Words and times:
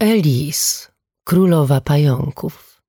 Elis, 0.00 0.88
królowa 1.24 1.80
pająków. 1.80 2.82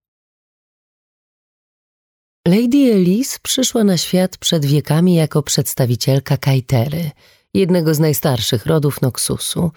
Lady 2.47 2.93
Elis 2.93 3.39
przyszła 3.39 3.83
na 3.83 3.97
świat 3.97 4.37
przed 4.37 4.65
wiekami 4.65 5.15
jako 5.15 5.43
przedstawicielka 5.43 6.37
Kajtery, 6.37 7.11
jednego 7.53 7.93
z 7.93 7.99
najstarszych 7.99 8.65
rodów 8.65 9.01
Noxusu, 9.01 9.71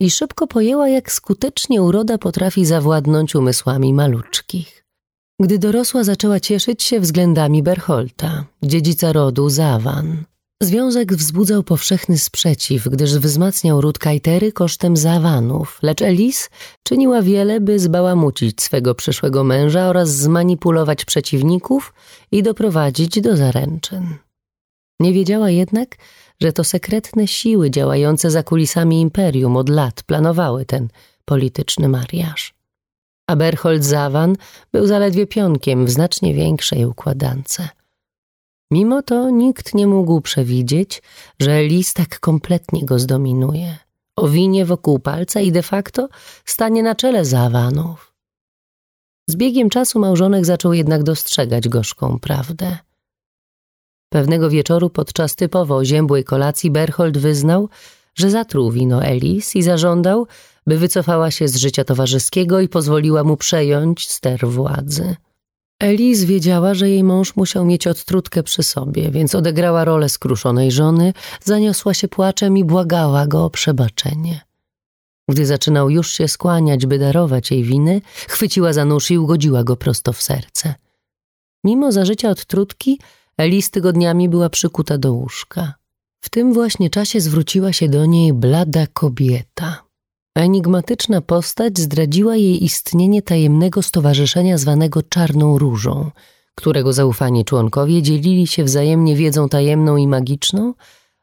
i 0.00 0.10
szybko 0.10 0.46
pojęła, 0.46 0.88
jak 0.88 1.12
skutecznie 1.12 1.82
uroda 1.82 2.18
potrafi 2.18 2.66
zawładnąć 2.66 3.34
umysłami 3.34 3.94
maluczkich. 3.94 4.84
Gdy 5.40 5.58
dorosła, 5.58 6.04
zaczęła 6.04 6.40
cieszyć 6.40 6.82
się 6.82 7.00
względami 7.00 7.62
Berholta, 7.62 8.44
dziedzica 8.62 9.12
rodu 9.12 9.48
Zawan. 9.48 10.24
Związek 10.64 11.14
wzbudzał 11.14 11.62
powszechny 11.62 12.18
sprzeciw, 12.18 12.88
gdyż 12.88 13.18
wzmacniał 13.18 13.80
ród 13.80 13.98
Kajtery 13.98 14.52
kosztem 14.52 14.96
Zawanów, 14.96 15.78
lecz 15.82 16.02
Elis 16.02 16.50
czyniła 16.82 17.22
wiele, 17.22 17.60
by 17.60 17.78
zbałamucić 17.78 18.62
swego 18.62 18.94
przyszłego 18.94 19.44
męża 19.44 19.88
oraz 19.88 20.08
zmanipulować 20.08 21.04
przeciwników 21.04 21.94
i 22.32 22.42
doprowadzić 22.42 23.20
do 23.20 23.36
zaręczyn. 23.36 24.14
Nie 25.00 25.12
wiedziała 25.12 25.50
jednak, 25.50 25.96
że 26.40 26.52
to 26.52 26.64
sekretne 26.64 27.26
siły 27.26 27.70
działające 27.70 28.30
za 28.30 28.42
kulisami 28.42 29.00
imperium 29.00 29.56
od 29.56 29.68
lat 29.68 30.02
planowały 30.02 30.64
ten 30.64 30.88
polityczny 31.24 31.88
mariaż. 31.88 32.54
A 33.26 33.36
Berhold 33.36 33.84
Zawan 33.84 34.36
był 34.72 34.86
zaledwie 34.86 35.26
pionkiem 35.26 35.86
w 35.86 35.90
znacznie 35.90 36.34
większej 36.34 36.84
układance– 36.84 37.58
Mimo 38.74 39.02
to 39.02 39.30
nikt 39.30 39.74
nie 39.74 39.86
mógł 39.86 40.20
przewidzieć, 40.20 41.02
że 41.40 41.62
lis 41.62 41.94
tak 41.94 42.20
kompletnie 42.20 42.84
go 42.84 42.98
zdominuje, 42.98 43.76
owinie 44.16 44.64
wokół 44.66 44.98
palca 44.98 45.40
i 45.40 45.52
de 45.52 45.62
facto 45.62 46.08
stanie 46.44 46.82
na 46.82 46.94
czele 46.94 47.24
zawanów. 47.24 48.14
Z 49.28 49.36
biegiem 49.36 49.70
czasu 49.70 49.98
małżonek 49.98 50.44
zaczął 50.44 50.72
jednak 50.72 51.02
dostrzegać 51.02 51.68
gorzką 51.68 52.18
prawdę. 52.18 52.78
Pewnego 54.08 54.50
wieczoru 54.50 54.90
podczas 54.90 55.34
typowo 55.34 55.76
oziębłej 55.76 56.24
kolacji 56.24 56.70
Berhold 56.70 57.18
wyznał, 57.18 57.68
że 58.14 58.30
zatruł 58.30 58.70
wino 58.70 59.04
Elis 59.04 59.56
i 59.56 59.62
zażądał, 59.62 60.26
by 60.66 60.78
wycofała 60.78 61.30
się 61.30 61.48
z 61.48 61.56
życia 61.56 61.84
towarzyskiego 61.84 62.60
i 62.60 62.68
pozwoliła 62.68 63.24
mu 63.24 63.36
przejąć 63.36 64.08
ster 64.10 64.48
władzy. 64.48 65.16
Elis 65.84 66.24
wiedziała, 66.24 66.74
że 66.74 66.90
jej 66.90 67.04
mąż 67.04 67.36
musiał 67.36 67.64
mieć 67.64 67.86
odtrutkę 67.86 68.42
przy 68.42 68.62
sobie, 68.62 69.10
więc 69.10 69.34
odegrała 69.34 69.84
rolę 69.84 70.08
skruszonej 70.08 70.72
żony, 70.72 71.12
zaniosła 71.42 71.94
się 71.94 72.08
płaczem 72.08 72.56
i 72.56 72.64
błagała 72.64 73.26
go 73.26 73.44
o 73.44 73.50
przebaczenie. 73.50 74.40
Gdy 75.28 75.46
zaczynał 75.46 75.90
już 75.90 76.12
się 76.12 76.28
skłaniać, 76.28 76.86
by 76.86 76.98
darować 76.98 77.50
jej 77.50 77.64
winy, 77.64 78.00
chwyciła 78.28 78.72
za 78.72 78.84
nóż 78.84 79.10
i 79.10 79.18
ugodziła 79.18 79.64
go 79.64 79.76
prosto 79.76 80.12
w 80.12 80.22
serce. 80.22 80.74
Mimo 81.64 81.92
zażycia 81.92 82.30
odtrutki, 82.30 83.00
Elis 83.38 83.70
tygodniami 83.70 84.28
była 84.28 84.48
przykuta 84.48 84.98
do 84.98 85.12
łóżka. 85.12 85.74
W 86.20 86.30
tym 86.30 86.52
właśnie 86.52 86.90
czasie 86.90 87.20
zwróciła 87.20 87.72
się 87.72 87.88
do 87.88 88.06
niej 88.06 88.32
blada 88.32 88.86
kobieta. 88.86 89.84
Enigmatyczna 90.34 91.20
postać 91.20 91.78
zdradziła 91.78 92.36
jej 92.36 92.64
istnienie 92.64 93.22
tajemnego 93.22 93.82
stowarzyszenia 93.82 94.58
zwanego 94.58 95.02
Czarną 95.02 95.58
Różą, 95.58 96.10
którego 96.54 96.92
zaufani 96.92 97.44
członkowie 97.44 98.02
dzielili 98.02 98.46
się 98.46 98.64
wzajemnie 98.64 99.16
wiedzą 99.16 99.48
tajemną 99.48 99.96
i 99.96 100.08
magiczną 100.08 100.74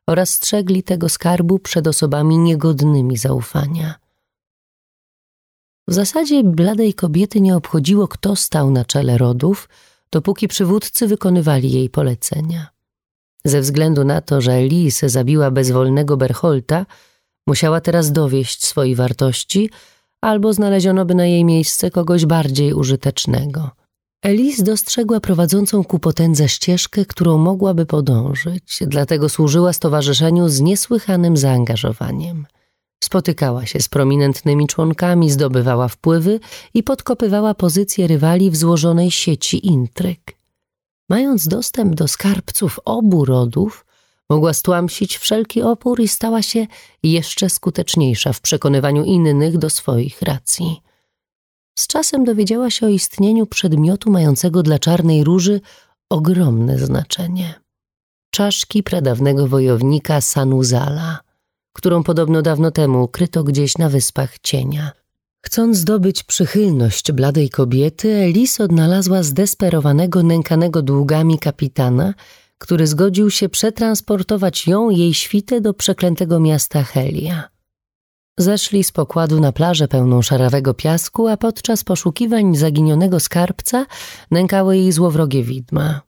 oraz 0.08 0.30
strzegli 0.30 0.84
tego 0.84 1.10
skarbu 1.10 1.60
przed 1.60 1.88
osobami 1.88 2.38
niegodnymi 2.38 3.18
zaufania. 3.18 3.96
W 5.88 5.94
zasadzie 5.94 6.44
bladej 6.44 6.94
kobiety 6.94 7.42
nie 7.42 7.56
obchodziło, 7.56 8.08
kto 8.08 8.36
stał 8.36 8.72
na 8.72 8.86
czele 8.86 9.18
rodów, 9.18 9.70
dopóki 10.12 10.48
przywódcy 10.48 11.08
wykonywali 11.08 11.72
jej 11.72 11.90
polecenia. 11.90 12.68
Ze 13.46 13.62
względu 13.62 14.04
na 14.04 14.22
to, 14.22 14.42
że 14.42 14.52
Elise 14.52 15.10
zabiła 15.10 15.52
bezwolnego 15.52 16.18
Berholta, 16.18 16.86
Musiała 17.52 17.82
teraz 17.82 18.12
dowieść 18.12 18.66
swojej 18.68 18.96
wartości, 18.96 19.70
albo 20.22 20.54
znaleziono 20.54 21.06
by 21.06 21.16
na 21.16 21.26
jej 21.26 21.46
miejsce 21.46 21.92
kogoś 21.92 22.26
bardziej 22.26 22.74
użytecznego. 22.74 23.70
Elis 24.24 24.64
dostrzegła 24.64 25.20
prowadzącą 25.20 25.84
ku 25.84 26.00
potędze 26.00 26.50
ścieżkę, 26.50 27.06
którą 27.06 27.38
mogłaby 27.38 27.86
podążyć, 27.86 28.80
dlatego 28.88 29.30
służyła 29.30 29.74
stowarzyszeniu 29.74 30.50
z 30.50 30.62
niesłychanym 30.62 31.38
zaangażowaniem. 31.38 32.46
Spotykała 33.04 33.66
się 33.66 33.80
z 33.80 33.90
prominentnymi 33.90 34.68
członkami, 34.68 35.32
zdobywała 35.32 35.88
wpływy 35.88 36.40
i 36.74 36.84
podkopywała 36.84 37.54
pozycje 37.54 38.08
rywali 38.08 38.52
w 38.52 38.56
złożonej 38.56 39.12
sieci 39.12 39.68
intryg. 39.68 40.38
Mając 41.10 41.48
dostęp 41.48 41.96
do 41.96 42.08
skarbców 42.08 42.80
obu 42.86 43.26
rodów, 43.26 43.86
Mogła 44.32 44.54
stłamsić 44.54 45.18
wszelki 45.18 45.62
opór 45.62 46.00
i 46.00 46.08
stała 46.08 46.42
się 46.42 46.68
jeszcze 47.04 47.50
skuteczniejsza 47.50 48.34
w 48.34 48.42
przekonywaniu 48.42 49.04
innych 49.04 49.58
do 49.58 49.70
swoich 49.70 50.22
racji. 50.22 50.82
Z 51.80 51.88
czasem 51.88 52.24
dowiedziała 52.24 52.70
się 52.70 52.86
o 52.86 52.90
istnieniu 52.90 53.46
przedmiotu 53.46 54.12
mającego 54.12 54.64
dla 54.64 54.80
czarnej 54.80 55.24
róży 55.24 55.62
ogromne 56.10 56.78
znaczenie. 56.80 57.54
Czaszki 58.30 58.84
pradawnego 58.84 59.48
wojownika 59.48 60.22
Sanuzala, 60.22 61.20
którą 61.74 62.04
podobno 62.04 62.42
dawno 62.42 62.72
temu 62.72 63.04
ukryto 63.04 63.44
gdzieś 63.44 63.78
na 63.78 63.90
wyspach 63.90 64.40
cienia. 64.40 64.92
Chcąc 65.46 65.78
zdobyć 65.78 66.24
przychylność 66.24 67.12
bladej 67.12 67.50
kobiety, 67.50 68.16
Elis 68.16 68.60
odnalazła 68.60 69.24
zdesperowanego, 69.24 70.24
nękanego 70.24 70.82
długami 70.82 71.40
kapitana 71.40 72.14
który 72.62 72.88
zgodził 72.88 73.30
się 73.32 73.50
przetransportować 73.50 74.68
ją, 74.68 74.90
jej 74.90 75.14
świtę 75.14 75.62
do 75.62 75.74
przeklętego 75.74 76.40
miasta 76.40 76.84
Helia. 76.84 77.50
Zeszli 78.38 78.84
z 78.84 78.92
pokładu 78.92 79.40
na 79.40 79.52
plażę 79.52 79.88
pełną 79.88 80.22
szarawego 80.22 80.74
piasku, 80.74 81.28
a 81.28 81.38
podczas 81.38 81.84
poszukiwań 81.84 82.56
zaginionego 82.56 83.20
skarbca 83.20 83.86
nękały 84.32 84.78
jej 84.78 84.92
złowrogie 84.92 85.44
widma. 85.44 86.02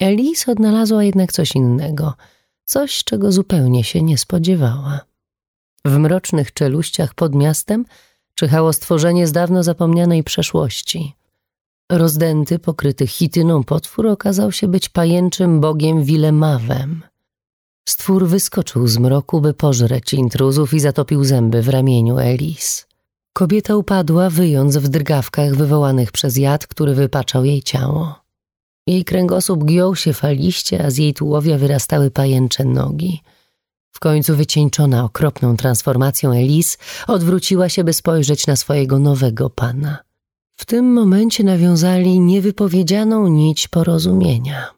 Elis 0.00 0.48
odnalazła 0.48 1.04
jednak 1.04 1.32
coś 1.32 1.54
innego, 1.54 2.14
coś, 2.64 3.04
czego 3.04 3.32
zupełnie 3.32 3.84
się 3.84 4.02
nie 4.02 4.18
spodziewała. 4.18 5.00
W 5.84 5.98
mrocznych 5.98 6.52
czeluściach 6.52 7.14
pod 7.14 7.34
miastem 7.34 7.84
czyhało 8.34 8.72
stworzenie 8.72 9.26
z 9.26 9.32
dawno 9.32 9.62
zapomnianej 9.62 10.24
przeszłości– 10.24 11.12
Rozdęty, 11.92 12.58
pokryty 12.58 13.06
chityną 13.06 13.64
potwór 13.64 14.06
okazał 14.06 14.52
się 14.52 14.68
być 14.68 14.88
pajęczym 14.88 15.60
bogiem 15.60 16.04
Wilemawem. 16.04 17.02
Stwór 17.88 18.26
wyskoczył 18.26 18.86
z 18.86 18.98
mroku, 18.98 19.40
by 19.40 19.54
pożreć 19.54 20.14
intruzów 20.14 20.74
i 20.74 20.80
zatopił 20.80 21.24
zęby 21.24 21.62
w 21.62 21.68
ramieniu 21.68 22.18
Elis. 22.18 22.86
Kobieta 23.32 23.76
upadła, 23.76 24.30
wyjąc 24.30 24.76
w 24.76 24.88
drgawkach 24.88 25.54
wywołanych 25.54 26.12
przez 26.12 26.36
jad, 26.36 26.66
który 26.66 26.94
wypaczał 26.94 27.44
jej 27.44 27.62
ciało. 27.62 28.20
Jej 28.86 29.04
kręgosłup 29.04 29.64
giął 29.64 29.96
się 29.96 30.12
faliście, 30.12 30.84
a 30.84 30.90
z 30.90 30.96
jej 30.96 31.14
tułowia 31.14 31.58
wyrastały 31.58 32.10
pajęcze 32.10 32.64
nogi. 32.64 33.22
W 33.92 34.00
końcu 34.00 34.36
wycieńczona 34.36 35.04
okropną 35.04 35.56
transformacją 35.56 36.32
Elis 36.32 36.78
odwróciła 37.06 37.68
się, 37.68 37.84
by 37.84 37.92
spojrzeć 37.92 38.46
na 38.46 38.56
swojego 38.56 38.98
nowego 38.98 39.50
pana– 39.50 39.98
w 40.56 40.64
tym 40.64 40.92
momencie 40.92 41.44
nawiązali 41.44 42.20
niewypowiedzianą 42.20 43.28
nić 43.28 43.68
porozumienia. 43.68 44.74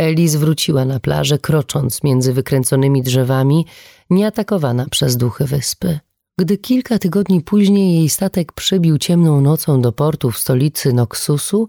Eli 0.00 0.28
zwróciła 0.28 0.84
na 0.84 1.00
plażę, 1.00 1.38
krocząc 1.38 2.02
między 2.02 2.32
wykręconymi 2.32 3.02
drzewami, 3.02 3.66
nieatakowana 4.10 4.86
przez 4.90 5.16
duchy 5.16 5.44
wyspy. 5.44 5.98
Gdy 6.38 6.58
kilka 6.58 6.98
tygodni 6.98 7.40
później 7.40 7.94
jej 7.94 8.08
statek 8.08 8.52
przybił 8.52 8.98
ciemną 8.98 9.40
nocą 9.40 9.80
do 9.80 9.92
portu 9.92 10.30
w 10.30 10.38
stolicy 10.38 10.92
Noxusu, 10.92 11.68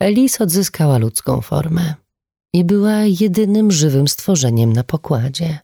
Elis 0.00 0.40
odzyskała 0.40 0.98
ludzką 0.98 1.40
formę 1.40 1.94
i 2.54 2.64
była 2.64 2.98
jedynym 3.20 3.72
żywym 3.72 4.08
stworzeniem 4.08 4.72
na 4.72 4.84
pokładzie. 4.84 5.58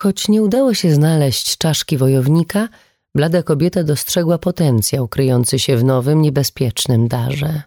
Choć 0.00 0.28
nie 0.28 0.42
udało 0.42 0.74
się 0.74 0.94
znaleźć 0.94 1.56
czaszki 1.56 1.98
wojownika, 1.98 2.68
Blada 3.14 3.42
kobieta 3.42 3.84
dostrzegła 3.84 4.38
potencjał 4.38 5.08
kryjący 5.08 5.58
się 5.58 5.76
w 5.76 5.84
nowym, 5.84 6.22
niebezpiecznym 6.22 7.08
darze. 7.08 7.62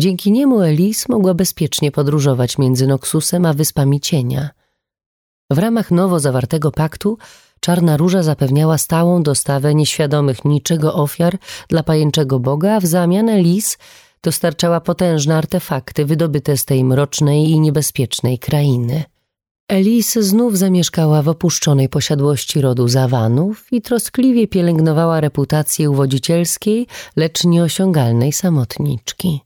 Dzięki 0.00 0.32
niemu 0.32 0.60
Elis 0.62 1.08
mogła 1.08 1.34
bezpiecznie 1.34 1.92
podróżować 1.92 2.58
między 2.58 2.86
Noxusem 2.86 3.46
a 3.46 3.52
Wyspami 3.52 4.00
Cienia. 4.00 4.50
W 5.50 5.58
ramach 5.58 5.90
nowo 5.90 6.20
zawartego 6.20 6.70
paktu 6.70 7.18
Czarna 7.60 7.96
Róża 7.96 8.22
zapewniała 8.22 8.78
stałą 8.78 9.22
dostawę 9.22 9.74
nieświadomych 9.74 10.44
niczego 10.44 10.94
ofiar 10.94 11.38
dla 11.68 11.82
pajęczego 11.82 12.38
Boga, 12.38 12.76
a 12.76 12.80
w 12.80 12.86
zamian 12.86 13.28
Elis 13.28 13.78
dostarczała 14.22 14.80
potężne 14.80 15.36
artefakty 15.36 16.06
wydobyte 16.06 16.56
z 16.56 16.64
tej 16.64 16.84
mrocznej 16.84 17.50
i 17.50 17.60
niebezpiecznej 17.60 18.38
krainy. 18.38 19.04
Elise 19.70 20.22
znów 20.22 20.58
zamieszkała 20.58 21.22
w 21.22 21.28
opuszczonej 21.28 21.88
posiadłości 21.88 22.60
rodu 22.60 22.88
Zawanów 22.88 23.72
i 23.72 23.82
troskliwie 23.82 24.48
pielęgnowała 24.48 25.20
reputację 25.20 25.90
uwodzicielskiej, 25.90 26.86
lecz 27.16 27.44
nieosiągalnej 27.44 28.32
samotniczki. 28.32 29.40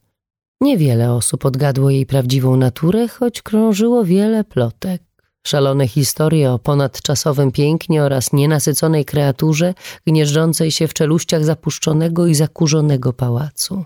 Niewiele 0.61 1.13
osób 1.13 1.45
odgadło 1.45 1.91
jej 1.91 2.07
prawdziwą 2.07 2.57
naturę, 2.57 3.09
choć 3.09 3.43
krążyło 3.43 4.05
wiele 4.05 4.45
plotek. 4.45 5.03
Szalone 5.47 5.89
historie 5.89 6.53
o 6.53 6.59
ponadczasowym 6.59 7.53
pięknie 7.53 8.03
oraz 8.03 8.33
nienasyconej 8.33 9.05
kreaturze 9.05 9.75
gnieżdżącej 10.07 10.71
się 10.71 10.89
w 10.89 10.95
czeluściach 10.95 11.45
zapuszczonego 11.45 12.27
i 12.27 12.35
zakurzonego 12.35 13.13
pałacu. 13.13 13.85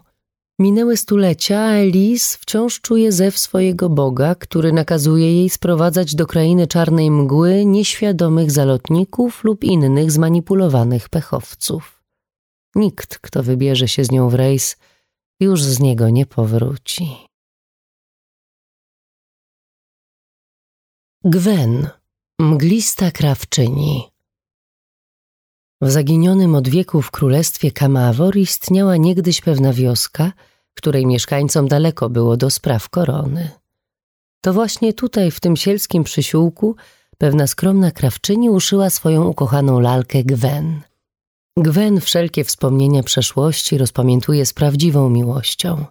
Minęły 0.60 0.96
stulecia, 0.96 1.60
a 1.60 1.72
Elis 1.72 2.36
wciąż 2.36 2.80
czuje 2.80 3.12
zew 3.12 3.38
swojego 3.38 3.88
Boga, 3.88 4.34
który 4.34 4.72
nakazuje 4.72 5.32
jej 5.34 5.50
sprowadzać 5.50 6.14
do 6.14 6.26
krainy 6.26 6.66
czarnej 6.66 7.10
mgły 7.10 7.64
nieświadomych 7.64 8.50
zalotników 8.50 9.44
lub 9.44 9.64
innych 9.64 10.10
zmanipulowanych 10.10 11.08
pechowców. 11.08 12.02
Nikt, 12.74 13.18
kto 13.18 13.42
wybierze 13.42 13.88
się 13.88 14.04
z 14.04 14.10
nią 14.10 14.28
w 14.28 14.34
rejs, 14.34 14.76
już 15.40 15.62
z 15.62 15.80
niego 15.80 16.10
nie 16.10 16.26
powróci. 16.26 17.16
Gwen, 21.24 21.88
mglista 22.40 23.10
krawczyni. 23.10 24.10
W 25.80 25.90
zaginionym 25.90 26.54
od 26.54 26.68
wieków 26.68 27.10
królestwie 27.10 27.72
Kamawor 27.72 28.36
istniała 28.36 28.96
niegdyś 28.96 29.40
pewna 29.40 29.72
wioska, 29.72 30.32
której 30.78 31.06
mieszkańcom 31.06 31.68
daleko 31.68 32.10
było 32.10 32.36
do 32.36 32.50
spraw 32.50 32.88
korony. 32.88 33.50
To 34.40 34.52
właśnie 34.52 34.92
tutaj, 34.92 35.30
w 35.30 35.40
tym 35.40 35.56
sielskim 35.56 36.04
przysiółku, 36.04 36.76
pewna 37.18 37.46
skromna 37.46 37.90
krawczyni 37.90 38.50
uszyła 38.50 38.90
swoją 38.90 39.24
ukochaną 39.24 39.80
lalkę 39.80 40.24
Gwen. 40.24 40.80
Gwen 41.56 42.00
wszelkie 42.00 42.44
wspomnienia 42.44 43.02
przeszłości 43.02 43.78
rozpamiętuje 43.78 44.46
z 44.46 44.52
prawdziwą 44.52 45.10
miłością. 45.10 45.84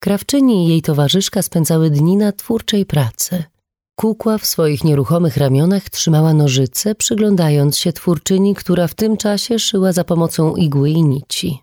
Krawczyni 0.00 0.64
i 0.64 0.68
jej 0.68 0.82
towarzyszka 0.82 1.42
spędzały 1.42 1.90
dni 1.90 2.16
na 2.16 2.32
twórczej 2.32 2.86
pracy– 2.86 3.44
Kukła 3.96 4.38
w 4.38 4.46
swoich 4.46 4.84
nieruchomych 4.84 5.36
ramionach 5.36 5.90
trzymała 5.90 6.34
nożyce, 6.34 6.94
przyglądając 6.94 7.78
się 7.78 7.92
twórczyni, 7.92 8.54
która 8.54 8.86
w 8.86 8.94
tym 8.94 9.16
czasie 9.16 9.58
szyła 9.58 9.92
za 9.92 10.04
pomocą 10.04 10.56
igły 10.56 10.90
i 10.90 11.02
nici. 11.02 11.62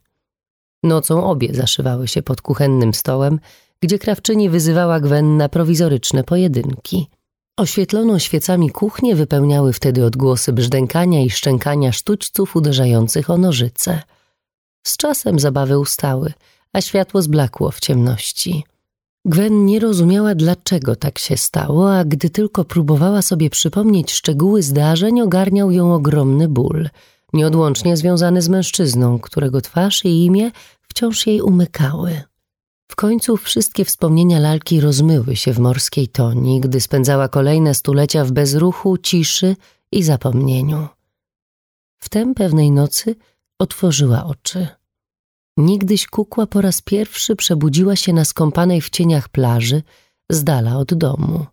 Nocą 0.83 1.23
obie 1.23 1.53
zaszywały 1.53 2.07
się 2.07 2.21
pod 2.21 2.41
kuchennym 2.41 2.93
stołem, 2.93 3.39
gdzie 3.81 3.99
krawczyni 3.99 4.49
wyzywała 4.49 4.99
Gwen 4.99 5.37
na 5.37 5.49
prowizoryczne 5.49 6.23
pojedynki. 6.23 7.07
Oświetloną 7.57 8.19
świecami 8.19 8.69
kuchnię 8.69 9.15
wypełniały 9.15 9.73
wtedy 9.73 10.05
odgłosy 10.05 10.53
brzdękania 10.53 11.21
i 11.21 11.29
szczękania 11.29 11.91
sztućców 11.91 12.55
uderzających 12.55 13.29
o 13.29 13.37
nożyce. 13.37 14.01
Z 14.83 14.97
czasem 14.97 15.39
zabawy 15.39 15.79
ustały, 15.79 16.33
a 16.73 16.81
światło 16.81 17.21
zblakło 17.21 17.71
w 17.71 17.79
ciemności. 17.79 18.63
Gwen 19.25 19.65
nie 19.65 19.79
rozumiała, 19.79 20.35
dlaczego 20.35 20.95
tak 20.95 21.19
się 21.19 21.37
stało, 21.37 21.95
a 21.95 22.05
gdy 22.05 22.29
tylko 22.29 22.65
próbowała 22.65 23.21
sobie 23.21 23.49
przypomnieć 23.49 24.11
szczegóły 24.11 24.63
zdarzeń, 24.63 25.21
ogarniał 25.21 25.71
ją 25.71 25.93
ogromny 25.93 26.47
ból, 26.47 26.89
nieodłącznie 27.33 27.97
związany 27.97 28.41
z 28.41 28.49
mężczyzną, 28.49 29.19
którego 29.19 29.61
twarz 29.61 30.05
i 30.05 30.25
imię 30.25 30.51
wciąż 30.81 31.27
jej 31.27 31.41
umykały. 31.41 32.21
W 32.91 32.95
końcu 32.95 33.37
wszystkie 33.37 33.85
wspomnienia 33.85 34.39
lalki 34.39 34.81
rozmyły 34.81 35.35
się 35.35 35.53
w 35.53 35.59
morskiej 35.59 36.07
toni, 36.07 36.61
gdy 36.61 36.81
spędzała 36.81 37.27
kolejne 37.27 37.75
stulecia 37.75 38.25
w 38.25 38.31
bezruchu, 38.31 38.97
ciszy 38.97 39.55
i 39.91 40.03
zapomnieniu. 40.03 40.87
Wtem 41.97 42.33
pewnej 42.33 42.71
nocy 42.71 43.15
otworzyła 43.59 44.25
oczy. 44.25 44.67
Niegdyś 45.57 46.07
kukła 46.07 46.47
po 46.47 46.61
raz 46.61 46.81
pierwszy 46.81 47.35
przebudziła 47.35 47.95
się 47.95 48.13
na 48.13 48.25
skąpanej 48.25 48.81
w 48.81 48.89
cieniach 48.89 49.29
plaży, 49.29 49.83
z 50.29 50.43
dala 50.43 50.77
od 50.77 50.93
domu. 50.93 51.45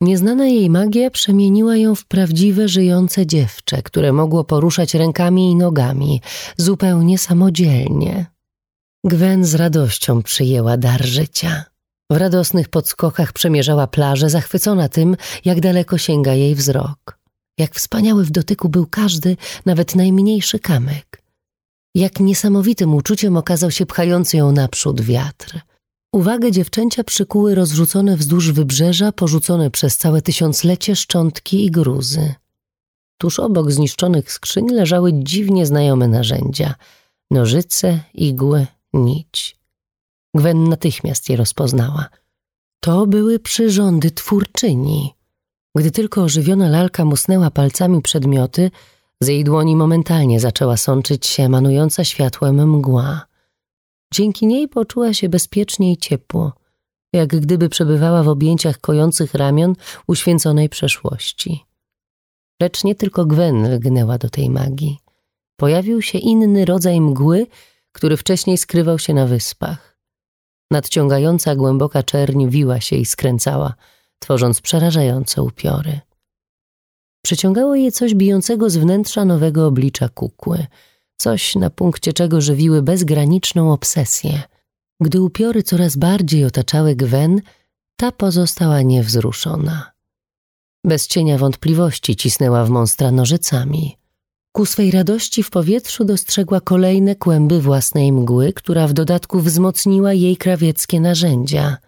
Nieznana 0.00 0.46
jej 0.46 0.70
magia 0.70 1.10
przemieniła 1.10 1.76
ją 1.76 1.94
w 1.94 2.04
prawdziwe, 2.04 2.68
żyjące 2.68 3.26
dziewczę, 3.26 3.82
które 3.82 4.12
mogło 4.12 4.44
poruszać 4.44 4.94
rękami 4.94 5.50
i 5.50 5.56
nogami, 5.56 6.20
zupełnie 6.56 7.18
samodzielnie. 7.18 8.26
Gwen 9.04 9.44
z 9.44 9.54
radością 9.54 10.22
przyjęła 10.22 10.76
dar 10.76 11.04
życia. 11.04 11.64
W 12.10 12.16
radosnych 12.16 12.68
podskokach 12.68 13.32
przemierzała 13.32 13.86
plażę, 13.86 14.30
zachwycona 14.30 14.88
tym, 14.88 15.16
jak 15.44 15.60
daleko 15.60 15.98
sięga 15.98 16.32
jej 16.34 16.54
wzrok. 16.54 17.18
Jak 17.58 17.74
wspaniały 17.74 18.24
w 18.24 18.30
dotyku 18.30 18.68
był 18.68 18.86
każdy, 18.86 19.36
nawet 19.66 19.94
najmniejszy 19.94 20.58
kamyk. 20.58 21.22
Jak 21.94 22.20
niesamowitym 22.20 22.94
uczuciem 22.94 23.36
okazał 23.36 23.70
się 23.70 23.86
pchający 23.86 24.36
ją 24.36 24.52
naprzód 24.52 25.00
wiatr. 25.00 25.60
Uwagę 26.14 26.52
dziewczęcia 26.52 27.04
przykuły 27.04 27.54
rozrzucone 27.54 28.16
wzdłuż 28.16 28.52
wybrzeża, 28.52 29.12
porzucone 29.12 29.70
przez 29.70 29.96
całe 29.96 30.22
tysiąclecie 30.22 30.96
szczątki 30.96 31.64
i 31.64 31.70
gruzy. 31.70 32.34
Tuż 33.18 33.38
obok 33.38 33.72
zniszczonych 33.72 34.32
skrzyń 34.32 34.70
leżały 34.70 35.10
dziwnie 35.14 35.66
znajome 35.66 36.08
narzędzia 36.08 36.74
nożyce, 37.30 38.00
igły, 38.14 38.66
nić. 38.92 39.56
Gwen 40.34 40.68
natychmiast 40.68 41.28
je 41.28 41.36
rozpoznała. 41.36 42.08
To 42.80 43.06
były 43.06 43.38
przyrządy 43.38 44.10
twórczyni. 44.10 45.14
Gdy 45.76 45.90
tylko 45.90 46.22
ożywiona 46.22 46.68
lalka 46.68 47.04
musnęła 47.04 47.50
palcami 47.50 48.02
przedmioty, 48.02 48.70
z 49.20 49.28
jej 49.28 49.44
dłoni 49.44 49.76
momentalnie 49.76 50.40
zaczęła 50.40 50.76
sączyć 50.76 51.26
się 51.26 51.42
emanująca 51.42 52.04
światłem 52.04 52.70
mgła. 52.70 53.33
Dzięki 54.14 54.46
niej 54.46 54.68
poczuła 54.68 55.14
się 55.14 55.28
bezpiecznie 55.28 55.92
i 55.92 55.96
ciepło, 55.96 56.52
jak 57.12 57.28
gdyby 57.28 57.68
przebywała 57.68 58.22
w 58.22 58.28
objęciach 58.28 58.78
kojących 58.78 59.34
ramion 59.34 59.74
uświęconej 60.06 60.68
przeszłości. 60.68 61.64
Lecz 62.62 62.84
nie 62.84 62.94
tylko 62.94 63.26
Gwen 63.26 63.74
lgnęła 63.74 64.18
do 64.18 64.30
tej 64.30 64.50
magii. 64.50 64.98
Pojawił 65.56 66.02
się 66.02 66.18
inny 66.18 66.64
rodzaj 66.64 67.00
mgły, 67.00 67.46
który 67.92 68.16
wcześniej 68.16 68.58
skrywał 68.58 68.98
się 68.98 69.14
na 69.14 69.26
wyspach. 69.26 69.98
Nadciągająca 70.70 71.56
głęboka 71.56 72.02
czerń 72.02 72.48
wiła 72.48 72.80
się 72.80 72.96
i 72.96 73.06
skręcała, 73.06 73.74
tworząc 74.18 74.60
przerażające 74.60 75.42
upiory. 75.42 76.00
Przyciągało 77.24 77.74
je 77.74 77.92
coś 77.92 78.14
bijącego 78.14 78.70
z 78.70 78.76
wnętrza 78.76 79.24
nowego 79.24 79.66
oblicza 79.66 80.08
kukły, 80.08 80.66
coś 81.16 81.54
na 81.54 81.70
punkcie 81.70 82.12
czego 82.12 82.40
żywiły 82.40 82.82
bezgraniczną 82.82 83.72
obsesję. 83.72 84.42
Gdy 85.00 85.22
upiory 85.22 85.62
coraz 85.62 85.96
bardziej 85.96 86.44
otaczały 86.44 86.96
Gwen, 86.96 87.40
ta 87.96 88.12
pozostała 88.12 88.82
niewzruszona. 88.82 89.92
Bez 90.84 91.06
cienia 91.06 91.38
wątpliwości 91.38 92.16
cisnęła 92.16 92.64
w 92.64 92.70
monstra 92.70 93.10
nożycami. 93.10 93.98
Ku 94.52 94.66
swej 94.66 94.90
radości 94.90 95.42
w 95.42 95.50
powietrzu 95.50 96.04
dostrzegła 96.04 96.60
kolejne 96.60 97.16
kłęby 97.16 97.60
własnej 97.60 98.12
mgły, 98.12 98.52
która 98.52 98.86
w 98.86 98.92
dodatku 98.92 99.40
wzmocniła 99.40 100.12
jej 100.12 100.36
krawieckie 100.36 101.00
narzędzia– 101.00 101.76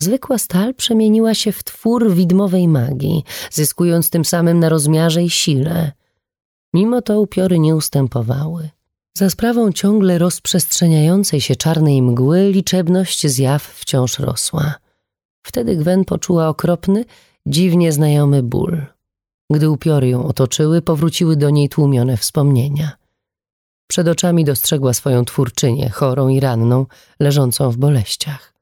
Zwykła 0.00 0.38
stal 0.38 0.74
przemieniła 0.74 1.34
się 1.34 1.52
w 1.52 1.64
twór 1.64 2.14
widmowej 2.14 2.68
magii, 2.68 3.24
zyskując 3.50 4.10
tym 4.10 4.24
samym 4.24 4.60
na 4.60 4.68
rozmiarze 4.68 5.22
i 5.22 5.30
sile. 5.30 5.92
Mimo 6.76 7.02
to 7.02 7.20
upiory 7.20 7.58
nie 7.58 7.76
ustępowały. 7.76 8.70
Za 9.14 9.30
sprawą 9.30 9.72
ciągle 9.72 10.18
rozprzestrzeniającej 10.18 11.40
się 11.40 11.56
czarnej 11.56 12.02
mgły 12.02 12.50
liczebność 12.50 13.26
zjaw 13.26 13.62
wciąż 13.62 14.18
rosła. 14.18 14.74
Wtedy 15.46 15.76
Gwen 15.76 16.04
poczuła 16.04 16.48
okropny, 16.48 17.04
dziwnie 17.46 17.92
znajomy 17.92 18.42
ból. 18.42 18.86
Gdy 19.50 19.70
upiory 19.70 20.08
ją 20.08 20.26
otoczyły, 20.26 20.82
powróciły 20.82 21.36
do 21.36 21.50
niej 21.50 21.68
tłumione 21.68 22.16
wspomnienia. 22.16 22.96
Przed 23.90 24.08
oczami 24.08 24.44
dostrzegła 24.44 24.94
swoją 24.94 25.24
twórczynię, 25.24 25.90
chorą 25.90 26.28
i 26.28 26.40
ranną, 26.40 26.86
leżącą 27.20 27.70
w 27.70 27.76
boleściach. 27.76 28.54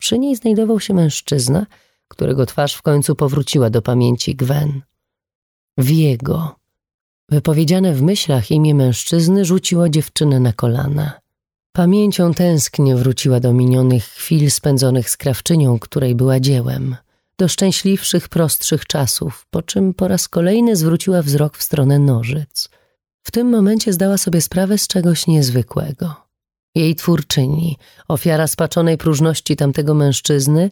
Przy 0.00 0.18
niej 0.18 0.36
znajdował 0.36 0.80
się 0.80 0.94
mężczyzna, 0.94 1.66
którego 2.08 2.46
twarz 2.46 2.74
w 2.74 2.82
końcu 2.82 3.16
powróciła 3.16 3.70
do 3.70 3.82
pamięci 3.82 4.36
Gwen. 4.36 4.82
Wiego. 5.78 6.57
Wypowiedziane 7.30 7.94
w 7.94 8.02
myślach 8.02 8.50
imię 8.50 8.74
mężczyzny 8.74 9.44
rzuciło 9.44 9.88
dziewczynę 9.88 10.40
na 10.40 10.52
kolana. 10.52 11.20
Pamięcią 11.72 12.34
tęsknie 12.34 12.96
wróciła 12.96 13.40
do 13.40 13.52
minionych 13.52 14.04
chwil 14.04 14.50
spędzonych 14.50 15.10
z 15.10 15.16
krawczynią, 15.16 15.78
której 15.78 16.14
była 16.14 16.40
dziełem, 16.40 16.96
do 17.38 17.48
szczęśliwszych, 17.48 18.28
prostszych 18.28 18.86
czasów, 18.86 19.46
po 19.50 19.62
czym 19.62 19.94
po 19.94 20.08
raz 20.08 20.28
kolejny 20.28 20.76
zwróciła 20.76 21.22
wzrok 21.22 21.56
w 21.56 21.62
stronę 21.62 21.98
nożyc. 21.98 22.68
W 23.22 23.30
tym 23.30 23.48
momencie 23.50 23.92
zdała 23.92 24.18
sobie 24.18 24.40
sprawę 24.40 24.78
z 24.78 24.88
czegoś 24.88 25.26
niezwykłego. 25.26 26.14
Jej 26.74 26.94
twórczyni, 26.94 27.76
ofiara 28.08 28.46
spaczonej 28.46 28.98
próżności 28.98 29.56
tamtego 29.56 29.94
mężczyzny, 29.94 30.70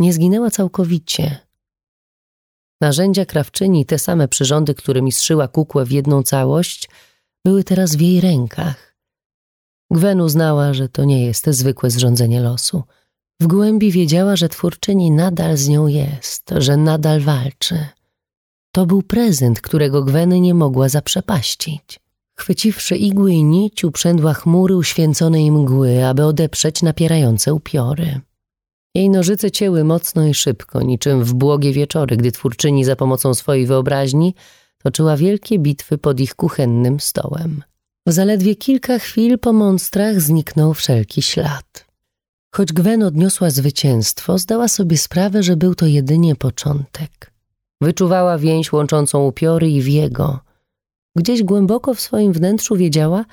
nie 0.00 0.12
zginęła 0.12 0.50
całkowicie. 0.50 1.38
Narzędzia 2.82 3.26
krawczyni, 3.26 3.86
te 3.86 3.98
same 3.98 4.28
przyrządy, 4.28 4.74
którymi 4.74 5.12
strzyła 5.12 5.48
kukłę 5.48 5.84
w 5.84 5.90
jedną 5.90 6.22
całość, 6.22 6.88
były 7.46 7.64
teraz 7.64 7.96
w 7.96 8.00
jej 8.00 8.20
rękach. 8.20 8.96
Gwen 9.90 10.20
uznała, 10.20 10.74
że 10.74 10.88
to 10.88 11.04
nie 11.04 11.26
jest 11.26 11.46
zwykłe 11.46 11.90
zrządzenie 11.90 12.40
losu. 12.40 12.82
W 13.40 13.46
głębi 13.46 13.92
wiedziała, 13.92 14.36
że 14.36 14.48
twórczyni 14.48 15.10
nadal 15.10 15.56
z 15.56 15.68
nią 15.68 15.86
jest, 15.86 16.50
że 16.56 16.76
nadal 16.76 17.20
walczy. 17.20 17.86
To 18.72 18.86
był 18.86 19.02
prezent, 19.02 19.60
którego 19.60 20.02
Gweny 20.02 20.40
nie 20.40 20.54
mogła 20.54 20.88
zaprzepaścić. 20.88 22.00
Chwyciwszy 22.38 22.96
igły 22.96 23.32
i 23.32 23.44
nić, 23.44 23.84
uprzędła 23.84 24.34
chmury 24.34 24.76
uświęconej 24.76 25.50
mgły, 25.50 26.06
aby 26.06 26.24
odeprzeć 26.24 26.82
napierające 26.82 27.54
upiory. 27.54 28.20
Jej 28.94 29.10
nożyce 29.10 29.50
cięły 29.50 29.84
mocno 29.84 30.26
i 30.26 30.34
szybko, 30.34 30.82
niczym 30.82 31.24
w 31.24 31.34
błogie 31.34 31.72
wieczory, 31.72 32.16
gdy 32.16 32.32
twórczyni 32.32 32.84
za 32.84 32.96
pomocą 32.96 33.34
swojej 33.34 33.66
wyobraźni 33.66 34.34
toczyła 34.82 35.16
wielkie 35.16 35.58
bitwy 35.58 35.98
pod 35.98 36.20
ich 36.20 36.34
kuchennym 36.34 37.00
stołem. 37.00 37.62
W 38.06 38.12
zaledwie 38.12 38.56
kilka 38.56 38.98
chwil 38.98 39.38
po 39.38 39.52
monstrach 39.52 40.20
zniknął 40.20 40.74
wszelki 40.74 41.22
ślad. 41.22 41.86
Choć 42.54 42.72
Gwen 42.72 43.02
odniosła 43.02 43.50
zwycięstwo, 43.50 44.38
zdała 44.38 44.68
sobie 44.68 44.98
sprawę, 44.98 45.42
że 45.42 45.56
był 45.56 45.74
to 45.74 45.86
jedynie 45.86 46.36
początek. 46.36 47.32
Wyczuwała 47.80 48.38
więź 48.38 48.72
łączącą 48.72 49.26
upiory 49.26 49.70
i 49.70 49.82
wiego. 49.82 50.40
Gdzieś 51.16 51.42
głęboko 51.42 51.94
w 51.94 52.00
swoim 52.00 52.32
wnętrzu 52.32 52.76
wiedziała, 52.76 53.24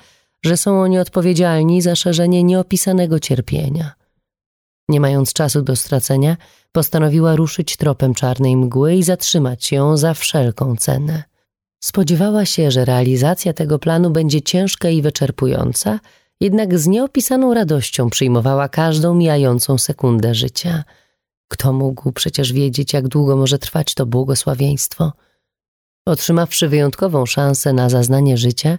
że 0.44 0.56
są 0.56 0.82
oni 0.82 0.98
odpowiedzialni 0.98 1.82
za 1.82 1.96
szerzenie 1.96 2.44
nieopisanego 2.44 3.20
cierpienia. 3.20 3.99
Nie 4.90 5.00
mając 5.00 5.32
czasu 5.32 5.62
do 5.62 5.76
stracenia, 5.76 6.36
postanowiła 6.72 7.36
ruszyć 7.36 7.76
tropem 7.76 8.14
czarnej 8.14 8.56
mgły 8.56 8.94
i 8.94 9.02
zatrzymać 9.02 9.72
ją 9.72 9.96
za 9.96 10.14
wszelką 10.14 10.76
cenę. 10.76 11.22
Spodziewała 11.80 12.44
się, 12.44 12.70
że 12.70 12.84
realizacja 12.84 13.52
tego 13.52 13.78
planu 13.78 14.10
będzie 14.10 14.42
ciężka 14.42 14.88
i 14.88 15.02
wyczerpująca, 15.02 16.00
jednak 16.40 16.78
z 16.78 16.86
nieopisaną 16.86 17.54
radością 17.54 18.10
przyjmowała 18.10 18.68
każdą 18.68 19.14
mijającą 19.14 19.78
sekundę 19.78 20.34
życia. 20.34 20.84
Kto 21.48 21.72
mógł 21.72 22.12
przecież 22.12 22.52
wiedzieć, 22.52 22.92
jak 22.92 23.08
długo 23.08 23.36
może 23.36 23.58
trwać 23.58 23.94
to 23.94 24.06
błogosławieństwo? 24.06 25.12
Otrzymawszy 26.06 26.68
wyjątkową 26.68 27.26
szansę 27.26 27.72
na 27.72 27.88
zaznanie 27.88 28.36
życia, 28.38 28.78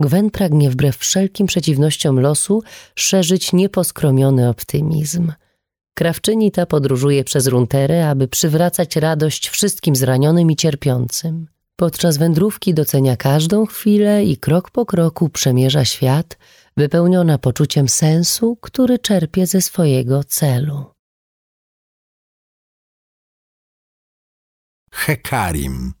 Gwen 0.00 0.30
pragnie 0.30 0.70
wbrew 0.70 0.96
wszelkim 0.96 1.46
przeciwnościom 1.46 2.20
losu 2.20 2.62
szerzyć 2.94 3.52
nieposkromiony 3.52 4.48
optymizm. 4.48 5.32
Krawczyni 5.94 6.50
ta 6.50 6.66
podróżuje 6.66 7.24
przez 7.24 7.46
runtery, 7.46 8.04
aby 8.04 8.28
przywracać 8.28 8.96
radość 8.96 9.48
wszystkim 9.48 9.96
zranionym 9.96 10.50
i 10.50 10.56
cierpiącym. 10.56 11.46
Podczas 11.76 12.16
wędrówki 12.16 12.74
docenia 12.74 13.16
każdą 13.16 13.66
chwilę 13.66 14.24
i 14.24 14.36
krok 14.36 14.70
po 14.70 14.86
kroku 14.86 15.28
przemierza 15.28 15.84
świat, 15.84 16.38
wypełniona 16.76 17.38
poczuciem 17.38 17.88
sensu, 17.88 18.56
który 18.60 18.98
czerpie 18.98 19.46
ze 19.46 19.62
swojego 19.62 20.24
celu. 20.24 20.92
Hekarim 24.92 25.92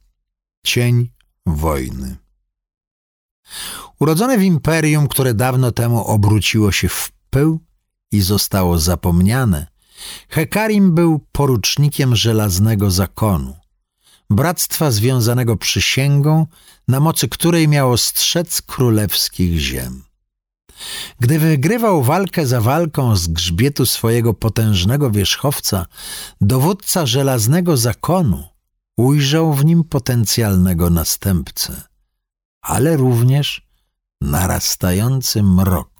Cień 0.66 1.10
wojny 1.46 2.16
Urodzony 4.00 4.38
w 4.38 4.42
imperium, 4.42 5.08
które 5.08 5.34
dawno 5.34 5.72
temu 5.72 6.04
obróciło 6.04 6.72
się 6.72 6.88
w 6.88 7.12
pył 7.30 7.60
i 8.12 8.20
zostało 8.20 8.78
zapomniane, 8.78 9.71
Hekarim 10.28 10.94
był 10.94 11.26
porucznikiem 11.32 12.16
żelaznego 12.16 12.90
zakonu, 12.90 13.56
bractwa 14.30 14.90
związanego 14.90 15.56
przysięgą, 15.56 16.46
na 16.88 17.00
mocy 17.00 17.28
której 17.28 17.68
miało 17.68 17.96
strzec 17.96 18.62
królewskich 18.62 19.58
ziem. 19.58 20.02
Gdy 21.20 21.38
wygrywał 21.38 22.02
walkę 22.02 22.46
za 22.46 22.60
walką 22.60 23.16
z 23.16 23.28
grzbietu 23.28 23.86
swojego 23.86 24.34
potężnego 24.34 25.10
wierzchowca, 25.10 25.86
dowódca 26.40 27.06
żelaznego 27.06 27.76
zakonu 27.76 28.44
ujrzał 28.96 29.54
w 29.54 29.64
nim 29.64 29.84
potencjalnego 29.84 30.90
następcę, 30.90 31.82
ale 32.62 32.96
również 32.96 33.66
narastający 34.20 35.42
mrok. 35.42 35.91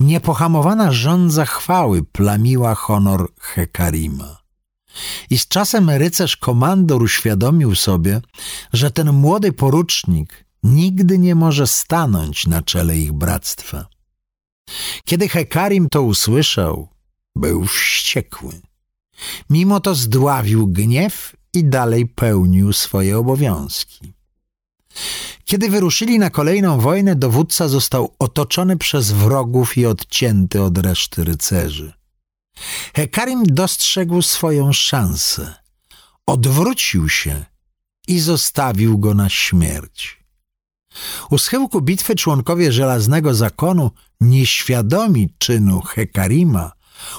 Niepohamowana 0.00 0.92
żądza 0.92 1.44
chwały 1.44 2.02
plamiła 2.02 2.74
honor 2.74 3.32
Hekarima. 3.40 4.38
I 5.30 5.38
z 5.38 5.48
czasem 5.48 5.90
rycerz 5.90 6.36
komandor 6.36 7.02
uświadomił 7.02 7.74
sobie, 7.74 8.20
że 8.72 8.90
ten 8.90 9.12
młody 9.12 9.52
porucznik 9.52 10.44
nigdy 10.62 11.18
nie 11.18 11.34
może 11.34 11.66
stanąć 11.66 12.46
na 12.46 12.62
czele 12.62 12.98
ich 12.98 13.12
bractwa. 13.12 13.86
Kiedy 15.04 15.28
Hekarim 15.28 15.88
to 15.88 16.02
usłyszał, 16.02 16.88
był 17.36 17.64
wściekły. 17.64 18.60
Mimo 19.50 19.80
to 19.80 19.94
zdławił 19.94 20.66
gniew 20.66 21.36
i 21.54 21.64
dalej 21.64 22.06
pełnił 22.06 22.72
swoje 22.72 23.18
obowiązki. 23.18 24.17
Kiedy 25.44 25.70
wyruszyli 25.70 26.18
na 26.18 26.30
kolejną 26.30 26.80
wojnę, 26.80 27.16
dowódca 27.16 27.68
został 27.68 28.14
otoczony 28.18 28.76
przez 28.76 29.12
wrogów 29.12 29.78
i 29.78 29.86
odcięty 29.86 30.62
od 30.62 30.78
reszty 30.78 31.24
rycerzy. 31.24 31.92
Hekarim 32.96 33.42
dostrzegł 33.46 34.22
swoją 34.22 34.72
szansę. 34.72 35.54
Odwrócił 36.26 37.08
się 37.08 37.44
i 38.08 38.20
zostawił 38.20 38.98
go 38.98 39.14
na 39.14 39.28
śmierć. 39.28 40.18
U 41.30 41.38
schyłku 41.38 41.80
bitwy 41.80 42.14
członkowie 42.14 42.72
żelaznego 42.72 43.34
zakonu, 43.34 43.90
nieświadomi 44.20 45.34
czynu 45.38 45.80
Hekarima, 45.80 46.72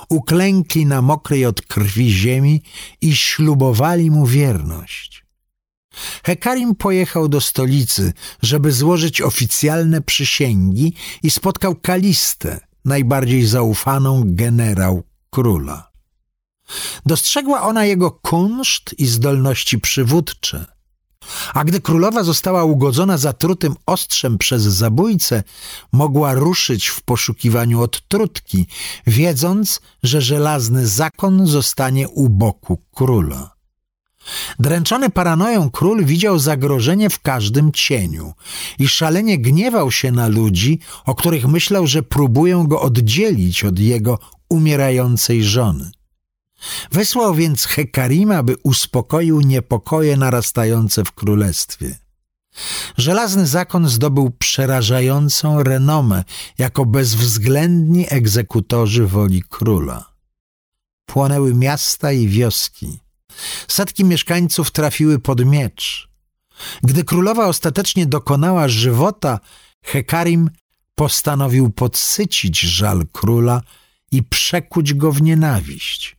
uklękli 0.09 0.85
na 0.85 1.01
mokrej 1.01 1.45
od 1.45 1.61
krwi 1.61 2.11
ziemi 2.11 2.61
i 3.01 3.15
ślubowali 3.15 4.11
mu 4.11 4.25
wierność. 4.25 5.25
Hekarim 6.23 6.75
pojechał 6.75 7.27
do 7.27 7.41
stolicy, 7.41 8.13
żeby 8.41 8.71
złożyć 8.71 9.21
oficjalne 9.21 10.01
przysięgi 10.01 10.93
i 11.23 11.31
spotkał 11.31 11.75
Kalistę, 11.75 12.59
najbardziej 12.85 13.45
zaufaną 13.45 14.23
generał 14.25 15.03
króla. 15.29 15.91
Dostrzegła 17.05 17.61
ona 17.61 17.85
jego 17.85 18.11
kunszt 18.11 18.95
i 18.97 19.07
zdolności 19.07 19.79
przywódcze. 19.79 20.65
A 21.53 21.63
gdy 21.63 21.81
królowa 21.81 22.23
została 22.23 22.63
ugodzona 22.63 23.17
zatrutym 23.17 23.75
ostrzem 23.85 24.37
przez 24.37 24.63
zabójcę, 24.63 25.43
mogła 25.91 26.33
ruszyć 26.33 26.87
w 26.87 27.01
poszukiwaniu 27.01 27.81
odtrutki, 27.81 28.67
wiedząc, 29.07 29.81
że 30.03 30.21
żelazny 30.21 30.87
zakon 30.87 31.47
zostanie 31.47 32.09
u 32.09 32.29
boku 32.29 32.77
króla. 32.95 33.58
Dręczony 34.59 35.09
paranoją 35.09 35.69
król 35.69 36.05
widział 36.05 36.39
zagrożenie 36.39 37.09
w 37.09 37.19
każdym 37.19 37.71
cieniu 37.71 38.33
i 38.79 38.87
szalenie 38.87 39.37
gniewał 39.37 39.91
się 39.91 40.11
na 40.11 40.27
ludzi, 40.27 40.79
o 41.05 41.15
których 41.15 41.47
myślał, 41.47 41.87
że 41.87 42.03
próbują 42.03 42.67
go 42.67 42.81
oddzielić 42.81 43.63
od 43.63 43.79
jego 43.79 44.19
umierającej 44.49 45.43
żony. 45.43 45.91
Wysłał 46.91 47.33
więc 47.33 47.65
Hekarima, 47.65 48.43
by 48.43 48.55
uspokoił 48.63 49.41
niepokoje 49.41 50.17
narastające 50.17 51.05
w 51.05 51.11
królestwie. 51.11 51.97
Żelazny 52.97 53.47
zakon 53.47 53.89
zdobył 53.89 54.31
przerażającą 54.39 55.63
renomę 55.63 56.23
jako 56.57 56.85
bezwzględni 56.85 58.05
egzekutorzy 58.09 59.07
woli 59.07 59.43
króla. 59.49 60.13
Płonęły 61.05 61.55
miasta 61.55 62.11
i 62.11 62.27
wioski. 62.27 62.99
Setki 63.67 64.05
mieszkańców 64.05 64.71
trafiły 64.71 65.19
pod 65.19 65.45
miecz. 65.45 66.09
Gdy 66.83 67.03
królowa 67.03 67.47
ostatecznie 67.47 68.05
dokonała 68.05 68.67
żywota, 68.67 69.39
Hekarim 69.83 70.49
postanowił 70.95 71.69
podsycić 71.69 72.59
żal 72.59 73.05
króla 73.11 73.61
i 74.11 74.23
przekuć 74.23 74.93
go 74.93 75.11
w 75.11 75.21
nienawiść. 75.21 76.17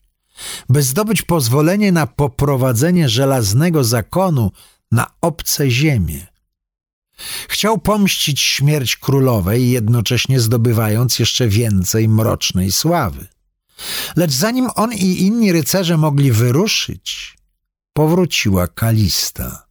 By 0.68 0.82
zdobyć 0.82 1.22
pozwolenie 1.22 1.92
na 1.92 2.06
poprowadzenie 2.06 3.08
żelaznego 3.08 3.84
zakonu 3.84 4.50
na 4.92 5.06
obce 5.20 5.70
ziemie. 5.70 6.26
Chciał 7.48 7.78
pomścić 7.78 8.40
śmierć 8.40 8.96
królowej, 8.96 9.70
jednocześnie 9.70 10.40
zdobywając 10.40 11.18
jeszcze 11.18 11.48
więcej 11.48 12.08
mrocznej 12.08 12.72
sławy. 12.72 13.26
Lecz 14.16 14.32
zanim 14.32 14.68
on 14.74 14.92
i 14.92 15.22
inni 15.22 15.52
rycerze 15.52 15.96
mogli 15.96 16.32
wyruszyć, 16.32 17.36
powróciła 17.92 18.66
Kalista. 18.68 19.66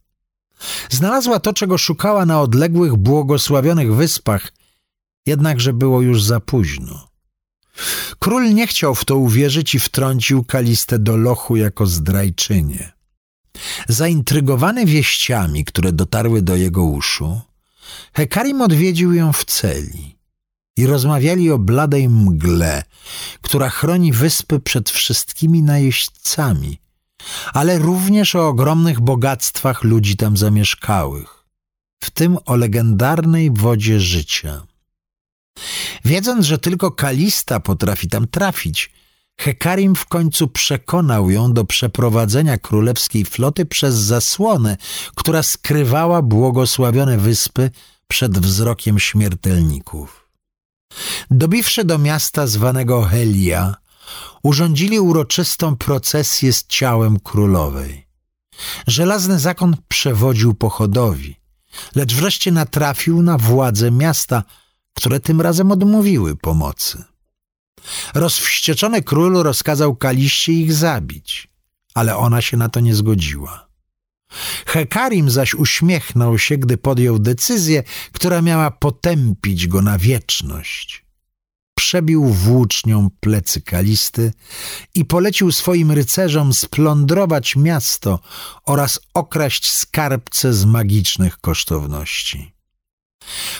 Znalazła 0.90 1.40
to, 1.40 1.52
czego 1.52 1.78
szukała 1.78 2.26
na 2.26 2.40
odległych, 2.40 2.96
błogosławionych 2.96 3.94
wyspach, 3.94 4.52
jednakże 5.26 5.72
było 5.72 6.02
już 6.02 6.22
za 6.22 6.40
późno. 6.40 7.08
Król 8.18 8.54
nie 8.54 8.66
chciał 8.66 8.94
w 8.94 9.04
to 9.04 9.16
uwierzyć 9.16 9.74
i 9.74 9.80
wtrącił 9.80 10.44
Kalistę 10.44 10.98
do 10.98 11.16
lochu 11.16 11.56
jako 11.56 11.86
zdrajczynię. 11.86 12.92
Zaintrygowany 13.88 14.86
wieściami, 14.86 15.64
które 15.64 15.92
dotarły 15.92 16.42
do 16.42 16.56
jego 16.56 16.84
uszu, 16.84 17.40
Hekarim 18.12 18.62
odwiedził 18.62 19.12
ją 19.12 19.32
w 19.32 19.44
celi 19.44 20.19
i 20.80 20.86
rozmawiali 20.86 21.50
o 21.50 21.58
bladej 21.58 22.08
mgle, 22.08 22.82
która 23.42 23.68
chroni 23.68 24.12
wyspy 24.12 24.60
przed 24.60 24.90
wszystkimi 24.90 25.62
najeźdźcami, 25.62 26.78
ale 27.52 27.78
również 27.78 28.34
o 28.34 28.48
ogromnych 28.48 29.00
bogactwach 29.00 29.84
ludzi 29.84 30.16
tam 30.16 30.36
zamieszkałych, 30.36 31.44
w 32.04 32.10
tym 32.10 32.38
o 32.46 32.56
legendarnej 32.56 33.50
wodzie 33.50 34.00
życia. 34.00 34.66
Wiedząc, 36.04 36.46
że 36.46 36.58
tylko 36.58 36.90
Kalista 36.90 37.60
potrafi 37.60 38.08
tam 38.08 38.28
trafić, 38.28 38.90
Hekarim 39.40 39.94
w 39.94 40.06
końcu 40.06 40.48
przekonał 40.48 41.30
ją 41.30 41.52
do 41.52 41.64
przeprowadzenia 41.64 42.58
królewskiej 42.58 43.24
floty 43.24 43.66
przez 43.66 43.94
zasłonę, 43.94 44.76
która 45.14 45.42
skrywała 45.42 46.22
błogosławione 46.22 47.18
wyspy 47.18 47.70
przed 48.08 48.38
wzrokiem 48.38 48.98
śmiertelników. 48.98 50.19
Dobiwszy 51.30 51.84
do 51.84 51.98
miasta 51.98 52.46
zwanego 52.46 53.02
Helia, 53.02 53.74
urządzili 54.42 55.00
uroczystą 55.00 55.76
procesję 55.76 56.52
z 56.52 56.66
ciałem 56.66 57.20
królowej. 57.20 58.06
Żelazny 58.86 59.38
zakon 59.38 59.76
przewodził 59.88 60.54
pochodowi, 60.54 61.36
lecz 61.94 62.14
wreszcie 62.14 62.52
natrafił 62.52 63.22
na 63.22 63.38
władze 63.38 63.90
miasta, 63.90 64.42
które 64.94 65.20
tym 65.20 65.40
razem 65.40 65.72
odmówiły 65.72 66.36
pomocy. 66.36 67.04
Rozwścieczony 68.14 69.02
król 69.02 69.42
rozkazał 69.42 69.96
Kaliście 69.96 70.52
ich 70.52 70.72
zabić, 70.72 71.48
ale 71.94 72.16
ona 72.16 72.42
się 72.42 72.56
na 72.56 72.68
to 72.68 72.80
nie 72.80 72.94
zgodziła. 72.94 73.69
Hekarim 74.66 75.30
zaś 75.30 75.54
uśmiechnął 75.54 76.38
się, 76.38 76.58
gdy 76.58 76.76
podjął 76.76 77.18
decyzję, 77.18 77.82
która 78.12 78.42
miała 78.42 78.70
potępić 78.70 79.66
go 79.66 79.82
na 79.82 79.98
wieczność. 79.98 81.04
Przebił 81.74 82.24
włócznią 82.24 83.08
plecy 83.20 83.60
Kalisty 83.60 84.32
i 84.94 85.04
polecił 85.04 85.52
swoim 85.52 85.90
rycerzom 85.90 86.54
splądrować 86.54 87.56
miasto 87.56 88.20
oraz 88.66 89.00
okraść 89.14 89.70
skarbce 89.70 90.54
z 90.54 90.64
magicznych 90.64 91.38
kosztowności. 91.38 92.52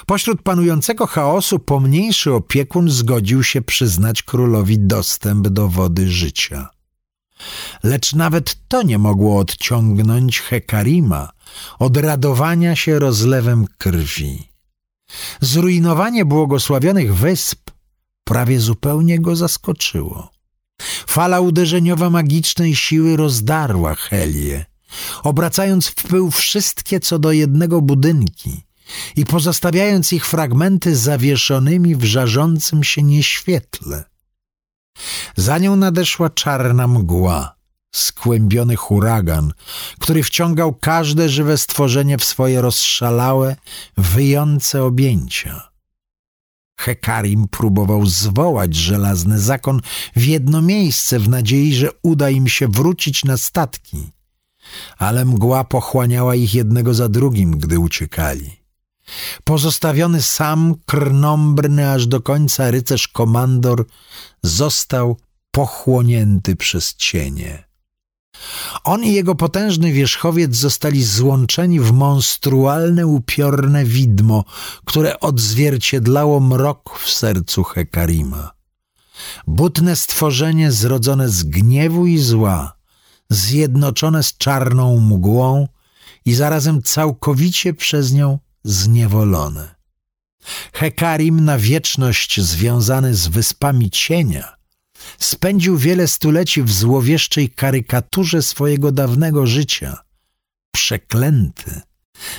Pośród 0.07 0.43
panującego 0.43 1.07
chaosu 1.07 1.59
pomniejszy 1.59 2.33
opiekun 2.33 2.91
zgodził 2.91 3.43
się 3.43 3.63
przyznać 3.63 4.23
królowi 4.23 4.79
dostęp 4.79 5.49
do 5.49 5.69
wody 5.69 6.11
życia. 6.11 6.69
Lecz 7.83 8.13
nawet 8.13 8.57
to 8.69 8.83
nie 8.83 8.99
mogło 8.99 9.39
odciągnąć 9.39 10.41
Hekarima 10.41 11.29
od 11.79 11.97
radowania 11.97 12.77
się 12.77 12.99
rozlewem 12.99 13.67
krwi. 13.79 14.49
Zrujnowanie 15.41 16.25
błogosławionych 16.25 17.15
wysp 17.15 17.71
prawie 18.25 18.61
zupełnie 18.61 19.19
go 19.19 19.37
zaskoczyło. 19.37 20.31
Fala 21.07 21.41
uderzeniowa 21.41 22.11
magicznej 22.11 22.77
siły 22.77 23.17
rozdarła 23.17 23.95
Helię, 23.95 24.65
obracając 25.23 25.87
w 25.87 25.95
pył 25.95 26.31
wszystkie 26.31 27.01
co 27.01 27.19
do 27.19 27.33
jednego 27.33 27.81
budynki 27.81 28.63
i 29.17 29.27
pozostawiając 29.27 30.13
ich 30.13 30.27
fragmenty 30.27 30.97
zawieszonymi 30.97 31.97
w 31.97 32.05
żarzącym 32.05 32.85
się 32.85 33.03
nieświetle. 33.03 34.10
Za 35.37 35.59
nią 35.59 35.77
nadeszła 35.77 36.31
czarna 36.31 36.89
mgła, 36.89 37.57
skłębiony 37.95 38.77
huragan, 38.77 39.53
który 40.01 40.23
wciągał 40.23 40.75
każde 40.75 41.29
żywe 41.29 41.59
stworzenie 41.59 42.19
w 42.19 42.25
swoje 42.25 42.61
rozszalałe, 42.61 43.57
wyjące 43.97 44.83
objęcia. 44.83 45.71
Hekarim 46.81 47.49
próbował 47.49 48.07
zwołać 48.07 48.75
żelazny 48.75 49.41
zakon 49.41 49.81
w 50.17 50.25
jedno 50.25 50.63
miejsce 50.63 51.19
w 51.19 51.29
nadziei, 51.29 51.75
że 51.75 51.89
uda 52.03 52.31
im 52.31 52.49
się 52.49 52.69
wrócić 52.69 53.25
na 53.25 53.37
statki, 53.37 54.13
ale 54.99 55.25
mgła 55.25 55.65
pochłaniała 55.65 56.35
ich 56.35 56.55
jednego 56.55 56.95
za 56.95 57.09
drugim, 57.09 57.59
gdy 57.59 57.79
uciekali. 57.79 58.60
Pozostawiony 59.45 60.23
sam, 60.23 60.75
krnąbrny 60.87 61.93
aż 61.93 62.07
do 62.07 62.21
końca 62.21 62.71
rycerz 62.71 63.09
komandor 63.09 63.87
został 64.43 65.17
pochłonięty 65.51 66.57
przez 66.57 66.95
cienie. 66.95 67.71
On 68.85 69.05
i 69.05 69.13
jego 69.13 69.35
potężny 69.35 69.93
wierzchowiec 69.93 70.57
zostali 70.57 71.05
złączeni 71.05 71.81
w 71.81 71.93
monstrualne, 71.93 73.07
upiorne 73.07 73.85
widmo, 73.85 74.45
które 74.85 75.21
odzwierciedlało 75.21 76.41
mrok 76.41 76.99
w 76.99 77.11
sercu 77.11 77.65
Hekarima. 77.65 78.53
Butne 79.47 79.97
stworzenie 79.97 80.73
zrodzone 80.73 81.29
z 81.29 81.43
gniewu 81.43 82.07
i 82.07 82.19
zła, 82.19 82.77
zjednoczone 83.31 84.23
z 84.23 84.37
czarną 84.37 85.01
mgłą 85.01 85.69
i 86.25 86.35
zarazem 86.35 86.83
całkowicie 86.83 87.75
przez 87.75 88.13
nią 88.13 88.39
zniewolone. 88.65 89.75
Hekarim 90.73 91.45
na 91.45 91.59
wieczność 91.59 92.41
związany 92.41 93.15
z 93.15 93.29
wyspami 93.29 93.91
cienia 93.91 94.55
spędził 95.19 95.79
wiele 95.79 96.09
stuleci 96.09 96.63
w 96.63 96.73
złowieszczej 96.73 97.51
karykaturze 97.51 98.43
swojego 98.43 98.93
dawnego 98.93 99.47
życia. 99.47 99.99
Przeklęty, 100.75 101.81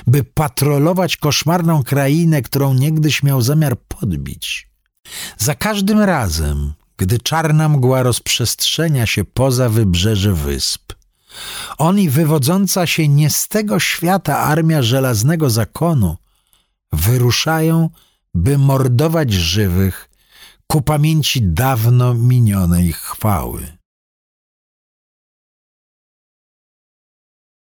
by 0.08 0.24
patrolować 0.24 1.18
koszmarną 1.18 1.84
krainę, 1.84 2.42
którą 2.42 2.74
niegdyś 2.74 3.24
miał 3.24 3.42
zamiar 3.42 3.80
podbić. 3.80 4.70
Za 5.38 5.56
każdym 5.56 6.00
razem, 6.00 6.74
gdy 6.98 7.20
czarna 7.20 7.70
mgła 7.70 8.04
rozprzestrzenia 8.04 9.06
się 9.06 9.26
poza 9.26 9.70
wybrzeże 9.70 10.34
wysp, 10.34 10.94
on 11.78 12.00
i 12.00 12.10
wywodząca 12.10 12.88
się 12.88 13.08
nie 13.08 13.30
z 13.30 13.48
tego 13.48 13.80
świata 13.80 14.38
armia 14.38 14.82
żelaznego 14.82 15.50
zakonu 15.50 16.18
wyruszają, 16.92 17.90
by 18.34 18.58
mordować 18.58 19.34
żywych 19.34 20.10
ku 20.68 20.82
pamięci 20.82 21.42
dawno 21.42 22.14
minionej 22.14 22.94
chwały. 22.94 23.78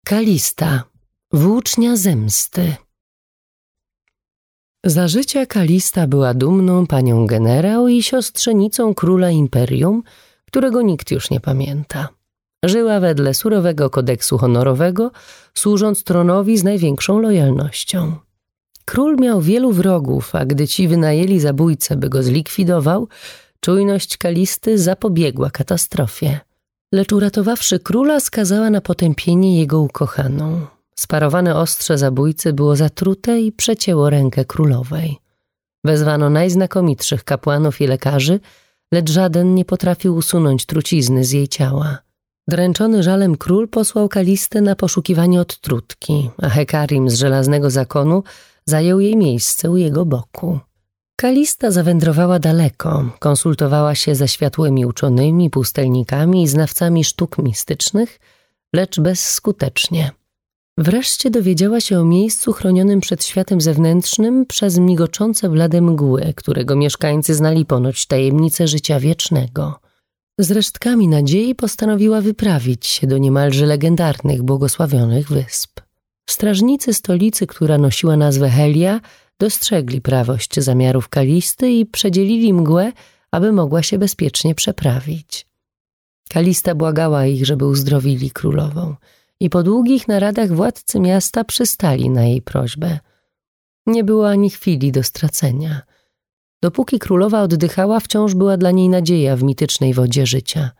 Kalista, 0.06 0.84
włócznia 1.32 1.96
zemsty. 1.96 2.76
Za 4.84 5.08
życia 5.08 5.46
Kalista 5.46 6.06
była 6.06 6.34
dumną 6.34 6.86
panią 6.86 7.26
generał 7.26 7.88
i 7.88 8.02
siostrzenicą 8.02 8.94
króla 8.94 9.30
imperium, 9.30 10.02
którego 10.46 10.82
nikt 10.82 11.10
już 11.10 11.30
nie 11.30 11.40
pamięta. 11.40 12.17
Żyła 12.64 13.00
wedle 13.00 13.34
surowego 13.34 13.90
kodeksu 13.90 14.38
honorowego, 14.38 15.10
służąc 15.54 16.04
tronowi 16.04 16.58
z 16.58 16.64
największą 16.64 17.18
lojalnością. 17.18 18.16
Król 18.84 19.16
miał 19.16 19.40
wielu 19.40 19.72
wrogów, 19.72 20.34
a 20.34 20.44
gdy 20.44 20.68
ci 20.68 20.88
wynajęli 20.88 21.40
zabójcę, 21.40 21.96
by 21.96 22.08
go 22.08 22.22
zlikwidował, 22.22 23.08
czujność 23.60 24.16
Kalisty 24.16 24.78
zapobiegła 24.78 25.50
katastrofie. 25.50 26.40
Lecz 26.92 27.12
uratowawszy 27.12 27.78
króla, 27.78 28.20
skazała 28.20 28.70
na 28.70 28.80
potępienie 28.80 29.58
jego 29.58 29.80
ukochaną. 29.80 30.66
Sparowane 30.94 31.56
ostrze 31.56 31.98
zabójcy 31.98 32.52
było 32.52 32.76
zatrute 32.76 33.40
i 33.40 33.52
przecięło 33.52 34.10
rękę 34.10 34.44
królowej. 34.44 35.18
Wezwano 35.84 36.30
najznakomitszych 36.30 37.24
kapłanów 37.24 37.80
i 37.80 37.86
lekarzy, 37.86 38.40
lecz 38.92 39.10
żaden 39.10 39.54
nie 39.54 39.64
potrafił 39.64 40.16
usunąć 40.16 40.66
trucizny 40.66 41.24
z 41.24 41.30
jej 41.30 41.48
ciała. 41.48 42.07
Dręczony 42.48 43.02
żalem 43.02 43.36
król 43.36 43.68
posłał 43.68 44.08
Kalistę 44.08 44.60
na 44.60 44.76
poszukiwanie 44.76 45.40
odtrutki, 45.40 46.30
a 46.42 46.48
Hekarim 46.48 47.10
z 47.10 47.14
żelaznego 47.14 47.70
zakonu 47.70 48.22
zajął 48.64 49.00
jej 49.00 49.16
miejsce 49.16 49.70
u 49.70 49.76
jego 49.76 50.06
boku. 50.06 50.58
Kalista 51.16 51.70
zawędrowała 51.70 52.38
daleko, 52.38 53.10
konsultowała 53.18 53.94
się 53.94 54.14
ze 54.14 54.28
światłymi 54.28 54.86
uczonymi, 54.86 55.50
pustelnikami 55.50 56.42
i 56.42 56.48
znawcami 56.48 57.04
sztuk 57.04 57.38
mistycznych, 57.38 58.20
lecz 58.72 59.00
bezskutecznie. 59.00 60.10
Wreszcie 60.78 61.30
dowiedziała 61.30 61.80
się 61.80 62.00
o 62.00 62.04
miejscu 62.04 62.52
chronionym 62.52 63.00
przed 63.00 63.24
światem 63.24 63.60
zewnętrznym 63.60 64.46
przez 64.46 64.78
migoczące 64.78 65.48
blade 65.48 65.80
mgły, 65.80 66.32
którego 66.36 66.76
mieszkańcy 66.76 67.34
znali 67.34 67.66
ponoć 67.66 68.06
tajemnicę 68.06 68.68
życia 68.68 69.00
wiecznego. 69.00 69.87
Z 70.38 70.50
resztkami 70.50 71.08
nadziei 71.08 71.54
postanowiła 71.54 72.20
wyprawić 72.20 72.86
się 72.86 73.06
do 73.06 73.18
niemalże 73.18 73.66
legendarnych, 73.66 74.42
błogosławionych 74.42 75.28
wysp. 75.28 75.80
Strażnicy 76.30 76.94
stolicy, 76.94 77.46
która 77.46 77.78
nosiła 77.78 78.16
nazwę 78.16 78.50
Helia, 78.50 79.00
dostrzegli 79.38 80.00
prawość 80.00 80.60
zamiarów 80.60 81.08
Kalisty 81.08 81.70
i 81.70 81.86
przedzielili 81.86 82.52
mgłę, 82.52 82.92
aby 83.30 83.52
mogła 83.52 83.82
się 83.82 83.98
bezpiecznie 83.98 84.54
przeprawić. 84.54 85.46
Kalista 86.28 86.74
błagała 86.74 87.26
ich, 87.26 87.46
żeby 87.46 87.66
uzdrowili 87.66 88.30
królową 88.30 88.94
i 89.40 89.50
po 89.50 89.62
długich 89.62 90.08
naradach 90.08 90.52
władcy 90.52 91.00
miasta 91.00 91.44
przystali 91.44 92.10
na 92.10 92.24
jej 92.24 92.42
prośbę. 92.42 92.98
Nie 93.86 94.04
było 94.04 94.30
ani 94.30 94.50
chwili 94.50 94.92
do 94.92 95.02
stracenia. 95.02 95.82
Dopóki 96.62 96.98
królowa 96.98 97.42
oddychała, 97.42 98.00
wciąż 98.00 98.34
była 98.34 98.56
dla 98.56 98.70
niej 98.70 98.88
nadzieja 98.88 99.36
w 99.36 99.42
mitycznej 99.42 99.94
wodzie 99.94 100.26
życia. 100.26 100.70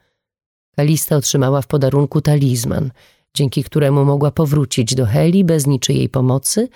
Kalista 0.77 1.17
otrzymała 1.17 1.63
w 1.63 1.67
podarunku 1.67 2.21
talizman, 2.21 2.91
dzięki 3.35 3.65
któremu 3.65 4.05
mogła 4.05 4.31
powrócić 4.31 4.95
do 4.95 5.07
Heli 5.07 5.45
bez 5.45 5.67
niczyjej 5.67 6.09
pomocy, 6.09 6.69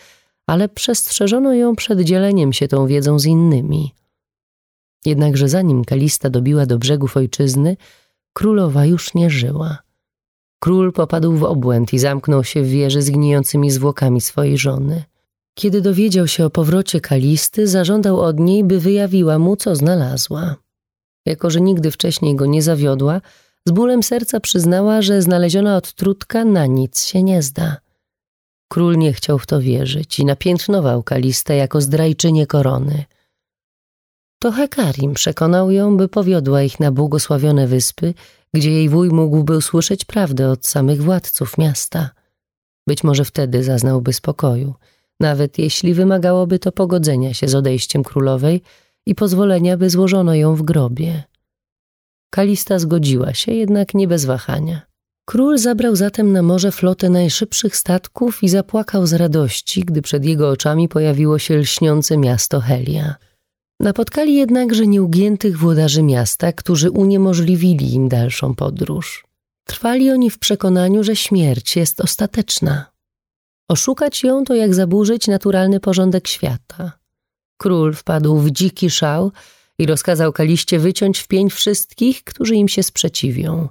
ale 0.47 0.69
przestrzeżono 0.69 1.55
ją 1.55 1.77
przed 1.77 2.01
dzieleniem 2.01 2.53
się 2.53 2.69
tą 2.69 2.87
wiedzą 2.87 3.19
z 3.19 3.27
innymi. 3.27 3.95
Jednakże 5.05 5.49
zanim 5.49 5.85
Kalista 5.85 6.31
dobiła 6.31 6.67
do 6.67 6.79
brzegów 6.79 7.17
ojczyzny, 7.17 7.77
królowa 8.33 8.87
już 8.87 9.15
nie 9.15 9.31
żyła. 9.31 9.79
Król 10.59 10.93
popadł 10.93 11.33
w 11.33 11.45
obłęd 11.45 11.93
i 11.93 11.99
zamknął 11.99 12.45
się 12.45 12.63
w 12.63 12.69
wieży 12.69 13.03
z 13.03 13.11
gnijącymi 13.11 13.71
zwłokami 13.71 14.21
swojej 14.21 14.59
żony. 14.59 15.05
Kiedy 15.55 15.81
dowiedział 15.81 16.29
się 16.29 16.45
o 16.45 16.51
powrocie 16.51 17.01
Kalisty, 17.01 17.69
zażądał 17.69 18.21
od 18.21 18.41
niej, 18.41 18.65
by 18.65 18.81
wyjawiła 18.81 19.39
mu, 19.39 19.57
co 19.57 19.77
znalazła. 19.77 20.57
Jako, 21.27 21.51
że 21.51 21.61
nigdy 21.61 21.91
wcześniej 21.91 22.37
go 22.37 22.47
nie 22.47 22.63
zawiodła, 22.63 23.21
z 23.67 23.73
bólem 23.73 24.03
serca 24.03 24.41
przyznała, 24.41 25.03
że 25.03 25.23
znaleziona 25.23 25.77
odtrutka 25.77 26.45
na 26.45 26.67
nic 26.67 27.05
się 27.05 27.23
nie 27.23 27.43
zda. 27.43 27.77
Król 28.69 28.97
nie 28.97 29.13
chciał 29.13 29.39
w 29.39 29.47
to 29.47 29.61
wierzyć 29.61 30.19
i 30.19 30.25
napiętnował 30.25 31.03
Kalistę 31.03 31.57
jako 31.57 31.81
zdrajczynię 31.81 32.47
korony. 32.47 33.05
To 34.39 34.53
Hekarim 34.53 35.15
przekonał 35.15 35.71
ją, 35.71 35.97
by 35.97 36.09
powiodła 36.09 36.63
ich 36.63 36.81
na 36.81 36.93
błogosławione 36.93 37.67
wyspy, 37.67 38.15
gdzie 38.55 38.71
jej 38.71 38.89
wuj 38.89 39.09
mógłby 39.09 39.57
usłyszeć 39.57 40.05
prawdę 40.05 40.51
od 40.51 40.67
samych 40.67 41.03
władców 41.03 41.59
miasta. 41.59 42.11
Być 42.87 43.05
może 43.05 43.25
wtedy 43.25 43.65
zaznałby 43.65 44.13
spokoju, 44.13 44.75
nawet 45.21 45.59
jeśli 45.59 45.95
wymagałoby 45.95 46.59
to 46.59 46.73
pogodzenia 46.73 47.35
się 47.35 47.49
z 47.49 47.55
odejściem 47.55 48.03
królowej 48.03 48.63
i 49.07 49.15
pozwolenia, 49.15 49.77
by 49.77 49.91
złożono 49.91 50.35
ją 50.35 50.55
w 50.55 50.63
grobie. 50.63 51.23
Kalista 52.31 52.79
zgodziła 52.79 53.35
się, 53.35 53.53
jednak 53.53 53.95
nie 53.95 54.09
bez 54.09 54.25
wahania. 54.25 54.93
Król 55.25 55.59
zabrał 55.59 55.97
zatem 55.97 56.33
na 56.33 56.43
morze 56.43 56.73
flotę 56.73 57.11
najszybszych 57.11 57.77
statków 57.77 58.43
i 58.43 58.49
zapłakał 58.49 59.07
z 59.07 59.13
radości, 59.13 59.81
gdy 59.85 60.03
przed 60.03 60.25
jego 60.25 60.51
oczami 60.51 60.89
pojawiło 60.89 61.39
się 61.39 61.57
lśniące 61.57 62.17
miasto 62.17 62.61
Helia. 62.61 63.15
Napotkali 63.81 64.35
jednakże 64.35 64.87
nieugiętych 64.87 65.59
włodarzy 65.59 66.03
miasta, 66.03 66.53
którzy 66.53 66.91
uniemożliwili 66.91 67.95
im 67.95 68.09
dalszą 68.09 68.55
podróż. 68.55 69.25
Trwali 69.65 70.11
oni 70.11 70.31
w 70.31 70.39
przekonaniu, 70.39 71.05
że 71.05 71.17
śmierć 71.17 71.77
jest 71.77 72.01
ostateczna. 72.01 72.92
Oszukać 73.73 74.23
ją 74.23 74.45
to 74.45 74.55
jak 74.55 74.75
zaburzyć 74.75 75.29
naturalny 75.29 75.81
porządek 75.81 76.29
świata. 76.29 76.93
Król 77.57 77.95
wpadł 77.95 78.39
w 78.39 78.51
dziki 78.51 78.91
szał 78.91 79.33
i 79.79 79.87
rozkazał 79.87 80.33
Kaliście 80.33 80.79
wyciąć 80.79 81.19
w 81.19 81.29
pień 81.29 81.51
wszystkich, 81.51 82.25
którzy 82.25 82.55
im 82.55 82.69
się 82.69 82.83
sprzeciwią. 82.83 83.69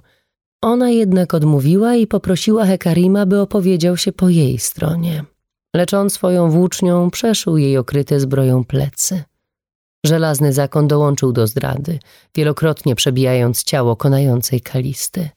Ona 0.62 0.90
jednak 0.90 1.34
odmówiła 1.34 1.94
i 1.94 2.06
poprosiła 2.06 2.66
Hekarima, 2.66 3.26
by 3.26 3.40
opowiedział 3.40 3.96
się 3.96 4.12
po 4.12 4.28
jej 4.28 4.58
stronie. 4.58 5.24
Lecz 5.76 5.94
on 5.94 6.10
swoją 6.10 6.50
włócznią 6.50 7.10
przeszył 7.10 7.56
jej 7.56 7.76
okryte 7.78 8.20
zbroją 8.20 8.64
plecy. 8.64 9.22
Żelazny 10.06 10.52
zakon 10.52 10.88
dołączył 10.88 11.32
do 11.32 11.46
zdrady, 11.46 11.98
wielokrotnie 12.34 12.94
przebijając 12.94 13.64
ciało 13.64 13.96
konającej 13.96 14.60
Kalisty. 14.60 15.30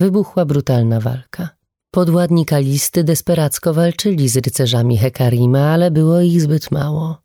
Wybuchła 0.00 0.44
brutalna 0.44 1.00
walka. 1.00 1.55
Podładni 1.96 2.46
Kalisty 2.46 3.04
desperacko 3.04 3.74
walczyli 3.74 4.28
z 4.28 4.36
rycerzami 4.36 4.98
Hekarima, 4.98 5.60
ale 5.60 5.90
było 5.90 6.20
ich 6.20 6.40
zbyt 6.42 6.70
mało. 6.70 7.18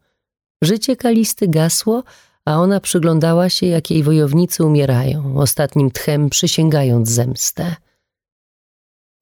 Życie 0.61 0.95
Kalisty 0.95 1.47
gasło, 1.47 2.03
a 2.45 2.57
ona 2.57 2.79
przyglądała 2.79 3.49
się, 3.49 3.65
jak 3.65 3.91
jej 3.91 4.03
wojownicy 4.03 4.65
umierają, 4.65 5.37
ostatnim 5.37 5.91
tchem 5.91 6.29
przysięgając 6.29 7.09
zemstę. 7.09 7.75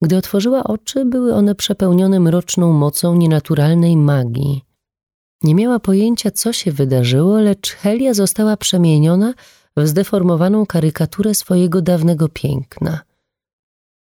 Gdy 0.02 0.16
otworzyła 0.16 0.64
oczy, 0.64 1.04
były 1.04 1.34
one 1.34 1.54
przepełnione 1.54 2.20
mroczną 2.20 2.72
mocą 2.72 3.16
nienaturalnej 3.16 3.96
magii. 3.96 4.64
Nie 5.42 5.54
miała 5.54 5.78
pojęcia, 5.80 6.30
co 6.30 6.52
się 6.52 6.72
wydarzyło, 6.72 7.40
lecz 7.40 7.70
Helia 7.70 8.14
została 8.14 8.56
przemieniona 8.56 9.34
w 9.76 9.86
zdeformowaną 9.86 10.66
karykaturę 10.66 11.34
swojego 11.34 11.82
dawnego 11.82 12.28
piękna. 12.28 13.09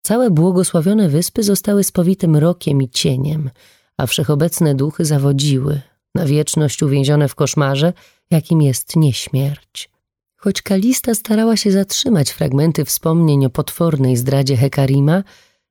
Całe 0.02 0.30
błogosławione 0.30 1.08
wyspy 1.08 1.42
zostały 1.42 1.84
spowite 1.84 2.28
mrokiem 2.28 2.82
i 2.82 2.88
cieniem, 2.88 3.50
a 3.96 4.06
wszechobecne 4.06 4.74
duchy 4.74 5.04
zawodziły, 5.04 5.80
na 6.14 6.24
wieczność 6.24 6.82
uwięzione 6.82 7.28
w 7.28 7.34
koszmarze, 7.34 7.92
jakim 8.30 8.62
jest 8.62 8.96
nieśmierć. 8.96 9.90
Choć 10.36 10.62
Kalista 10.62 11.14
starała 11.14 11.56
się 11.56 11.72
zatrzymać 11.72 12.30
fragmenty 12.30 12.84
wspomnień 12.84 13.46
o 13.46 13.50
potwornej 13.50 14.16
zdradzie 14.16 14.56
Hekarima, 14.56 15.22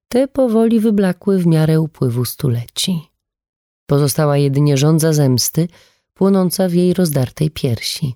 te 0.07 0.27
powoli 0.27 0.79
wyblakły 0.79 1.39
w 1.39 1.45
miarę 1.45 1.81
upływu 1.81 2.25
stuleci. 2.25 3.01
Pozostała 3.85 4.37
jedynie 4.37 4.77
żądza 4.77 5.13
zemsty, 5.13 5.67
płonąca 6.13 6.69
w 6.69 6.73
jej 6.73 6.93
rozdartej 6.93 7.51
piersi. 7.51 8.15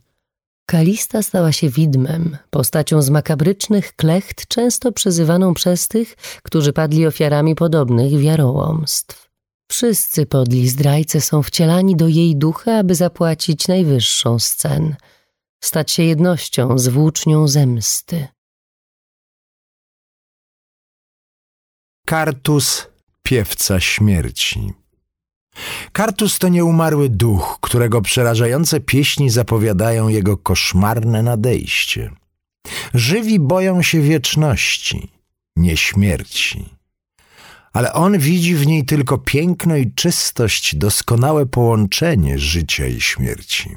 Kalista 0.66 1.24
stała 1.24 1.52
się 1.52 1.70
widmem, 1.70 2.38
postacią 2.50 3.02
z 3.02 3.10
makabrycznych 3.10 3.96
klecht, 3.96 4.48
często 4.48 4.92
przezywaną 4.92 5.54
przez 5.54 5.88
tych, 5.88 6.16
którzy 6.44 6.74
padli 6.74 7.08
ofiarami 7.08 7.56
podobnych 7.56 8.20
wiarołomstw. 8.20 9.32
Wszyscy 9.72 10.26
podli 10.26 10.70
zdrajcy 10.70 11.22
są 11.22 11.44
wcielani 11.44 11.96
do 11.96 12.08
jej 12.08 12.36
ducha, 12.36 12.78
aby 12.78 12.96
zapłacić 12.96 13.68
najwyższą 13.68 14.40
z 14.40 14.56
cen, 14.56 14.96
stać 15.64 15.92
się 15.92 16.04
jednością 16.04 16.78
z 16.78 16.88
włócznią 16.88 17.48
zemsty. 17.48 18.28
Kartus, 22.06 22.88
piewca 23.24 23.80
śmierci. 23.80 24.81
Kartus 25.92 26.40
to 26.40 26.48
nieumarły 26.48 27.10
duch, 27.10 27.58
którego 27.62 28.02
przerażające 28.02 28.80
pieśni 28.80 29.30
zapowiadają 29.30 30.08
jego 30.08 30.38
koszmarne 30.38 31.24
nadejście. 31.24 32.12
Żywi 32.94 33.40
boją 33.40 33.82
się 33.82 34.02
wieczności, 34.02 35.12
nie 35.56 35.78
śmierci 35.78 36.82
ale 37.74 37.94
on 37.94 38.20
widzi 38.20 38.56
w 38.56 38.68
niej 38.68 38.86
tylko 38.86 39.18
piękno 39.18 39.76
i 39.76 39.92
czystość, 39.92 40.76
doskonałe 40.76 41.46
połączenie 41.46 42.40
życia 42.40 42.88
i 42.88 43.02
śmierci. 43.02 43.76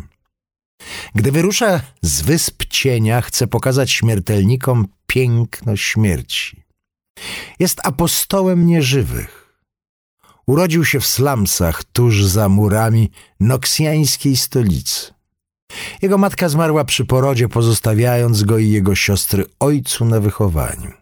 Gdy 1.14 1.32
wyrusza 1.32 1.80
z 2.02 2.22
wysp 2.22 2.64
cienia, 2.64 3.20
chce 3.20 3.46
pokazać 3.46 3.90
śmiertelnikom 3.90 4.88
piękno 5.06 5.76
śmierci. 5.76 6.62
Jest 7.58 7.86
apostołem 7.86 8.66
nieżywych. 8.66 9.43
Urodził 10.46 10.84
się 10.84 11.00
w 11.00 11.06
slumsach 11.06 11.84
tuż 11.84 12.24
za 12.24 12.48
murami 12.48 13.10
noksjańskiej 13.40 14.36
stolicy. 14.36 15.14
Jego 16.02 16.18
matka 16.18 16.48
zmarła 16.48 16.84
przy 16.84 17.04
porodzie, 17.04 17.48
pozostawiając 17.48 18.42
go 18.42 18.58
i 18.58 18.70
jego 18.70 18.94
siostry 18.94 19.44
ojcu 19.60 20.04
na 20.04 20.20
wychowaniu. 20.20 20.92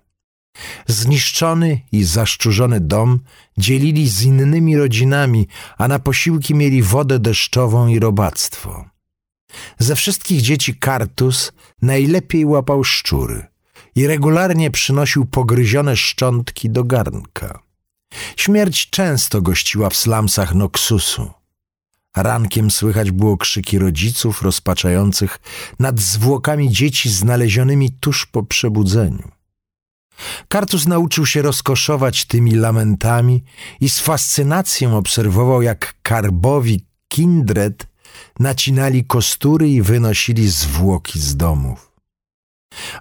Zniszczony 0.87 1.81
i 1.93 2.05
zaszczurzony 2.05 2.81
dom 2.81 3.21
dzielili 3.59 4.09
z 4.09 4.23
innymi 4.23 4.77
rodzinami, 4.77 5.47
a 5.79 5.89
na 5.89 5.99
posiłki 5.99 6.55
mieli 6.55 6.83
wodę 6.83 7.19
deszczową 7.19 7.87
i 7.87 7.99
robactwo. 7.99 8.85
Ze 9.79 9.97
wszystkich 9.97 10.41
dzieci 10.41 10.75
Kartus 10.75 11.53
najlepiej 11.83 12.45
łapał 12.45 12.85
szczury 12.85 13.47
i 13.95 14.07
regularnie 14.07 14.71
przynosił 14.71 15.27
pogryzione 15.27 15.97
szczątki 15.97 16.71
do 16.71 16.85
garnka. 16.85 17.63
Śmierć 18.37 18.91
często 18.91 19.43
gościła 19.43 19.91
w 19.91 19.97
slamsach 19.97 20.55
Noksusu. 20.55 21.31
Rankiem 22.17 22.71
słychać 22.71 23.11
było 23.11 23.37
krzyki 23.37 23.79
rodziców 23.79 24.43
rozpaczających 24.43 25.39
nad 25.79 26.01
zwłokami 26.01 26.71
dzieci 26.71 27.11
znalezionymi 27.11 27.91
tuż 27.91 28.27
po 28.27 28.43
przebudzeniu. 28.43 29.31
Kartus 30.49 30.87
nauczył 30.87 31.27
się 31.27 31.43
rozkoszować 31.43 32.25
tymi 32.25 32.55
lamentami 32.55 33.45
i 33.81 33.91
z 33.91 34.01
fascynacją 34.01 34.97
obserwował, 34.97 35.63
jak 35.63 35.95
karbowi 36.03 36.87
kindred 37.09 37.87
nacinali 38.39 39.05
kostury 39.05 39.69
i 39.69 39.83
wynosili 39.83 40.49
zwłoki 40.49 41.21
z 41.21 41.37
domów. 41.37 41.92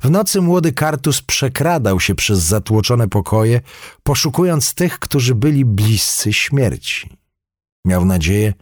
W 0.02 0.10
nocy 0.10 0.42
młody 0.42 0.72
Kartus 0.74 1.22
przekradał 1.22 2.00
się 2.00 2.16
przez 2.16 2.40
zatłoczone 2.40 3.08
pokoje, 3.08 3.62
poszukując 4.04 4.74
tych, 4.74 5.00
którzy 5.00 5.36
byli 5.36 5.66
bliscy 5.66 6.34
śmierci. 6.34 7.10
Miał 7.86 8.06
nadzieję, 8.06 8.54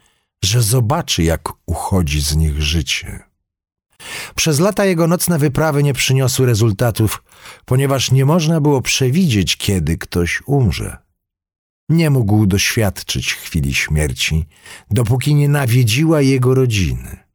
że 0.44 0.62
zobaczy, 0.62 1.24
jak 1.24 1.50
uchodzi 1.66 2.22
z 2.22 2.36
nich 2.36 2.62
życie. 2.62 3.20
Przez 4.36 4.60
lata 4.60 4.86
jego 4.86 5.08
nocne 5.08 5.40
wyprawy 5.40 5.84
nie 5.84 5.94
przyniosły 5.94 6.46
rezultatów, 6.46 7.24
ponieważ 7.66 8.12
nie 8.12 8.26
można 8.26 8.62
było 8.62 8.82
przewidzieć, 8.82 9.58
kiedy 9.58 9.98
ktoś 9.98 10.42
umrze. 10.46 10.98
nie 11.90 12.10
mógł 12.10 12.46
doświadczyć 12.46 13.34
chwili 13.34 13.74
śmierci, 13.74 14.46
dopóki 14.92 15.36
nie 15.36 15.50
nawiedziła 15.50 16.22
jego 16.22 16.56
rodziny. 16.56 17.29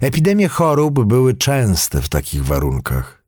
Epidemie 0.00 0.48
chorób 0.48 1.04
były 1.04 1.34
częste 1.34 2.02
w 2.02 2.08
takich 2.08 2.44
warunkach, 2.44 3.24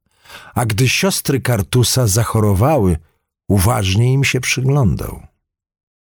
a 0.54 0.66
gdy 0.66 0.88
siostry 0.88 1.40
Kartusa 1.40 2.06
zachorowały, 2.06 2.96
uważnie 3.48 4.12
im 4.12 4.24
się 4.24 4.40
przyglądał. 4.40 5.22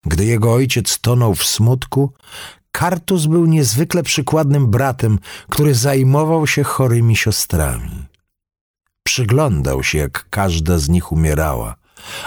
Gdy 0.06 0.26
jego 0.26 0.54
ojciec 0.54 1.00
tonął 1.00 1.36
w 1.36 1.44
smutku, 1.44 2.14
Kartus 2.72 3.26
był 3.26 3.46
niezwykle 3.46 4.04
przykładnym 4.04 4.68
bratem, 4.68 5.20
który 5.50 5.76
zajmował 5.76 6.48
się 6.48 6.64
chorymi 6.64 7.16
siostrami. 7.16 8.06
Przyglądał 9.04 9.84
się, 9.84 9.98
jak 9.98 10.30
każda 10.30 10.78
z 10.78 10.90
nich 10.90 11.12
umierała, 11.12 11.76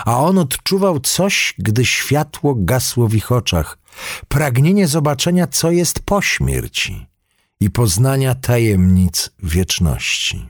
a 0.04 0.18
on 0.18 0.38
odczuwał 0.38 1.00
coś, 1.00 1.54
gdy 1.58 1.84
światło 1.84 2.54
gasło 2.58 3.08
w 3.08 3.14
ich 3.14 3.32
oczach, 3.32 3.78
pragnienie 4.28 4.88
zobaczenia, 4.88 5.46
co 5.46 5.70
jest 5.70 6.00
po 6.00 6.22
śmierci 6.22 7.06
i 7.60 7.70
poznania 7.70 8.34
tajemnic 8.34 9.30
wieczności. 9.42 10.48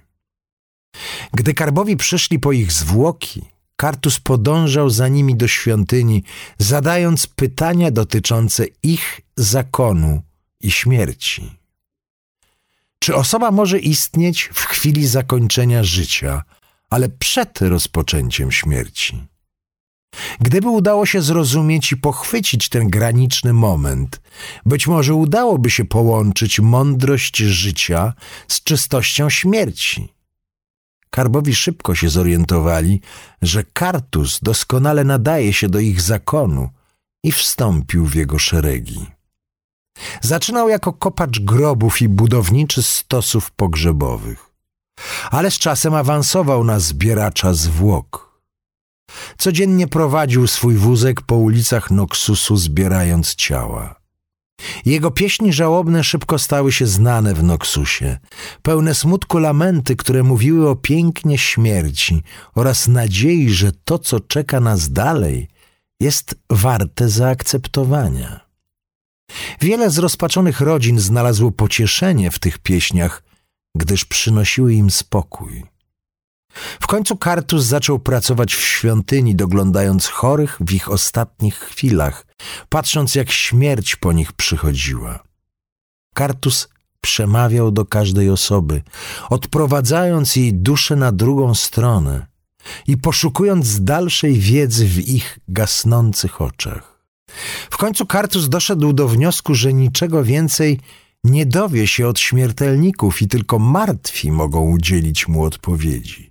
Gdy 1.32 1.54
karbowi 1.54 1.96
przyszli 1.96 2.38
po 2.38 2.52
ich 2.52 2.72
zwłoki, 2.72 3.42
Kartus 3.76 4.20
podążał 4.20 4.90
za 4.90 5.08
nimi 5.08 5.36
do 5.36 5.48
świątyni, 5.48 6.24
zadając 6.58 7.26
pytania 7.26 7.90
dotyczące 7.90 8.66
ich 8.82 9.20
zakonu 9.36 10.22
i 10.60 10.70
śmierci. 10.70 11.56
Czy 12.98 13.14
osoba 13.14 13.50
może 13.50 13.78
istnieć 13.78 14.50
w 14.54 14.60
chwili 14.60 15.06
zakończenia 15.06 15.84
życia, 15.84 16.42
ale 16.90 17.08
przed 17.08 17.60
rozpoczęciem 17.60 18.52
śmierci? 18.52 19.26
Gdyby 20.40 20.68
udało 20.68 21.06
się 21.06 21.22
zrozumieć 21.22 21.92
i 21.92 21.96
pochwycić 21.96 22.68
ten 22.68 22.88
graniczny 22.88 23.52
moment, 23.52 24.20
być 24.66 24.86
może 24.86 25.14
udałoby 25.14 25.70
się 25.70 25.84
połączyć 25.84 26.60
mądrość 26.60 27.36
życia 27.36 28.12
z 28.48 28.62
czystością 28.62 29.30
śmierci. 29.30 30.16
Karbowi 31.10 31.54
szybko 31.54 31.94
się 31.94 32.08
zorientowali, 32.08 33.00
że 33.42 33.64
Kartus 33.64 34.40
doskonale 34.42 35.04
nadaje 35.04 35.52
się 35.52 35.68
do 35.68 35.78
ich 35.80 36.00
zakonu 36.00 36.70
i 37.24 37.32
wstąpił 37.32 38.06
w 38.06 38.14
jego 38.14 38.38
szeregi. 38.38 39.06
Zaczynał 40.20 40.68
jako 40.68 40.92
kopacz 40.92 41.40
grobów 41.40 42.02
i 42.02 42.08
budowniczy 42.08 42.82
stosów 42.82 43.50
pogrzebowych, 43.50 44.50
ale 45.30 45.50
z 45.50 45.58
czasem 45.58 45.94
awansował 45.94 46.64
na 46.64 46.80
zbieracza 46.80 47.54
zwłok. 47.54 48.25
Codziennie 49.38 49.88
prowadził 49.88 50.46
swój 50.46 50.74
wózek 50.74 51.20
po 51.20 51.36
ulicach 51.36 51.90
Noksusu, 51.90 52.56
zbierając 52.56 53.34
ciała. 53.34 54.00
Jego 54.84 55.10
pieśni 55.10 55.52
żałobne 55.52 56.04
szybko 56.04 56.38
stały 56.38 56.72
się 56.72 56.86
znane 56.86 57.34
w 57.34 57.42
Noksusie, 57.42 58.18
pełne 58.62 58.94
smutku 58.94 59.38
lamenty, 59.38 59.96
które 59.96 60.22
mówiły 60.22 60.68
o 60.68 60.76
pięknie 60.76 61.38
śmierci 61.38 62.22
oraz 62.54 62.88
nadziei, 62.88 63.50
że 63.50 63.72
to, 63.84 63.98
co 63.98 64.20
czeka 64.20 64.60
nas 64.60 64.92
dalej, 64.92 65.48
jest 66.00 66.34
warte 66.50 67.08
zaakceptowania. 67.08 68.40
Wiele 69.60 69.90
zrozpaczonych 69.90 70.60
rodzin 70.60 71.00
znalazło 71.00 71.52
pocieszenie 71.52 72.30
w 72.30 72.38
tych 72.38 72.58
pieśniach, 72.58 73.22
gdyż 73.76 74.04
przynosiły 74.04 74.74
im 74.74 74.90
spokój. 74.90 75.75
W 76.80 76.86
końcu 76.86 77.16
Kartus 77.16 77.64
zaczął 77.64 77.98
pracować 77.98 78.54
w 78.54 78.60
świątyni, 78.60 79.34
doglądając 79.34 80.06
chorych 80.06 80.58
w 80.60 80.72
ich 80.72 80.90
ostatnich 80.90 81.54
chwilach, 81.54 82.26
patrząc 82.68 83.14
jak 83.14 83.30
śmierć 83.30 83.96
po 83.96 84.12
nich 84.12 84.32
przychodziła. 84.32 85.22
Kartus 86.14 86.68
przemawiał 87.00 87.70
do 87.70 87.84
każdej 87.84 88.30
osoby, 88.30 88.82
odprowadzając 89.30 90.36
jej 90.36 90.54
duszę 90.54 90.96
na 90.96 91.12
drugą 91.12 91.54
stronę 91.54 92.26
i 92.86 92.96
poszukując 92.96 93.84
dalszej 93.84 94.40
wiedzy 94.40 94.86
w 94.86 95.08
ich 95.08 95.38
gasnących 95.48 96.40
oczach. 96.40 96.96
W 97.70 97.76
końcu 97.76 98.06
Kartus 98.06 98.48
doszedł 98.48 98.92
do 98.92 99.08
wniosku, 99.08 99.54
że 99.54 99.72
niczego 99.72 100.24
więcej 100.24 100.80
nie 101.24 101.46
dowie 101.46 101.86
się 101.86 102.08
od 102.08 102.20
śmiertelników 102.20 103.22
i 103.22 103.28
tylko 103.28 103.58
martwi 103.58 104.32
mogą 104.32 104.70
udzielić 104.70 105.28
mu 105.28 105.44
odpowiedzi. 105.44 106.30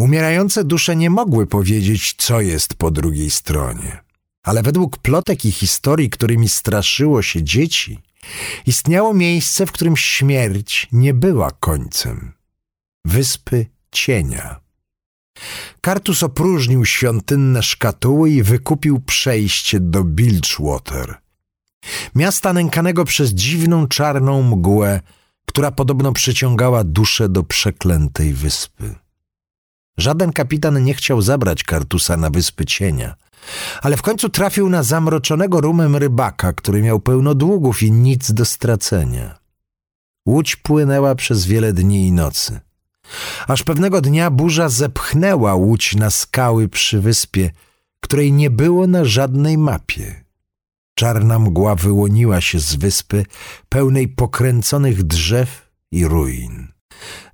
Umierające 0.00 0.64
dusze 0.64 0.96
nie 0.96 1.10
mogły 1.10 1.46
powiedzieć, 1.46 2.14
co 2.18 2.40
jest 2.40 2.74
po 2.74 2.90
drugiej 2.90 3.30
stronie. 3.30 3.98
Ale 4.42 4.62
według 4.62 4.98
plotek 4.98 5.44
i 5.44 5.52
historii, 5.52 6.10
którymi 6.10 6.48
straszyło 6.48 7.22
się 7.22 7.42
dzieci, 7.42 7.98
istniało 8.66 9.14
miejsce, 9.14 9.66
w 9.66 9.72
którym 9.72 9.96
śmierć 9.96 10.88
nie 10.92 11.14
była 11.14 11.50
końcem. 11.50 12.32
Wyspy 13.04 13.66
Cienia. 13.92 14.60
Kartus 15.80 16.22
opróżnił 16.22 16.84
świątynne 16.84 17.62
szkatuły 17.62 18.30
i 18.30 18.42
wykupił 18.42 19.00
przejście 19.00 19.80
do 19.80 20.04
Bilgewater. 20.04 21.14
Miasta 22.14 22.52
nękanego 22.52 23.04
przez 23.04 23.30
dziwną 23.30 23.88
czarną 23.88 24.42
mgłę, 24.42 25.00
która 25.46 25.70
podobno 25.70 26.12
przyciągała 26.12 26.84
duszę 26.84 27.28
do 27.28 27.42
przeklętej 27.42 28.32
wyspy. 28.32 28.94
Żaden 30.00 30.32
kapitan 30.32 30.84
nie 30.84 30.94
chciał 30.94 31.22
zabrać 31.22 31.64
Kartusa 31.64 32.16
na 32.16 32.30
wyspy 32.30 32.64
cienia, 32.64 33.14
ale 33.82 33.96
w 33.96 34.02
końcu 34.02 34.28
trafił 34.28 34.68
na 34.68 34.82
zamroczonego 34.82 35.60
rumem 35.60 35.96
rybaka, 35.96 36.52
który 36.52 36.82
miał 36.82 37.00
pełno 37.00 37.34
długów 37.34 37.82
i 37.82 37.92
nic 37.92 38.32
do 38.32 38.44
stracenia. 38.44 39.38
Łódź 40.26 40.56
płynęła 40.56 41.14
przez 41.14 41.46
wiele 41.46 41.72
dni 41.72 42.06
i 42.06 42.12
nocy. 42.12 42.60
Aż 43.46 43.62
pewnego 43.62 44.00
dnia 44.00 44.30
burza 44.30 44.68
zepchnęła 44.68 45.54
łódź 45.54 45.96
na 45.96 46.10
skały 46.10 46.68
przy 46.68 47.00
wyspie, 47.00 47.50
której 48.00 48.32
nie 48.32 48.50
było 48.50 48.86
na 48.86 49.04
żadnej 49.04 49.58
mapie. 49.58 50.24
Czarna 50.94 51.38
mgła 51.38 51.74
wyłoniła 51.74 52.40
się 52.40 52.58
z 52.58 52.74
wyspy, 52.74 53.26
pełnej 53.68 54.08
pokręconych 54.08 55.02
drzew 55.02 55.70
i 55.92 56.06
ruin. 56.06 56.79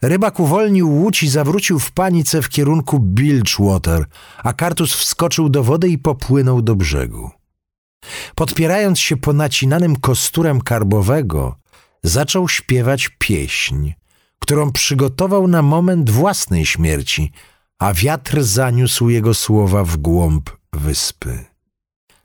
Rybak 0.02 0.40
uwolnił 0.40 0.90
łódź 0.90 1.22
i 1.22 1.28
zawrócił 1.28 1.78
w 1.78 1.92
panice 1.92 2.42
w 2.42 2.48
kierunku 2.48 2.98
Bilgewater, 3.00 4.04
a 4.44 4.52
Kartus 4.52 4.94
wskoczył 4.94 5.48
do 5.48 5.62
wody 5.62 5.88
i 5.88 5.98
popłynął 5.98 6.62
do 6.62 6.76
brzegu. 6.76 7.30
Podpierając 8.34 8.98
się 9.00 9.16
ponacinanym 9.16 9.96
kosturem 9.96 10.60
karbowego, 10.60 11.56
zaczął 12.02 12.48
śpiewać 12.48 13.10
pieśń, 13.18 13.92
którą 14.38 14.72
przygotował 14.72 15.48
na 15.48 15.62
moment 15.62 16.10
własnej 16.10 16.66
śmierci, 16.66 17.32
a 17.78 17.92
wiatr 17.94 18.42
zaniósł 18.42 19.08
jego 19.08 19.34
słowa 19.34 19.84
w 19.84 19.96
głąb 19.96 20.50
wyspy. 20.72 21.44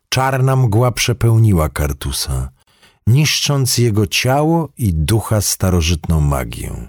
Czarna 0.09 0.55
mgła 0.55 0.91
przepełniła 0.91 1.69
Kartusa, 1.69 2.49
niszcząc 3.07 3.77
jego 3.77 4.07
ciało 4.07 4.69
i 4.77 4.93
ducha 4.93 5.41
starożytną 5.41 6.21
magią 6.21 6.87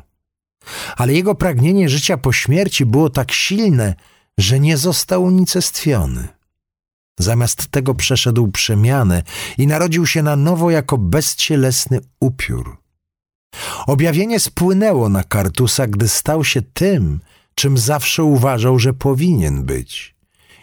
ale 0.97 1.13
jego 1.13 1.35
pragnienie 1.35 1.89
życia 1.89 2.17
po 2.17 2.33
śmierci 2.33 2.87
było 2.87 3.11
tak 3.11 3.33
silne, 3.33 3.95
że 4.39 4.61
nie 4.61 4.77
został 4.77 5.25
unicestwiony. 5.25 6.29
Zamiast 7.19 7.67
tego 7.71 7.95
przeszedł 7.95 8.49
przemianę 8.49 9.23
i 9.59 9.67
narodził 9.67 10.07
się 10.07 10.23
na 10.23 10.37
nowo 10.37 10.71
jako 10.71 10.99
bezcielesny 10.99 12.01
upiór. 12.21 12.79
Objawienie 13.87 14.41
spłynęło 14.41 15.09
na 15.09 15.25
Kartusa, 15.25 15.87
gdy 15.87 16.09
stał 16.09 16.45
się 16.45 16.63
tym, 16.63 17.21
czym 17.55 17.79
zawsze 17.79 18.25
uważał, 18.25 18.79
że 18.79 18.93
powinien 18.93 19.65
być 19.65 20.13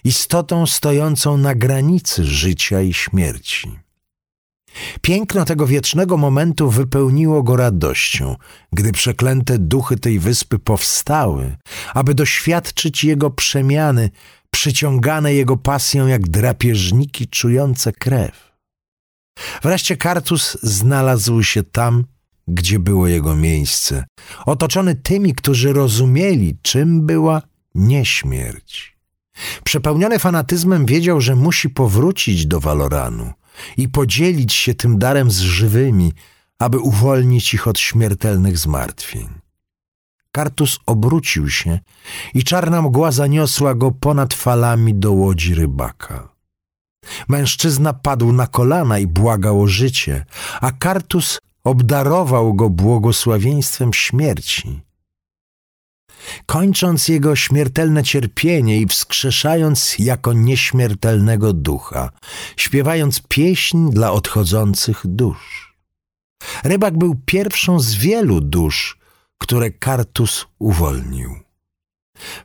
istotą 0.03 0.65
stojącą 0.65 1.37
na 1.37 1.55
granicy 1.55 2.25
życia 2.25 2.81
i 2.81 2.93
śmierci. 2.93 3.79
Piękno 5.01 5.45
tego 5.45 5.67
wiecznego 5.67 6.17
momentu 6.17 6.69
wypełniło 6.69 7.43
go 7.43 7.55
radością, 7.55 8.35
gdy 8.73 8.91
przeklęte 8.91 9.59
duchy 9.59 9.97
tej 9.97 10.19
wyspy 10.19 10.59
powstały, 10.59 11.57
aby 11.93 12.13
doświadczyć 12.13 13.03
jego 13.03 13.29
przemiany, 13.29 14.09
przyciągane 14.51 15.33
jego 15.33 15.57
pasją 15.57 16.07
jak 16.07 16.29
drapieżniki 16.29 17.27
czujące 17.27 17.91
krew. 17.91 18.49
Wreszcie 19.63 19.97
Kartus 19.97 20.57
znalazł 20.63 21.43
się 21.43 21.63
tam, 21.63 22.05
gdzie 22.47 22.79
było 22.79 23.07
jego 23.07 23.35
miejsce, 23.35 24.05
otoczony 24.45 24.95
tymi, 24.95 25.35
którzy 25.35 25.73
rozumieli, 25.73 26.57
czym 26.61 27.05
była 27.05 27.41
nieśmierć. 27.75 28.97
Przepełniony 29.63 30.19
fanatyzmem 30.19 30.85
wiedział, 30.85 31.21
że 31.21 31.35
musi 31.35 31.69
powrócić 31.69 32.45
do 32.45 32.59
Valoranu, 32.59 33.33
i 33.77 33.89
podzielić 33.89 34.53
się 34.53 34.73
tym 34.73 34.99
darem 34.99 35.31
z 35.31 35.39
żywymi, 35.39 36.13
aby 36.59 36.79
uwolnić 36.79 37.53
ich 37.53 37.67
od 37.67 37.79
śmiertelnych 37.79 38.57
zmartwień. 38.57 39.29
Kartus 40.31 40.79
obrócił 40.85 41.49
się 41.49 41.79
i 42.33 42.43
czarna 42.43 42.81
mgła 42.81 43.11
zaniosła 43.11 43.75
go 43.75 43.91
ponad 43.91 44.33
falami 44.33 44.95
do 44.95 45.11
łodzi 45.11 45.55
rybaka. 45.55 46.29
Mężczyzna 47.27 47.93
padł 47.93 48.31
na 48.31 48.47
kolana 48.47 48.99
i 48.99 49.07
błagał 49.07 49.61
o 49.61 49.67
życie, 49.67 50.25
a 50.61 50.71
Kartus 50.71 51.39
obdarował 51.63 52.53
go 52.53 52.69
błogosławieństwem 52.69 53.93
śmierci. 53.93 54.81
Kończąc 56.45 57.07
jego 57.07 57.35
śmiertelne 57.35 58.03
cierpienie 58.03 58.77
i 58.77 58.87
wskrzeszając 58.87 59.99
jako 59.99 60.33
nieśmiertelnego 60.33 61.53
ducha, 61.53 62.11
śpiewając 62.57 63.21
pieśń 63.27 63.89
dla 63.91 64.11
odchodzących 64.11 65.01
dusz. 65.05 65.75
Rybak 66.63 66.97
był 66.97 67.15
pierwszą 67.25 67.79
z 67.79 67.95
wielu 67.95 68.41
dusz, 68.41 68.99
które 69.37 69.71
Kartus 69.71 70.45
uwolnił. 70.59 71.35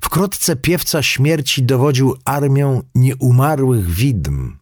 Wkrótce 0.00 0.56
piewca 0.56 1.02
śmierci 1.02 1.62
dowodził 1.62 2.16
armią 2.24 2.82
nieumarłych 2.94 3.90
widm. 3.90 4.56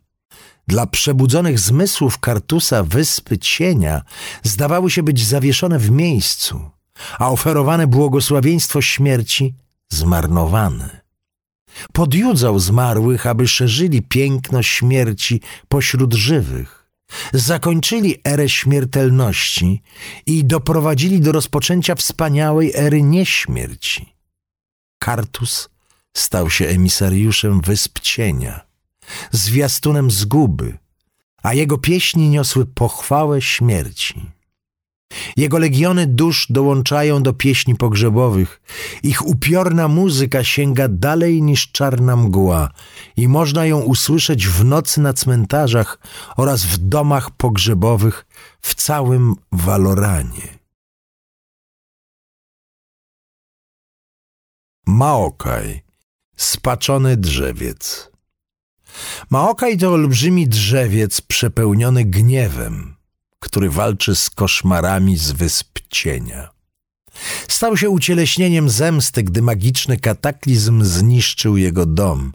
Dla 0.67 0.87
przebudzonych 0.87 1.59
zmysłów 1.59 2.19
Kartusa 2.19 2.83
wyspy 2.83 3.39
cienia 3.39 4.03
zdawały 4.43 4.91
się 4.91 5.03
być 5.03 5.27
zawieszone 5.27 5.79
w 5.79 5.91
miejscu, 5.91 6.71
a 7.19 7.31
oferowane 7.31 7.87
błogosławieństwo 7.87 8.83
śmierci 8.83 9.55
zmarnowane. 9.89 11.03
Podjudzał 11.93 12.59
zmarłych, 12.59 13.27
aby 13.27 13.49
szerzyli 13.49 14.03
piękno 14.03 14.63
śmierci 14.63 15.41
pośród 15.69 16.15
żywych. 16.15 16.89
Zakończyli 17.33 18.17
erę 18.25 18.49
śmiertelności 18.49 19.83
i 20.27 20.45
doprowadzili 20.45 21.21
do 21.21 21.33
rozpoczęcia 21.33 21.95
wspaniałej 21.95 22.73
ery 22.75 23.03
nieśmierci. 23.03 24.15
Kartus 24.99 25.69
stał 26.17 26.51
się 26.51 26.67
emisariuszem 26.67 27.61
wysp 27.61 28.01
cienia, 28.01 28.61
zwiastunem 29.31 30.11
zguby, 30.11 30.79
a 31.43 31.55
jego 31.55 31.79
pieśni 31.79 32.29
niosły 32.29 32.67
pochwałę 32.67 33.43
śmierci. 33.43 34.31
Jego 35.37 35.59
legiony 35.59 36.07
dusz 36.07 36.47
dołączają 36.51 37.23
do 37.23 37.33
pieśni 37.33 37.75
pogrzebowych. 37.75 38.61
Ich 39.03 39.27
upiorna 39.27 39.89
muzyka 39.89 40.45
sięga 40.45 40.89
dalej 40.89 41.43
niż 41.43 41.71
czarna 41.71 42.17
mgła 42.17 42.71
i 43.17 43.29
można 43.29 43.67
ją 43.67 43.81
usłyszeć 43.81 44.47
w 44.47 44.65
nocy 44.65 45.01
na 45.01 45.13
cmentarzach 45.13 45.99
oraz 46.37 46.65
w 46.65 46.77
domach 46.77 47.31
pogrzebowych 47.31 48.27
w 48.61 48.75
całym 48.75 49.35
Waloranie. 49.53 50.59
Maokaj, 54.87 55.83
spaczony 56.37 57.17
drzewiec. 57.17 58.13
Maokaj 59.31 59.79
to 59.79 59.93
olbrzymi 59.93 60.49
drzewiec 60.49 61.21
przepełniony 61.21 62.05
gniewem, 62.05 62.92
który 63.43 63.71
walczy 63.71 64.15
z 64.15 64.31
koszmarami 64.31 65.17
z 65.17 65.33
wysp 65.33 65.79
cienia. 65.91 66.49
Stał 67.49 67.77
się 67.77 67.91
ucieleśnieniem 67.91 68.71
zemsty, 68.71 69.23
gdy 69.23 69.43
magiczny 69.43 69.97
kataklizm 69.97 70.85
zniszczył 70.85 71.57
jego 71.57 71.87
dom, 71.87 72.33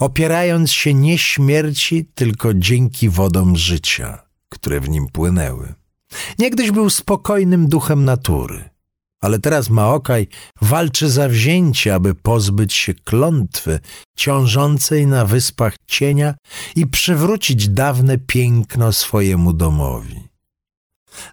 opierając 0.00 0.72
się 0.72 0.94
nie 0.94 1.18
śmierci, 1.18 2.08
tylko 2.14 2.54
dzięki 2.54 3.08
wodom 3.08 3.56
życia, 3.56 4.22
które 4.48 4.80
w 4.80 4.88
nim 4.88 5.06
płynęły. 5.08 5.74
Niegdyś 6.38 6.70
był 6.70 6.90
spokojnym 6.90 7.68
duchem 7.68 8.04
natury 8.04 8.70
ale 9.20 9.38
teraz 9.38 9.70
Maokaj 9.70 10.28
walczy 10.62 11.10
zawzięcie, 11.10 11.94
aby 11.94 12.14
pozbyć 12.14 12.74
się 12.74 12.94
klątwy 12.94 13.80
ciążącej 14.16 15.06
na 15.06 15.24
wyspach 15.24 15.74
cienia 15.86 16.34
i 16.76 16.86
przywrócić 16.86 17.68
dawne 17.68 18.18
piękno 18.18 18.92
swojemu 18.92 19.52
domowi. 19.52 20.29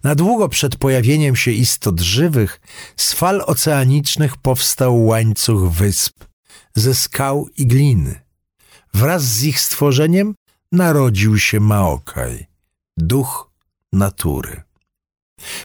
Na 0.03 0.15
długo 0.15 0.49
przed 0.49 0.75
pojawieniem 0.75 1.35
się 1.35 1.51
istot 1.51 1.99
żywych 1.99 2.61
z 2.95 3.13
fal 3.13 3.43
oceanicznych 3.45 4.37
powstał 4.37 5.05
łańcuch 5.05 5.71
wysp 5.71 6.23
ze 6.75 6.95
skał 6.95 7.47
i 7.57 7.67
gliny. 7.67 8.21
Wraz 8.93 9.23
z 9.23 9.43
ich 9.43 9.59
stworzeniem 9.59 10.35
narodził 10.71 11.39
się 11.39 11.59
Maokaj, 11.59 12.47
duch 12.97 13.51
natury. 13.93 14.63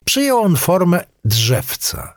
Przyjął 0.05 0.39
on 0.39 0.57
formę 0.57 1.05
drzewca. 1.25 2.15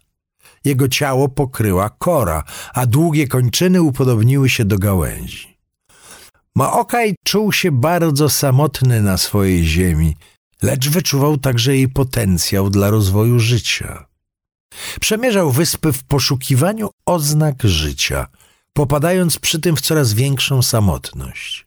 Jego 0.63 0.87
ciało 0.87 1.29
pokryła 1.29 1.89
kora, 1.89 2.43
a 2.73 2.85
długie 2.85 3.27
kończyny 3.27 3.81
upodobniły 3.81 4.49
się 4.49 4.65
do 4.65 4.77
gałęzi. 4.77 5.57
Maokaj 6.55 7.15
czuł 7.25 7.51
się 7.51 7.71
bardzo 7.71 8.29
samotny 8.29 9.01
na 9.01 9.17
swojej 9.17 9.63
ziemi, 9.63 10.15
lecz 10.65 10.89
wyczuwał 10.89 11.37
także 11.37 11.75
jej 11.75 11.89
potencjał 11.89 12.69
dla 12.69 12.89
rozwoju 12.89 13.39
życia. 13.39 14.05
Przemierzał 15.01 15.51
wyspy 15.51 15.93
w 15.93 16.03
poszukiwaniu 16.03 16.89
oznak 17.05 17.63
życia, 17.63 18.27
popadając 18.73 19.39
przy 19.39 19.59
tym 19.61 19.75
w 19.75 19.81
coraz 19.81 20.13
większą 20.13 20.61
samotność. 20.61 21.65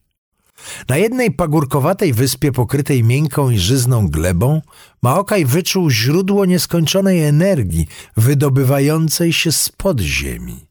Na 0.88 0.96
jednej 0.96 1.30
pagórkowatej 1.30 2.12
wyspie 2.12 2.52
pokrytej 2.52 3.04
miękką 3.04 3.50
i 3.50 3.58
żyzną 3.58 4.08
glebą 4.08 4.62
Maokaj 5.02 5.44
wyczuł 5.44 5.90
źródło 5.90 6.44
nieskończonej 6.44 7.24
energii 7.24 7.87
wydobywającej 8.16 9.32
się 9.32 9.52
spod 9.52 10.00
ziemi. 10.00 10.66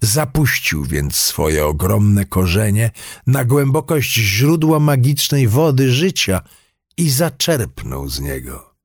Zapuścił 0.00 0.84
więc 0.84 1.16
swoje 1.16 1.66
ogromne 1.66 2.24
korzenie 2.24 2.90
na 3.26 3.44
głębokość 3.44 4.14
źródła 4.14 4.78
magicznej 4.78 5.48
wody 5.48 5.92
życia 5.92 6.40
i 6.96 7.10
zaczerpnął 7.10 8.08
z 8.08 8.20
niego. 8.20 8.76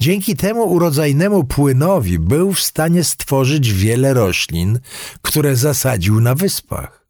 Dzięki 0.00 0.36
temu 0.36 0.72
urodzajnemu 0.72 1.44
płynowi 1.44 2.18
był 2.18 2.52
w 2.52 2.60
stanie 2.60 3.04
stworzyć 3.04 3.72
wiele 3.72 4.14
roślin, 4.14 4.80
które 5.22 5.56
zasadził 5.56 6.20
na 6.20 6.34
wyspach. 6.34 7.06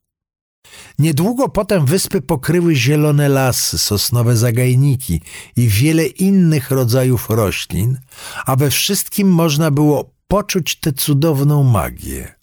Niedługo 0.99 1.49
potem 1.49 1.87
wyspy 1.87 2.21
pokryły 2.21 2.75
zielone 2.75 3.29
lasy, 3.29 3.79
sosnowe 3.79 4.37
zagajniki 4.37 5.21
i 5.57 5.69
wiele 5.69 6.07
innych 6.07 6.71
rodzajów 6.71 7.31
roślin, 7.31 7.99
a 8.47 8.57
we 8.57 8.71
wszystkim 8.71 9.29
można 9.29 9.71
było 9.71 10.11
poczuć 10.29 10.77
tę 10.77 10.93
cudowną 10.93 11.65
magię. 11.65 12.35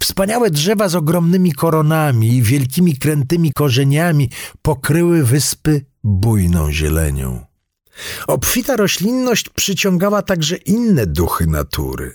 Wspaniałe 0.00 0.50
drzewa 0.50 0.88
z 0.88 0.94
ogromnymi 0.94 1.52
koronami 1.52 2.36
i 2.36 2.42
wielkimi 2.42 2.96
krętymi 2.96 3.52
korzeniami 3.52 4.30
pokryły 4.62 5.24
wyspy 5.24 5.84
bujną 6.04 6.72
zielenią. 6.72 7.44
Obfita 8.26 8.76
roślinność 8.76 9.48
przyciągała 9.48 10.22
także 10.22 10.56
inne 10.56 11.06
duchy 11.06 11.46
natury, 11.46 12.14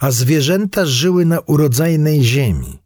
a 0.00 0.10
zwierzęta 0.10 0.86
żyły 0.86 1.24
na 1.24 1.40
urodzajnej 1.40 2.24
ziemi. 2.24 2.78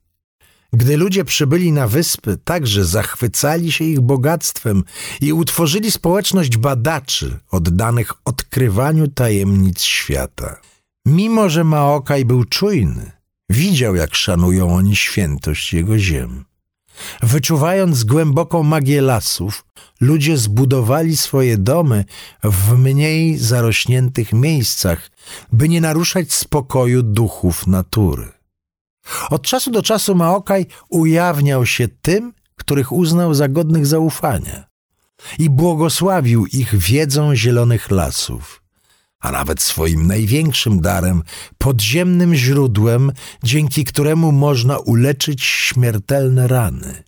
Gdy 0.72 0.96
ludzie 0.96 1.24
przybyli 1.24 1.72
na 1.72 1.88
wyspy, 1.88 2.38
także 2.44 2.84
zachwycali 2.84 3.72
się 3.72 3.84
ich 3.84 4.00
bogactwem 4.00 4.84
i 5.20 5.32
utworzyli 5.32 5.90
społeczność 5.90 6.56
badaczy 6.56 7.38
oddanych 7.50 8.12
odkrywaniu 8.24 9.08
tajemnic 9.08 9.82
świata. 9.82 10.60
Mimo, 11.06 11.48
że 11.48 11.64
Maokaj 11.64 12.24
był 12.24 12.44
czujny, 12.44 13.10
widział, 13.50 13.94
jak 13.94 14.14
szanują 14.14 14.74
oni 14.74 14.96
świętość 14.96 15.72
jego 15.72 15.98
ziem. 15.98 16.44
Wyczuwając 17.22 18.04
głęboką 18.04 18.62
magię 18.62 19.02
lasów, 19.02 19.64
ludzie 20.00 20.36
zbudowali 20.36 21.16
swoje 21.16 21.58
domy 21.58 22.04
w 22.44 22.78
mniej 22.78 23.38
zarośniętych 23.38 24.32
miejscach, 24.32 25.10
by 25.52 25.68
nie 25.68 25.80
naruszać 25.80 26.32
spokoju 26.32 27.02
duchów 27.02 27.66
natury. 27.66 28.32
Od 29.30 29.42
czasu 29.42 29.70
do 29.70 29.82
czasu 29.82 30.14
Maokaj 30.14 30.66
ujawniał 30.88 31.66
się 31.66 31.88
tym, 31.88 32.32
których 32.56 32.92
uznał 32.92 33.34
za 33.34 33.48
godnych 33.48 33.86
zaufania 33.86 34.64
i 35.38 35.50
błogosławił 35.50 36.46
ich 36.46 36.76
wiedzą 36.76 37.36
zielonych 37.36 37.90
lasów, 37.90 38.61
a 39.22 39.30
nawet 39.30 39.62
swoim 39.62 40.06
największym 40.06 40.80
darem, 40.80 41.22
podziemnym 41.58 42.34
źródłem, 42.34 43.12
dzięki 43.42 43.84
któremu 43.84 44.32
można 44.32 44.78
uleczyć 44.78 45.44
śmiertelne 45.44 46.48
rany. 46.48 47.02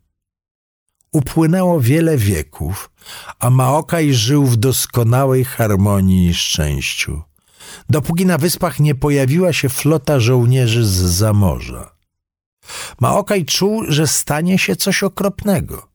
Upłynęło 1.13 1.81
wiele 1.81 2.17
wieków, 2.17 2.91
a 3.39 3.51
Maokaj 3.51 4.15
żył 4.15 4.47
w 4.47 4.57
doskonałej 4.57 5.45
harmonii 5.45 6.29
i 6.29 6.35
szczęściu 6.35 7.23
dopóki 7.91 8.27
na 8.27 8.39
wyspach 8.39 8.81
nie 8.81 8.95
pojawiła 8.95 9.53
się 9.53 9.69
flota 9.69 10.21
żołnierzy 10.21 10.85
z 10.85 10.91
zamorza. 10.91 11.95
Maokaj 13.01 13.45
czuł, 13.45 13.85
że 13.89 14.07
stanie 14.07 14.59
się 14.59 14.77
coś 14.77 15.03
okropnego. 15.03 15.94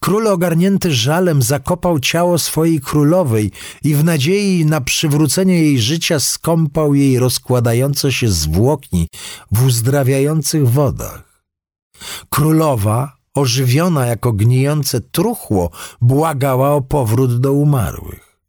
Król 0.00 0.26
ogarnięty 0.26 0.94
żalem 0.94 1.42
zakopał 1.42 2.00
ciało 2.00 2.38
swojej 2.38 2.80
królowej 2.80 3.52
i 3.82 3.94
w 3.94 4.04
nadziei 4.04 4.66
na 4.66 4.80
przywrócenie 4.80 5.62
jej 5.62 5.80
życia 5.80 6.20
skąpał 6.20 6.94
jej 6.94 7.18
rozkładające 7.18 8.12
się 8.12 8.28
zwłoki 8.28 9.08
w 9.52 9.64
uzdrawiających 9.64 10.68
wodach. 10.68 11.44
Królowa, 12.28 13.16
ożywiona 13.34 14.06
jako 14.06 14.32
gnijące 14.32 15.00
truchło, 15.00 15.70
błagała 16.00 16.74
o 16.74 16.80
powrót 16.80 17.40
do 17.40 17.52
umarłych. 17.52 18.40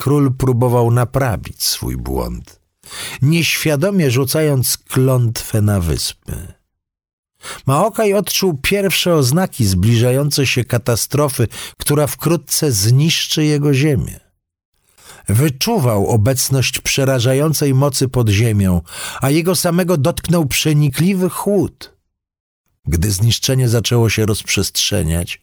Król 0.00 0.34
próbował 0.34 0.90
naprawić 0.90 1.62
swój 1.62 1.96
błąd, 1.96 2.60
nieświadomie 3.22 4.10
rzucając 4.10 4.78
klątwę 4.78 5.60
na 5.60 5.80
wyspy. 5.80 6.61
Maokaj 7.66 8.14
odczuł 8.14 8.58
pierwsze 8.62 9.14
oznaki 9.14 9.66
zbliżającej 9.66 10.46
się 10.46 10.64
katastrofy, 10.64 11.48
która 11.78 12.06
wkrótce 12.06 12.72
zniszczy 12.72 13.44
jego 13.44 13.74
ziemię. 13.74 14.20
Wyczuwał 15.28 16.06
obecność 16.06 16.80
przerażającej 16.80 17.74
mocy 17.74 18.08
pod 18.08 18.28
ziemią, 18.28 18.80
a 19.20 19.30
jego 19.30 19.56
samego 19.56 19.96
dotknął 19.96 20.46
przenikliwy 20.46 21.30
chłód. 21.30 21.96
Gdy 22.86 23.10
zniszczenie 23.10 23.68
zaczęło 23.68 24.10
się 24.10 24.26
rozprzestrzeniać, 24.26 25.40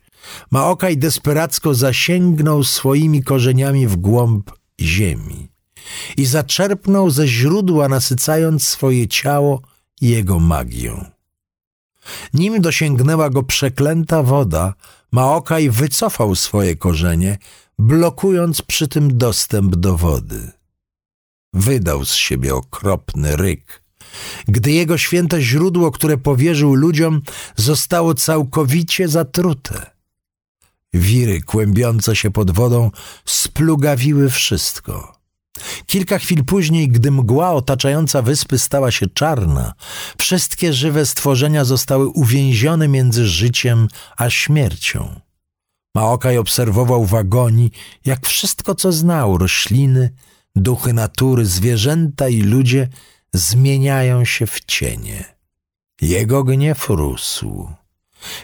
Maokaj 0.51 0.97
desperacko 0.97 1.73
zasięgnął 1.73 2.63
swoimi 2.63 3.23
korzeniami 3.23 3.87
w 3.87 3.95
głąb 3.95 4.51
ziemi 4.81 5.47
i 6.17 6.25
zaczerpnął 6.25 7.09
ze 7.09 7.27
źródła, 7.27 7.89
nasycając 7.89 8.63
swoje 8.63 9.07
ciało 9.07 9.61
jego 10.01 10.39
magią. 10.39 11.18
Nim 12.34 12.62
dosięgnęła 12.62 13.30
go 13.30 13.43
przeklęta 13.43 14.24
woda, 14.24 14.74
Maokaj 15.12 15.70
wycofał 15.70 16.36
swoje 16.36 16.76
korzenie, 16.76 17.38
blokując 17.80 18.62
przy 18.62 18.88
tym 18.88 19.18
dostęp 19.18 19.76
do 19.76 19.97
wody. 19.97 20.51
Wydał 21.53 22.05
z 22.05 22.14
siebie 22.14 22.55
okropny 22.55 23.36
ryk, 23.36 23.84
gdy 24.47 24.72
jego 24.72 24.97
święte 24.97 25.41
źródło, 25.41 25.91
które 25.91 26.18
powierzył 26.18 26.74
ludziom, 26.76 27.22
zostało 27.55 28.14
całkowicie 28.14 29.07
zatrute. 29.07 29.91
Wiry 30.93 31.41
kłębiące 31.41 32.16
się 32.16 32.32
pod 32.32 32.51
wodą 32.51 32.91
splugawiły 33.26 34.30
wszystko. 34.30 35.18
Kilka 35.85 36.19
chwil 36.19 36.45
później, 36.45 36.87
gdy 36.87 37.11
mgła 37.11 37.51
otaczająca 37.51 38.21
wyspy 38.21 38.59
stała 38.59 38.91
się 38.91 39.07
czarna, 39.07 39.73
wszystkie 40.17 40.73
żywe 40.73 41.05
stworzenia 41.05 41.65
zostały 41.65 42.07
uwięzione 42.07 42.87
między 42.87 43.27
życiem 43.27 43.87
a 44.17 44.29
śmiercią. 44.29 45.19
Maokaj 45.95 46.37
obserwował 46.37 47.05
w 47.05 47.15
agonii, 47.15 47.71
jak 48.05 48.27
wszystko, 48.27 48.75
co 48.75 48.91
znał, 48.91 49.37
rośliny, 49.37 50.13
duchy 50.55 50.93
natury, 50.93 51.45
zwierzęta 51.45 52.29
i 52.29 52.41
ludzie 52.41 52.87
zmieniają 53.33 54.25
się 54.25 54.47
w 54.47 54.59
cienie. 54.65 55.35
Jego 56.01 56.43
gniew 56.43 56.89
rósł. 56.89 57.69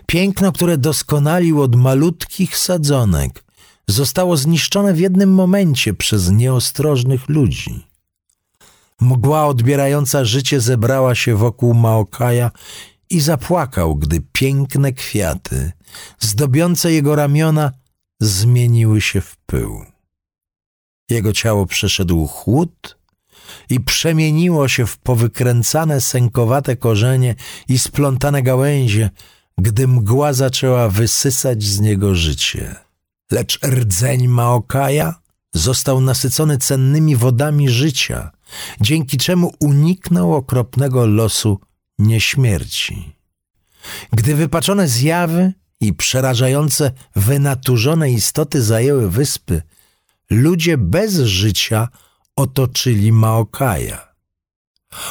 Piękno, 0.06 0.52
które 0.52 0.78
doskonalił 0.78 1.62
od 1.62 1.76
malutkich 1.76 2.58
sadzonek, 2.58 3.45
zostało 3.88 4.38
zniszczone 4.38 4.94
w 4.94 5.00
jednym 5.00 5.34
momencie 5.34 5.94
przez 5.94 6.32
nieostrożnych 6.32 7.30
ludzi. 7.30 7.86
Mgła 9.02 9.46
odbierająca 9.46 10.26
życie 10.26 10.62
zebrała 10.62 11.16
się 11.16 11.36
wokół 11.36 11.74
Maokaja 11.74 12.52
i 13.10 13.22
zapłakał, 13.22 13.96
gdy 13.96 14.22
piękne 14.32 14.94
kwiaty, 14.94 15.72
zdobiące 16.20 16.92
jego 16.92 17.16
ramiona, 17.16 17.72
zmieniły 18.20 19.02
się 19.02 19.22
w 19.22 19.38
pył. 19.38 19.86
Jego 21.10 21.34
ciało 21.34 21.66
przeszedł 21.66 22.28
chłód 22.28 22.98
i 23.70 23.80
przemieniło 23.80 24.68
się 24.68 24.86
w 24.86 24.98
powykręcane, 24.98 26.02
sękowate 26.02 26.76
korzenie 26.76 27.36
i 27.68 27.80
splątane 27.80 28.44
gałęzie, 28.44 29.10
gdy 29.58 29.88
mgła 29.88 30.34
zaczęła 30.34 30.90
wysysać 30.90 31.64
z 31.64 31.80
niego 31.80 32.16
życie. 32.16 32.85
Lecz 33.32 33.60
rdzeń 33.64 34.28
Maokaja 34.28 35.22
został 35.54 36.02
nasycony 36.02 36.58
cennymi 36.58 37.16
wodami 37.16 37.70
życia, 37.70 38.32
dzięki 38.82 39.18
czemu 39.18 39.54
uniknął 39.60 40.34
okropnego 40.34 41.06
losu 41.06 41.60
nieśmierci. 42.00 43.16
Gdy 44.14 44.36
wypaczone 44.36 44.88
zjawy 44.88 45.54
i 45.80 45.94
przerażające, 45.94 46.92
wynaturzone 47.16 48.12
istoty 48.12 48.62
zajęły 48.62 49.10
wyspy, 49.10 49.62
ludzie 50.30 50.78
bez 50.78 51.20
życia 51.20 51.88
otoczyli 52.36 53.12
Maokaja. 53.12 54.15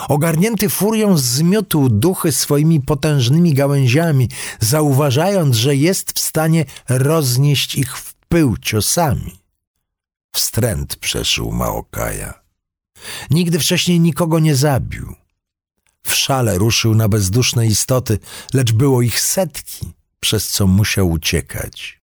Ogarnięty 0.08 0.68
furią 0.68 1.18
zmiotł 1.18 1.88
duchy 1.88 2.32
swoimi 2.32 2.80
potężnymi 2.80 3.54
gałęziami, 3.54 4.28
zauważając, 4.60 5.56
że 5.56 5.76
jest 5.76 6.12
w 6.12 6.18
stanie 6.18 6.64
roznieść 6.88 7.74
ich 7.74 7.98
w 7.98 8.14
pył 8.28 8.56
ciosami. 8.56 9.38
Wstręt 10.32 10.96
przeszył 10.96 11.52
Maokaja. 11.52 12.34
Nigdy 13.30 13.58
wcześniej 13.58 14.00
nikogo 14.00 14.38
nie 14.38 14.56
zabił. 14.56 15.14
W 16.06 16.14
szale 16.14 16.58
ruszył 16.58 16.94
na 16.94 17.08
bezduszne 17.08 17.66
istoty, 17.66 18.18
lecz 18.54 18.72
było 18.72 19.02
ich 19.02 19.20
setki, 19.20 19.92
przez 20.20 20.48
co 20.48 20.66
musiał 20.66 21.10
uciekać. 21.10 22.00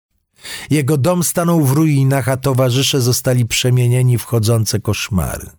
Jego 0.70 0.97
dom 0.97 1.24
stanął 1.24 1.64
w 1.64 1.72
ruinach, 1.72 2.29
a 2.29 2.37
towarzysze 2.37 3.01
zostali 3.01 3.47
przemienieni 3.47 4.18
w 4.18 4.24
chodzące 4.24 4.81
koszmary. 4.81 5.58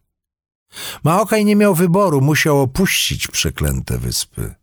Maokaj 1.04 1.46
nie 1.46 1.56
miał 1.56 1.76
wyboru, 1.76 2.22
musiał 2.22 2.62
opuścić 2.62 3.28
przeklęte 3.28 3.98
wyspy. 3.98 4.56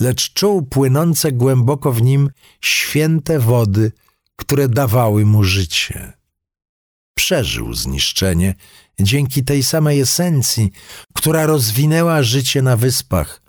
Lecz 0.00 0.32
czuł 0.32 0.62
płynące 0.62 1.32
głęboko 1.32 1.92
w 1.92 2.02
nim 2.02 2.30
święte 2.60 3.38
wody, 3.38 3.92
które 4.36 4.68
dawały 4.68 5.26
mu 5.26 5.44
życie. 5.44 6.12
Przeżył 7.14 7.74
zniszczenie 7.74 8.54
dzięki 9.00 9.44
tej 9.44 9.62
samej 9.62 10.00
esencji, 10.00 10.70
która 11.14 11.46
rozwinęła 11.46 12.22
życie 12.22 12.62
na 12.62 12.76
wyspach, 12.76 13.42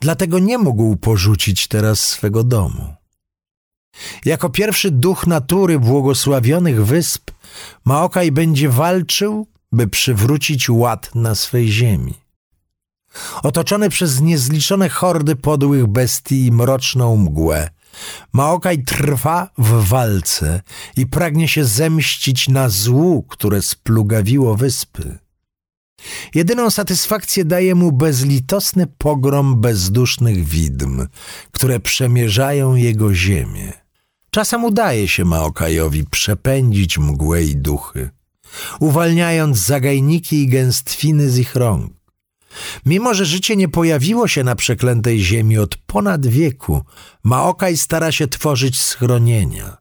dlatego 0.00 0.38
nie 0.38 0.58
mógł 0.58 0.96
porzucić 0.96 1.68
teraz 1.68 2.00
swego 2.00 2.44
domu. 2.44 2.94
Jako 4.24 4.50
pierwszy 4.50 4.90
duch 4.90 5.26
natury 5.26 5.78
błogosławionych 5.78 6.86
wysp, 6.86 7.30
Maokaj 7.84 8.32
będzie 8.32 8.68
walczył 8.68 9.46
by 9.76 9.88
przywrócić 9.88 10.70
ład 10.70 11.14
na 11.14 11.34
swej 11.34 11.72
ziemi. 11.72 12.14
Otoczony 13.42 13.88
przez 13.88 14.20
niezliczone 14.20 14.88
hordy 14.88 15.36
podłych 15.36 15.86
bestii 15.86 16.46
i 16.46 16.52
mroczną 16.52 17.16
mgłę, 17.16 17.70
Maokaj 18.32 18.84
trwa 18.84 19.50
w 19.58 19.88
walce 19.88 20.62
i 20.96 21.06
pragnie 21.06 21.48
się 21.48 21.64
zemścić 21.64 22.48
na 22.48 22.68
złu, 22.68 23.22
które 23.22 23.62
splugawiło 23.62 24.56
wyspy. 24.56 25.18
Jedyną 26.34 26.70
satysfakcję 26.70 27.44
daje 27.44 27.74
mu 27.74 27.92
bezlitosny 27.92 28.86
pogrom 28.98 29.60
bezdusznych 29.60 30.44
widm, 30.44 31.06
które 31.50 31.80
przemierzają 31.80 32.74
jego 32.74 33.14
ziemię. 33.14 33.72
Czasem 34.30 34.64
udaje 34.64 35.08
się 35.08 35.24
Maokajowi 35.24 36.04
przepędzić 36.04 36.98
mgłę 36.98 37.44
i 37.44 37.56
duchy, 37.56 38.10
uwalniając 38.80 39.58
zagajniki 39.58 40.42
i 40.42 40.48
gęstwiny 40.48 41.30
z 41.30 41.38
ich 41.38 41.54
rąk. 41.54 41.96
Mimo, 42.86 43.14
że 43.14 43.26
życie 43.26 43.56
nie 43.56 43.68
pojawiło 43.68 44.28
się 44.28 44.44
na 44.44 44.54
przeklętej 44.54 45.20
ziemi 45.20 45.58
od 45.58 45.76
ponad 45.76 46.26
wieku, 46.26 46.82
Maokaj 47.24 47.76
stara 47.76 48.12
się 48.12 48.28
tworzyć 48.28 48.80
schronienia, 48.80 49.76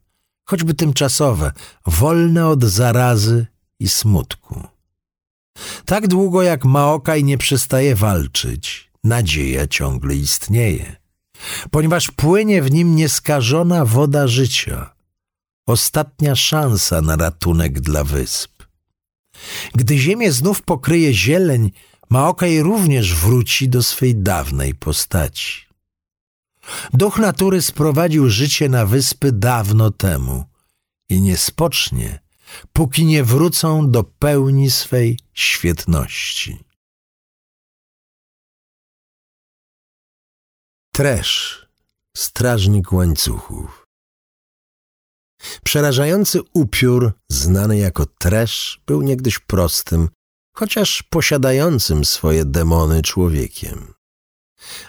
choćby 0.46 0.74
tymczasowe, 0.74 1.52
wolne 1.86 2.48
od 2.48 2.64
zarazy 2.64 3.48
i 3.80 3.90
smutku. 3.90 4.64
Tak 5.86 6.08
długo 6.08 6.42
jak 6.42 6.66
Maokaj 6.66 7.24
nie 7.24 7.38
przestaje 7.38 7.96
walczyć, 7.96 8.92
nadzieja 9.04 9.68
ciągle 9.68 10.16
istnieje, 10.16 10.96
ponieważ 11.72 12.12
płynie 12.12 12.62
w 12.62 12.72
nim 12.72 12.96
nieskażona 12.96 13.86
woda 13.86 14.28
życia, 14.28 14.96
ostatnia 15.68 16.36
szansa 16.36 17.02
na 17.02 17.16
ratunek 17.16 17.80
dla 17.80 18.04
wysp. 18.04 18.55
Gdy 19.76 19.98
ziemię 19.98 20.32
znów 20.32 20.62
pokryje 20.62 21.14
zieleń, 21.14 21.72
Maokaj 22.10 22.60
również 22.60 23.16
wróci 23.16 23.70
do 23.70 23.84
swej 23.84 24.16
dawnej 24.16 24.76
postaci. 24.76 25.66
Duch 26.94 27.20
natury 27.20 27.62
sprowadził 27.62 28.30
życie 28.30 28.70
na 28.70 28.86
wyspy 28.86 29.32
dawno 29.32 29.92
temu 29.92 30.46
i 31.10 31.22
nie 31.22 31.38
spocznie, 31.38 32.20
póki 32.74 33.06
nie 33.06 33.24
wrócą 33.24 33.92
do 33.92 34.04
pełni 34.04 34.72
swej 34.72 35.20
świetności. 35.34 36.66
Tresz, 40.92 41.66
strażnik 42.18 42.92
łańcuchów. 42.92 43.85
Przerażający 45.64 46.40
upiór, 46.54 47.12
znany 47.30 47.78
jako 47.78 48.06
tresz, 48.06 48.82
był 48.88 49.02
niegdyś 49.02 49.40
prostym, 49.40 50.10
chociaż 50.56 51.04
posiadającym 51.04 52.06
swoje 52.06 52.46
demony 52.46 53.02
człowiekiem. 53.02 53.94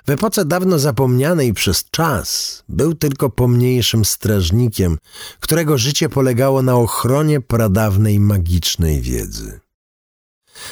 W 0.07 0.11
epoce 0.11 0.45
dawno 0.45 0.79
zapomnianej 0.79 1.53
przez 1.53 1.91
czas 1.91 2.63
był 2.69 2.95
tylko 2.95 3.31
pomniejszym 3.31 4.05
strażnikiem, 4.05 4.99
którego 5.41 5.79
życie 5.79 6.09
polegało 6.09 6.63
na 6.63 6.77
ochronie 6.77 7.41
pradawnej 7.41 8.21
magicznej 8.21 9.01
wiedzy. 9.01 9.61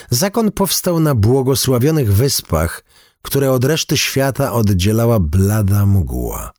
Zakon 0.09 0.51
powstał 0.51 0.99
na 0.99 1.15
błogosławionych 1.15 2.13
wyspach, 2.13 2.83
które 3.21 3.51
od 3.51 3.65
reszty 3.65 3.97
świata 3.97 4.53
oddzielała 4.53 5.19
blada 5.19 5.85
mgła. 5.85 6.51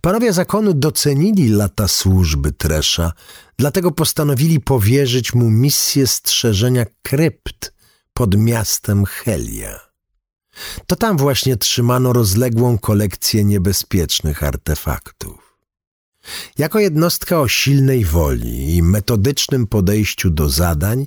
Panowie 0.00 0.32
zakonu 0.32 0.74
docenili 0.74 1.48
lata 1.48 1.88
służby 1.88 2.52
Tresza, 2.52 3.12
dlatego 3.58 3.90
postanowili 3.90 4.60
powierzyć 4.60 5.34
mu 5.34 5.50
misję 5.50 6.06
strzeżenia 6.06 6.86
krypt 7.02 7.72
pod 8.12 8.36
miastem 8.36 9.04
Helia. 9.04 9.80
To 10.86 10.96
tam 10.96 11.16
właśnie 11.16 11.56
trzymano 11.56 12.12
rozległą 12.12 12.78
kolekcję 12.78 13.44
niebezpiecznych 13.44 14.42
artefaktów. 14.42 15.58
Jako 16.58 16.78
jednostka 16.78 17.40
o 17.40 17.48
silnej 17.48 18.04
woli 18.04 18.76
i 18.76 18.82
metodycznym 18.82 19.66
podejściu 19.66 20.30
do 20.30 20.48
zadań, 20.48 21.06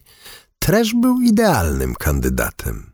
Tresz 0.59 0.93
był 0.93 1.21
idealnym 1.21 1.95
kandydatem. 1.95 2.90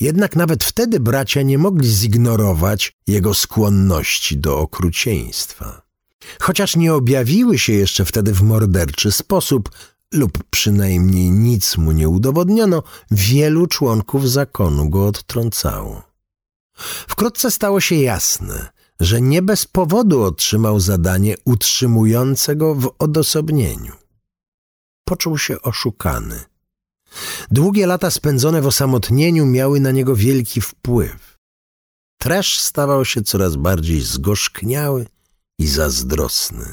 Jednak 0.00 0.36
nawet 0.36 0.64
wtedy 0.64 1.00
bracia 1.00 1.42
nie 1.42 1.58
mogli 1.58 1.88
zignorować 1.88 2.92
jego 3.06 3.34
skłonności 3.34 4.38
do 4.38 4.58
okrucieństwa. 4.58 5.82
Chociaż 6.40 6.76
nie 6.76 6.94
objawiły 6.94 7.58
się 7.58 7.72
jeszcze 7.72 8.04
wtedy 8.04 8.32
w 8.32 8.42
morderczy 8.42 9.12
sposób, 9.12 9.70
lub 10.12 10.44
przynajmniej 10.50 11.30
nic 11.30 11.76
mu 11.76 11.92
nie 11.92 12.08
udowodniono, 12.08 12.82
wielu 13.10 13.66
członków 13.66 14.30
zakonu 14.30 14.90
go 14.90 15.06
odtrącało. 15.06 16.02
Wkrótce 17.08 17.50
stało 17.50 17.80
się 17.80 17.94
jasne, 17.94 18.68
że 19.00 19.20
nie 19.20 19.42
bez 19.42 19.66
powodu 19.66 20.22
otrzymał 20.22 20.80
zadanie 20.80 21.34
utrzymujące 21.44 22.56
go 22.56 22.74
w 22.74 22.94
odosobnieniu. 22.98 23.92
Poczuł 25.04 25.38
się 25.38 25.62
oszukany. 25.62 26.44
Długie 27.50 27.86
lata 27.86 28.10
spędzone 28.10 28.62
w 28.62 28.66
osamotnieniu 28.66 29.46
miały 29.46 29.80
na 29.80 29.90
niego 29.90 30.16
wielki 30.16 30.60
wpływ. 30.60 31.36
Tresz 32.18 32.60
stawał 32.60 33.04
się 33.04 33.22
coraz 33.22 33.56
bardziej 33.56 34.00
zgorzkniały 34.00 35.06
i 35.58 35.66
zazdrosny. 35.66 36.72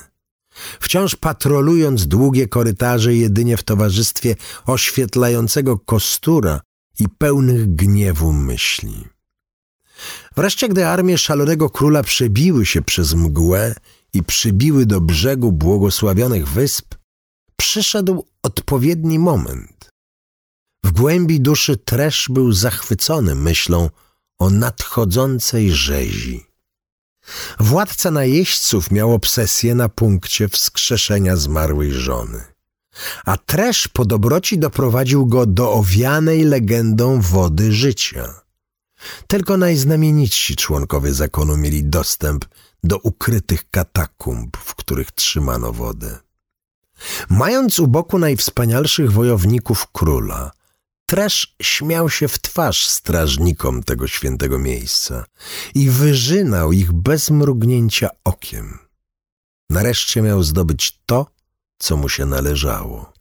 Wciąż 0.79 1.15
patrolując 1.15 2.07
długie 2.07 2.47
korytarze 2.47 3.15
jedynie 3.15 3.57
w 3.57 3.63
towarzystwie 3.63 4.35
oświetlającego 4.65 5.79
kostura 5.79 6.61
i 6.99 7.09
pełnych 7.09 7.75
gniewu 7.75 8.33
myśli. 8.33 9.07
Wreszcie, 10.35 10.69
gdy 10.69 10.87
armie 10.87 11.17
szalonego 11.17 11.69
króla 11.69 12.03
przebiły 12.03 12.65
się 12.65 12.81
przez 12.81 13.13
mgłę 13.13 13.75
i 14.13 14.23
przybiły 14.23 14.85
do 14.85 15.01
brzegu 15.01 15.51
błogosławionych 15.51 16.47
wysp, 16.47 16.95
przyszedł 17.57 18.25
odpowiedni 18.43 19.19
moment. 19.19 19.72
W 20.83 20.91
głębi 20.91 21.41
duszy 21.41 21.77
Tresz 21.77 22.27
był 22.29 22.51
zachwycony 22.51 23.35
myślą 23.35 23.89
o 24.39 24.49
nadchodzącej 24.49 25.71
rzezi. 25.71 26.45
Władca 27.59 28.11
najeźdźców 28.11 28.91
miał 28.91 29.13
obsesję 29.13 29.75
na 29.75 29.89
punkcie 29.89 30.47
wskrzeszenia 30.47 31.35
zmarłej 31.35 31.93
żony. 31.93 32.43
A 33.25 33.37
Tresz 33.37 33.87
po 33.87 34.05
dobroci 34.05 34.59
doprowadził 34.59 35.25
go 35.25 35.45
do 35.45 35.73
owianej 35.73 36.43
legendą 36.43 37.21
wody 37.21 37.71
życia. 37.71 38.33
Tylko 39.27 39.57
najznamienitsi 39.57 40.55
członkowie 40.55 41.13
zakonu 41.13 41.57
mieli 41.57 41.83
dostęp 41.83 42.45
do 42.83 42.97
ukrytych 42.97 43.69
katakumb, 43.71 44.57
w 44.57 44.75
których 44.75 45.11
trzymano 45.11 45.73
wodę. 45.73 46.19
Mając 47.29 47.79
u 47.79 47.87
boku 47.87 48.19
najwspanialszych 48.19 49.11
wojowników 49.11 49.87
króla, 49.91 50.51
Tresz 51.05 51.55
śmiał 51.61 52.09
się 52.09 52.27
w 52.27 52.39
twarz 52.39 52.87
strażnikom 52.87 53.83
tego 53.83 54.07
świętego 54.07 54.59
miejsca 54.59 55.25
i 55.75 55.89
wyżynał 55.89 56.71
ich 56.71 56.91
bez 56.91 57.29
mrugnięcia 57.29 58.09
okiem. 58.23 58.79
Nareszcie 59.69 60.21
miał 60.21 60.43
zdobyć 60.43 60.99
to, 61.05 61.27
co 61.77 61.97
mu 61.97 62.09
się 62.09 62.25
należało. 62.25 63.13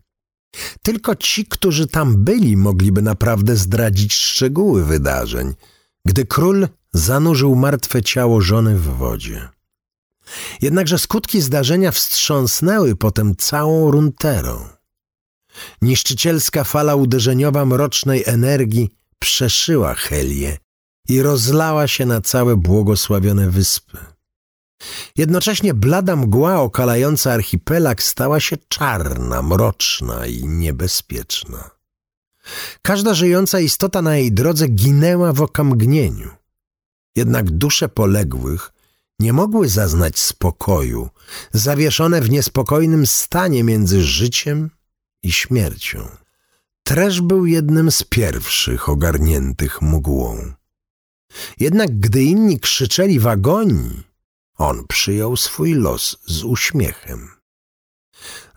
Tylko 0.82 1.14
ci, 1.14 1.46
którzy 1.46 1.86
tam 1.86 2.24
byli, 2.24 2.56
mogliby 2.56 3.02
naprawdę 3.02 3.56
zdradzić 3.56 4.14
szczegóły 4.14 4.84
wydarzeń, 4.84 5.54
gdy 6.04 6.26
król 6.26 6.68
zanurzył 6.92 7.54
martwe 7.54 8.02
ciało 8.02 8.40
żony 8.40 8.76
w 8.76 8.82
wodzie. 8.96 9.48
Jednakże 10.62 10.98
skutki 10.98 11.40
zdarzenia 11.40 11.92
wstrząsnęły 11.92 12.96
potem 12.96 13.36
całą 13.36 13.90
runterą. 13.90 14.68
Niszczycielska 15.82 16.64
fala 16.64 16.94
uderzeniowa 16.94 17.64
mrocznej 17.64 18.22
energii 18.26 18.90
przeszyła 19.18 19.94
Helię 19.94 20.58
i 21.08 21.22
rozlała 21.22 21.88
się 21.88 22.06
na 22.06 22.20
całe 22.20 22.56
błogosławione 22.56 23.50
wyspy. 23.50 23.98
Jednocześnie 25.16 25.74
blada 25.74 26.16
mgła 26.16 26.60
okalająca 26.60 27.32
archipelag 27.32 28.02
stała 28.02 28.40
się 28.40 28.56
czarna, 28.68 29.42
mroczna 29.42 30.26
i 30.26 30.44
niebezpieczna. 30.44 31.70
Każda 32.82 33.14
żyjąca 33.14 33.60
istota 33.60 34.02
na 34.02 34.16
jej 34.16 34.32
drodze 34.32 34.68
ginęła 34.68 35.32
w 35.32 35.42
okamgnieniu. 35.42 36.30
Jednak 37.16 37.50
dusze 37.50 37.88
poległych 37.88 38.72
nie 39.18 39.32
mogły 39.32 39.68
zaznać 39.68 40.18
spokoju, 40.18 41.10
zawieszone 41.52 42.20
w 42.20 42.30
niespokojnym 42.30 43.06
stanie 43.06 43.64
między 43.64 44.02
życiem 44.02 44.70
i 45.22 45.32
śmiercią. 45.32 46.08
Tresz 46.82 47.20
był 47.20 47.46
jednym 47.46 47.90
z 47.90 48.04
pierwszych 48.04 48.88
ogarniętych 48.88 49.82
mgłą. 49.82 50.52
Jednak 51.60 51.98
gdy 52.00 52.22
inni 52.22 52.60
krzyczeli 52.60 53.20
w 53.20 53.26
agonii, 53.26 54.02
on 54.56 54.84
przyjął 54.88 55.36
swój 55.36 55.74
los 55.74 56.16
z 56.26 56.44
uśmiechem. 56.44 57.28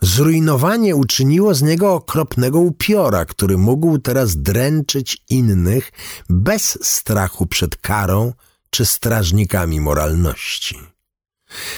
Zrujnowanie 0.00 0.96
uczyniło 0.96 1.54
z 1.54 1.62
niego 1.62 1.94
okropnego 1.94 2.58
upiora, 2.58 3.24
który 3.24 3.58
mógł 3.58 3.98
teraz 3.98 4.36
dręczyć 4.36 5.18
innych 5.28 5.92
bez 6.28 6.78
strachu 6.82 7.46
przed 7.46 7.76
karą 7.76 8.32
czy 8.70 8.86
strażnikami 8.86 9.80
moralności. 9.80 10.78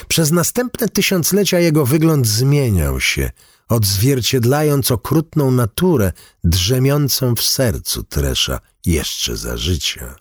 Przez 0.08 0.30
następne 0.32 0.88
tysiąclecia 0.88 1.58
jego 1.58 1.86
wygląd 1.86 2.26
zmieniał 2.26 3.00
się, 3.00 3.30
odzwierciedlając 3.68 4.90
okrutną 4.90 5.50
naturę 5.50 6.12
drzemiącą 6.44 7.34
w 7.34 7.42
sercu 7.42 8.02
Tresza 8.02 8.60
jeszcze 8.86 9.36
za 9.36 9.56
życia. 9.56 10.16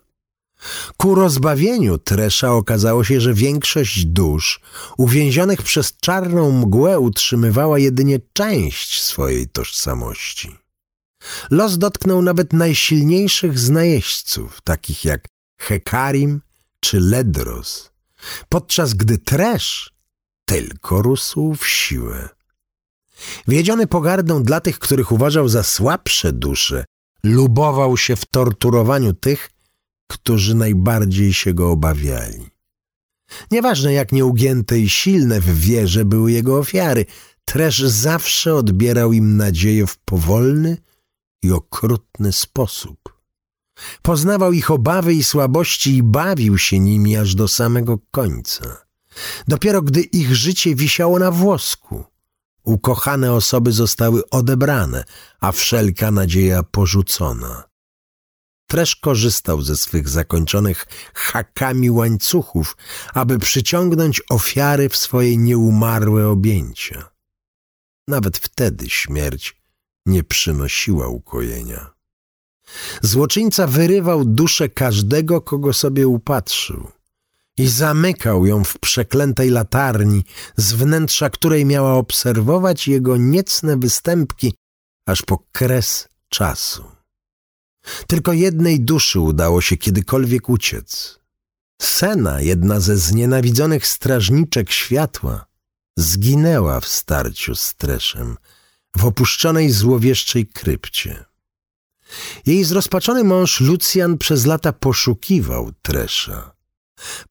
Ku 0.96 1.14
rozbawieniu 1.14 1.98
Tresza 1.98 2.52
okazało 2.52 3.04
się, 3.04 3.20
że 3.20 3.34
większość 3.34 4.04
dusz 4.04 4.60
uwięzionych 4.96 5.62
przez 5.62 5.96
czarną 5.96 6.52
mgłę 6.52 6.98
utrzymywała 6.98 7.78
jedynie 7.78 8.18
część 8.32 9.02
swojej 9.02 9.48
tożsamości. 9.48 10.56
Los 11.50 11.78
dotknął 11.78 12.22
nawet 12.22 12.52
najsilniejszych 12.52 13.58
z 13.58 13.70
takich 14.64 15.04
jak 15.04 15.28
Hekarim 15.60 16.40
czy 16.80 17.00
Ledros, 17.00 17.90
podczas 18.48 18.94
gdy 18.94 19.18
Tresz 19.18 19.92
tylko 20.44 21.02
rósł 21.02 21.54
w 21.54 21.66
siłę. 21.68 22.28
Wiedziony 23.48 23.86
pogardą 23.86 24.42
dla 24.42 24.60
tych, 24.60 24.78
których 24.78 25.12
uważał 25.12 25.48
za 25.48 25.62
słabsze 25.62 26.32
dusze, 26.32 26.84
lubował 27.24 27.96
się 27.96 28.16
w 28.16 28.24
torturowaniu 28.24 29.12
tych, 29.12 29.50
którzy 30.10 30.54
najbardziej 30.54 31.32
się 31.32 31.54
go 31.54 31.70
obawiali. 31.70 32.50
Nieważne 33.50 33.92
jak 33.92 34.12
nieugięte 34.12 34.78
i 34.78 34.88
silne 34.88 35.40
w 35.40 35.60
wierze 35.60 36.04
były 36.04 36.32
jego 36.32 36.58
ofiary, 36.58 37.04
Tresz 37.48 37.78
zawsze 37.78 38.54
odbierał 38.54 39.12
im 39.12 39.36
nadzieję 39.36 39.86
w 39.86 39.98
powolny 39.98 40.76
i 41.42 41.52
okrutny 41.52 42.32
sposób. 42.32 43.18
Poznawał 44.02 44.52
ich 44.52 44.70
obawy 44.70 45.14
i 45.14 45.24
słabości 45.24 45.96
i 45.96 46.02
bawił 46.02 46.58
się 46.58 46.78
nimi 46.78 47.16
aż 47.16 47.34
do 47.34 47.48
samego 47.48 47.98
końca. 48.10 48.86
Dopiero 49.48 49.82
gdy 49.82 50.00
ich 50.00 50.36
życie 50.36 50.74
wisiało 50.74 51.18
na 51.18 51.30
włosku, 51.30 52.04
ukochane 52.68 53.32
osoby 53.32 53.72
zostały 53.72 54.30
odebrane, 54.30 55.04
a 55.40 55.52
wszelka 55.52 56.10
nadzieja 56.10 56.62
porzucona. 56.62 57.64
Tresz 58.66 58.96
korzystał 58.96 59.62
ze 59.62 59.76
swych 59.76 60.08
zakończonych 60.08 60.86
hakami 61.14 61.90
łańcuchów, 61.90 62.76
aby 63.14 63.38
przyciągnąć 63.38 64.22
ofiary 64.30 64.88
w 64.88 64.96
swoje 64.96 65.36
nieumarłe 65.36 66.28
objęcia. 66.28 67.10
Nawet 68.08 68.38
wtedy 68.38 68.90
śmierć 68.90 69.62
nie 70.06 70.24
przynosiła 70.24 71.08
ukojenia. 71.08 71.90
Złoczyńca 73.02 73.66
wyrywał 73.66 74.24
duszę 74.24 74.68
każdego, 74.68 75.40
kogo 75.40 75.72
sobie 75.72 76.08
upatrzył 76.08 76.97
i 77.58 77.68
zamykał 77.68 78.46
ją 78.46 78.64
w 78.64 78.78
przeklętej 78.78 79.50
latarni, 79.50 80.24
z 80.56 80.72
wnętrza 80.72 81.30
której 81.30 81.64
miała 81.64 81.94
obserwować 81.94 82.88
jego 82.88 83.16
niecne 83.16 83.76
występki 83.76 84.54
aż 85.06 85.22
po 85.22 85.38
kres 85.52 86.08
czasu. 86.28 86.84
Tylko 88.06 88.32
jednej 88.32 88.80
duszy 88.80 89.20
udało 89.20 89.60
się 89.60 89.76
kiedykolwiek 89.76 90.48
uciec. 90.48 91.18
Sena, 91.82 92.40
jedna 92.40 92.80
ze 92.80 92.96
znienawidzonych 92.96 93.86
strażniczek 93.86 94.70
światła, 94.70 95.46
zginęła 95.98 96.80
w 96.80 96.88
starciu 96.88 97.54
z 97.54 97.74
Treszem 97.74 98.36
w 98.96 99.04
opuszczonej 99.04 99.70
złowieszczej 99.70 100.46
krypcie. 100.46 101.24
Jej 102.46 102.64
zrozpaczony 102.64 103.24
mąż 103.24 103.60
Lucjan 103.60 104.18
przez 104.18 104.46
lata 104.46 104.72
poszukiwał 104.72 105.72
Tresza. 105.82 106.57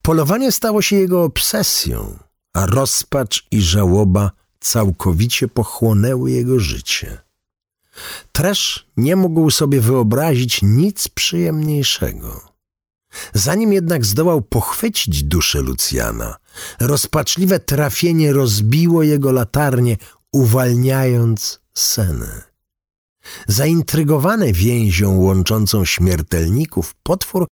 Polowanie 0.02 0.52
stało 0.52 0.82
się 0.82 0.96
jego 0.96 1.24
obsesją, 1.24 2.18
a 2.54 2.66
rozpacz 2.66 3.46
i 3.50 3.62
żałoba 3.62 4.30
całkowicie 4.60 5.48
pochłonęły 5.48 6.30
jego 6.30 6.60
życie. 6.60 7.18
Tresz 8.32 8.86
nie 8.96 9.16
mógł 9.16 9.50
sobie 9.50 9.80
wyobrazić 9.80 10.60
nic 10.62 11.08
przyjemniejszego. 11.08 12.40
Zanim 13.34 13.72
jednak 13.72 14.04
zdołał 14.06 14.42
pochwycić 14.42 15.22
duszę 15.22 15.60
Lucjana, 15.60 16.36
rozpaczliwe 16.80 17.60
trafienie 17.60 18.32
rozbiło 18.32 19.02
jego 19.02 19.32
latarnię, 19.32 19.96
uwalniając 20.32 21.60
senę. 21.74 22.42
Zaintrygowany 23.48 24.52
więzią 24.52 25.18
łączącą 25.18 25.84
śmiertelników, 25.84 26.94
potwór 27.02 27.46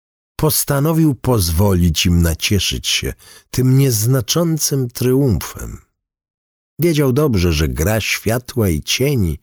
postanowił 0.42 1.14
pozwolić 1.14 2.06
im 2.06 2.22
nacieszyć 2.22 2.88
się 2.88 3.14
tym 3.50 3.78
nieznaczącym 3.78 4.90
triumfem. 4.90 5.78
Wiedział 6.78 7.12
dobrze, 7.12 7.52
że 7.52 7.68
gra 7.68 8.00
światła 8.00 8.68
i 8.68 8.82
cieni 8.82 9.38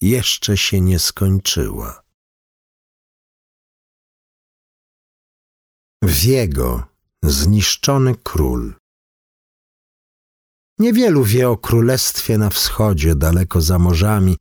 jeszcze 0.00 0.56
się 0.56 0.80
nie 0.80 0.98
skończyła. 0.98 2.02
Wiego, 6.02 6.82
zniszczony 7.24 8.14
król. 8.22 8.74
Niewielu 10.78 11.24
wie 11.24 11.48
o 11.48 11.56
królestwie 11.56 12.38
na 12.38 12.50
wschodzie, 12.50 13.14
daleko 13.14 13.60
za 13.60 13.78
morzami, 13.78 14.36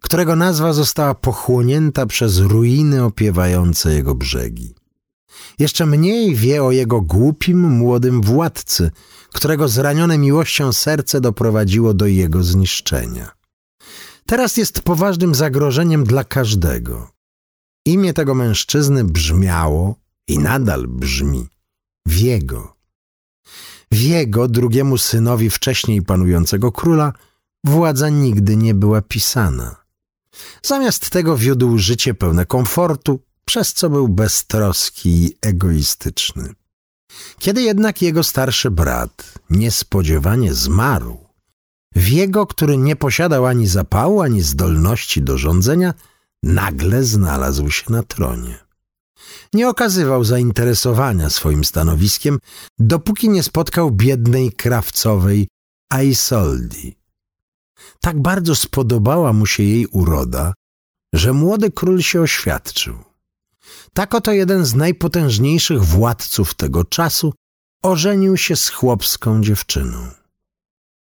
którego 0.00 0.36
nazwa 0.36 0.72
została 0.72 1.14
pochłonięta 1.14 2.06
przez 2.06 2.38
ruiny 2.38 3.04
opiewające 3.04 3.94
jego 3.94 4.14
brzegi. 4.14 4.74
Jeszcze 5.58 5.86
mniej 5.86 6.34
wie 6.34 6.64
o 6.64 6.72
jego 6.72 7.00
głupim, 7.00 7.70
młodym 7.70 8.20
władcy, 8.20 8.90
którego 9.32 9.68
zranione 9.68 10.18
miłością 10.18 10.72
serce 10.72 11.20
doprowadziło 11.20 11.94
do 11.94 12.06
jego 12.06 12.42
zniszczenia. 12.42 13.30
Teraz 14.26 14.56
jest 14.56 14.80
poważnym 14.80 15.34
zagrożeniem 15.34 16.04
dla 16.04 16.24
każdego. 16.24 17.10
Imię 17.86 18.12
tego 18.12 18.34
mężczyzny 18.34 19.04
brzmiało 19.04 19.96
i 20.28 20.38
nadal 20.38 20.86
brzmi 20.88 21.48
Wiego. 22.06 22.76
Wiego, 23.92 24.48
drugiemu 24.48 24.98
synowi 24.98 25.50
wcześniej 25.50 26.02
panującego 26.02 26.72
króla, 26.72 27.12
władza 27.64 28.08
nigdy 28.08 28.56
nie 28.56 28.74
była 28.74 29.02
pisana. 29.02 29.76
Zamiast 30.62 31.10
tego 31.10 31.36
wiódł 31.36 31.78
życie 31.78 32.14
pełne 32.14 32.46
komfortu, 32.46 33.20
przez 33.48 33.72
co 33.72 33.90
był 33.90 34.08
beztroski 34.08 35.24
i 35.24 35.36
egoistyczny. 35.42 36.54
Kiedy 37.38 37.62
jednak 37.62 38.02
jego 38.02 38.22
starszy 38.24 38.70
brat 38.70 39.34
niespodziewanie 39.50 40.54
zmarł, 40.54 41.26
Wiego, 41.96 42.46
który 42.46 42.76
nie 42.76 42.96
posiadał 42.96 43.46
ani 43.46 43.66
zapału, 43.66 44.20
ani 44.20 44.42
zdolności 44.42 45.22
do 45.22 45.38
rządzenia, 45.38 45.94
nagle 46.42 47.04
znalazł 47.04 47.70
się 47.70 47.84
na 47.88 48.02
tronie. 48.02 48.58
Nie 49.52 49.68
okazywał 49.68 50.24
zainteresowania 50.24 51.30
swoim 51.30 51.64
stanowiskiem, 51.64 52.38
dopóki 52.78 53.28
nie 53.28 53.42
spotkał 53.42 53.90
biednej 53.90 54.52
krawcowej 54.52 55.48
Aisoldi. 55.90 56.96
Tak 58.00 58.22
bardzo 58.22 58.56
spodobała 58.56 59.32
mu 59.32 59.46
się 59.46 59.62
jej 59.62 59.86
uroda, 59.86 60.54
że 61.14 61.32
młody 61.32 61.70
król 61.70 62.02
się 62.02 62.20
oświadczył. 62.20 62.98
Tak 63.92 64.14
oto 64.14 64.32
jeden 64.32 64.64
z 64.64 64.74
najpotężniejszych 64.74 65.84
władców 65.84 66.54
tego 66.54 66.84
czasu 66.84 67.32
ożenił 67.82 68.36
się 68.36 68.56
z 68.56 68.68
chłopską 68.68 69.42
dziewczyną. 69.42 70.10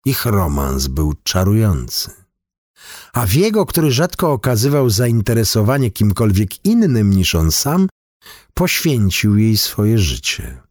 Ich 0.05 0.25
romans 0.25 0.87
był 0.87 1.13
czarujący. 1.23 2.11
A 3.13 3.25
Wiego, 3.25 3.65
który 3.65 3.91
rzadko 3.91 4.31
okazywał 4.31 4.89
zainteresowanie 4.89 5.91
kimkolwiek 5.91 6.65
innym 6.65 7.13
niż 7.13 7.35
on 7.35 7.51
sam, 7.51 7.87
poświęcił 8.53 9.37
jej 9.37 9.57
swoje 9.57 9.99
życie. 9.99 10.61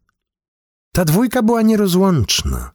Ta 0.93 1.05
dwójka 1.05 1.43
była 1.43 1.61
nierozłączna. 1.61 2.71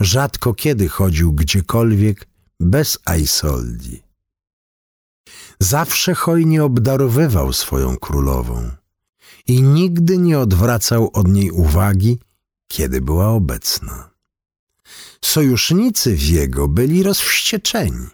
Rzadko 0.00 0.54
kiedy 0.54 0.88
chodził 0.88 1.32
gdziekolwiek 1.32 2.28
bez 2.60 2.98
Aisoldi. 3.04 4.07
Zawsze 5.58 6.14
hojnie 6.14 6.64
obdarowywał 6.64 7.52
swoją 7.52 7.96
królową 7.96 8.70
i 9.46 9.62
nigdy 9.62 10.18
nie 10.18 10.38
odwracał 10.38 11.10
od 11.12 11.28
niej 11.28 11.50
uwagi, 11.50 12.18
kiedy 12.68 13.00
była 13.00 13.28
obecna. 13.28 14.10
Sojusznicy 15.24 16.14
Wiego 16.14 16.68
byli 16.68 17.02
rozwścieczeni. 17.02 18.06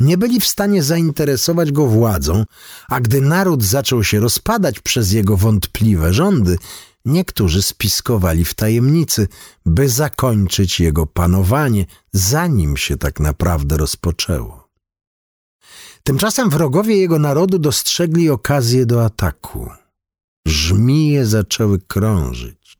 Nie 0.00 0.18
byli 0.18 0.40
w 0.40 0.46
stanie 0.46 0.82
zainteresować 0.82 1.72
go 1.72 1.86
władzą, 1.86 2.44
a 2.88 3.00
gdy 3.00 3.20
naród 3.20 3.64
zaczął 3.64 4.04
się 4.04 4.20
rozpadać 4.20 4.80
przez 4.80 5.12
jego 5.12 5.36
wątpliwe 5.36 6.12
rządy, 6.12 6.58
niektórzy 7.04 7.62
spiskowali 7.62 8.44
w 8.44 8.54
tajemnicy, 8.54 9.28
by 9.66 9.88
zakończyć 9.88 10.80
jego 10.80 11.06
panowanie, 11.06 11.86
zanim 12.12 12.76
się 12.76 12.96
tak 12.96 13.20
naprawdę 13.20 13.76
rozpoczęło. 13.76 14.59
Tymczasem 16.04 16.50
wrogowie 16.50 16.96
jego 16.96 17.18
narodu 17.18 17.58
dostrzegli 17.58 18.30
okazję 18.30 18.86
do 18.86 19.04
ataku. 19.04 19.70
Żmije 20.46 21.26
zaczęły 21.26 21.78
krążyć. 21.78 22.78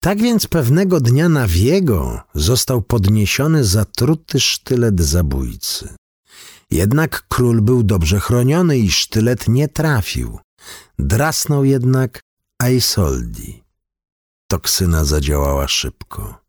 Tak 0.00 0.22
więc 0.22 0.46
pewnego 0.46 1.00
dnia 1.00 1.28
na 1.28 1.46
Wiego 1.46 2.20
został 2.34 2.82
podniesiony 2.82 3.64
zatruty 3.64 4.40
sztylet 4.40 5.00
zabójcy. 5.00 5.94
Jednak 6.70 7.24
król 7.28 7.60
był 7.60 7.82
dobrze 7.82 8.20
chroniony 8.20 8.78
i 8.78 8.90
sztylet 8.90 9.48
nie 9.48 9.68
trafił. 9.68 10.38
Drasnął 10.98 11.64
jednak 11.64 12.20
Aisoldi. 12.62 13.62
Toksyna 14.50 15.04
zadziałała 15.04 15.68
szybko. 15.68 16.45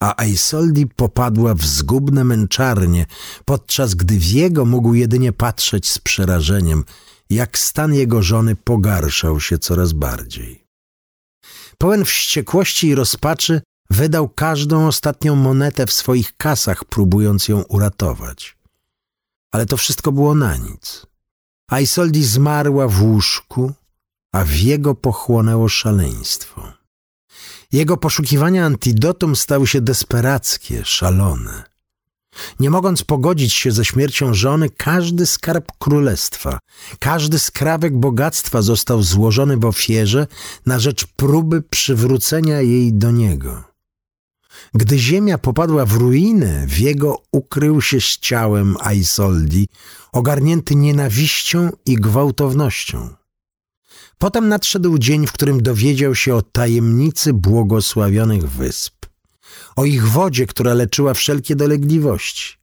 A 0.00 0.16
Aisoldi 0.22 0.86
popadła 0.86 1.54
w 1.54 1.64
zgubne 1.64 2.24
męczarnie, 2.24 3.06
podczas 3.44 3.94
gdy 3.94 4.18
Wiego 4.18 4.64
mógł 4.64 4.94
jedynie 4.94 5.32
patrzeć 5.32 5.90
z 5.90 5.98
przerażeniem, 5.98 6.84
jak 7.30 7.58
stan 7.58 7.94
jego 7.94 8.22
żony 8.22 8.56
pogarszał 8.56 9.40
się 9.40 9.58
coraz 9.58 9.92
bardziej. 9.92 10.66
Pełen 11.78 12.04
wściekłości 12.04 12.86
i 12.88 12.94
rozpaczy 12.94 13.60
wydał 13.90 14.28
każdą 14.28 14.86
ostatnią 14.86 15.36
monetę 15.36 15.86
w 15.86 15.92
swoich 15.92 16.36
kasach, 16.36 16.84
próbując 16.84 17.48
ją 17.48 17.62
uratować. 17.62 18.56
Ale 19.52 19.66
to 19.66 19.76
wszystko 19.76 20.12
było 20.12 20.34
na 20.34 20.56
nic. 20.56 21.06
Aisoldi 21.70 22.24
zmarła 22.24 22.88
w 22.88 23.02
łóżku, 23.02 23.72
a 24.32 24.44
w 24.44 24.54
jego 24.54 24.94
pochłonęło 24.94 25.68
szaleństwo. 25.68 26.75
Jego 27.76 27.96
poszukiwania 27.96 28.66
antidotum 28.66 29.36
stały 29.36 29.66
się 29.66 29.80
desperackie, 29.80 30.84
szalone. 30.84 31.64
Nie 32.60 32.70
mogąc 32.70 33.04
pogodzić 33.04 33.52
się 33.54 33.72
ze 33.72 33.84
śmiercią 33.84 34.34
żony, 34.34 34.70
każdy 34.70 35.26
skarb 35.26 35.72
królestwa, 35.78 36.58
każdy 36.98 37.38
skrawek 37.38 37.98
bogactwa 37.98 38.62
został 38.62 39.02
złożony 39.02 39.56
w 39.56 39.64
ofierze 39.64 40.26
na 40.66 40.78
rzecz 40.78 41.06
próby 41.06 41.62
przywrócenia 41.62 42.60
jej 42.60 42.92
do 42.92 43.10
niego. 43.10 43.64
Gdy 44.74 44.98
ziemia 44.98 45.38
popadła 45.38 45.86
w 45.86 45.92
ruinę, 45.92 46.64
Wiego 46.66 47.22
ukrył 47.32 47.82
się 47.82 48.00
z 48.00 48.18
ciałem 48.18 48.76
Aisoldi, 48.80 49.68
ogarnięty 50.12 50.74
nienawiścią 50.74 51.70
i 51.86 51.94
gwałtownością. 51.94 53.25
Potem 54.18 54.48
nadszedł 54.48 54.98
dzień, 54.98 55.26
w 55.26 55.32
którym 55.32 55.62
dowiedział 55.62 56.14
się 56.14 56.34
o 56.34 56.42
tajemnicy 56.42 57.32
błogosławionych 57.32 58.48
wysp 58.50 58.96
o 59.76 59.84
ich 59.84 60.08
wodzie, 60.08 60.46
która 60.46 60.74
leczyła 60.74 61.14
wszelkie 61.14 61.56
dolegliwości. 61.56 62.56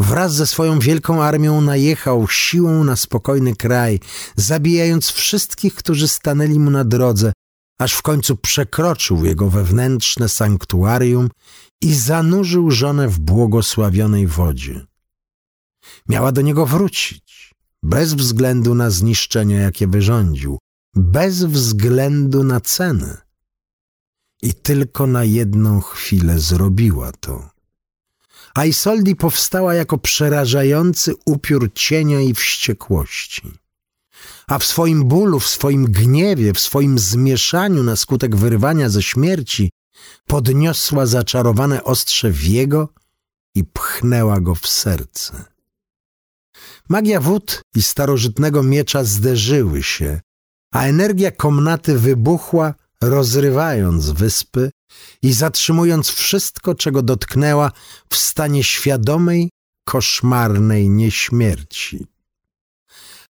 wraz 0.00 0.34
ze 0.34 0.46
swoją 0.46 0.78
wielką 0.78 1.22
armią 1.22 1.60
najechał 1.60 2.28
siłą 2.28 2.84
na 2.84 2.96
spokojny 2.96 3.56
kraj, 3.56 4.00
zabijając 4.36 5.10
wszystkich, 5.10 5.74
którzy 5.74 6.08
stanęli 6.08 6.58
mu 6.58 6.70
na 6.70 6.84
drodze, 6.84 7.32
aż 7.78 7.92
w 7.94 8.02
końcu 8.02 8.36
przekroczył 8.36 9.24
jego 9.24 9.50
wewnętrzne 9.50 10.28
sanktuarium 10.28 11.28
i 11.80 11.94
zanurzył 11.94 12.70
żonę 12.70 13.08
w 13.08 13.18
błogosławionej 13.18 14.26
wodzie. 14.26 14.86
Miała 16.08 16.32
do 16.32 16.40
niego 16.40 16.66
wrócić, 16.66 17.43
bez 17.84 18.14
względu 18.14 18.74
na 18.74 18.90
zniszczenia, 18.90 19.60
jakie 19.60 19.86
wyrządził, 19.86 20.58
bez 20.94 21.44
względu 21.44 22.44
na 22.44 22.60
cenę. 22.60 23.22
I 24.42 24.54
tylko 24.54 25.06
na 25.06 25.24
jedną 25.24 25.80
chwilę 25.80 26.40
zrobiła 26.40 27.12
to. 27.12 27.50
A 28.54 28.64
Isoldi 28.64 29.16
powstała 29.16 29.74
jako 29.74 29.98
przerażający 29.98 31.14
upiór 31.26 31.72
cienia 31.74 32.20
i 32.20 32.34
wściekłości. 32.34 33.52
A 34.46 34.58
w 34.58 34.64
swoim 34.64 35.04
bólu, 35.04 35.40
w 35.40 35.48
swoim 35.48 35.84
gniewie, 35.84 36.52
w 36.52 36.60
swoim 36.60 36.98
zmieszaniu 36.98 37.82
na 37.82 37.96
skutek 37.96 38.36
wyrwania 38.36 38.88
ze 38.88 39.02
śmierci 39.02 39.70
podniosła 40.26 41.06
zaczarowane 41.06 41.84
ostrze 41.84 42.30
w 42.30 42.44
jego 42.44 42.88
i 43.54 43.64
pchnęła 43.64 44.40
go 44.40 44.54
w 44.54 44.66
serce. 44.66 45.53
Magia 46.88 47.20
wód 47.20 47.62
i 47.74 47.82
starożytnego 47.82 48.62
miecza 48.62 49.04
zderzyły 49.04 49.82
się, 49.82 50.20
a 50.72 50.82
energia 50.82 51.30
komnaty 51.30 51.98
wybuchła, 51.98 52.74
rozrywając 53.00 54.10
wyspy 54.10 54.70
i 55.22 55.32
zatrzymując 55.32 56.10
wszystko, 56.10 56.74
czego 56.74 57.02
dotknęła 57.02 57.72
w 58.08 58.16
stanie 58.16 58.64
świadomej, 58.64 59.50
koszmarnej 59.84 60.90
nieśmierci. 60.90 62.06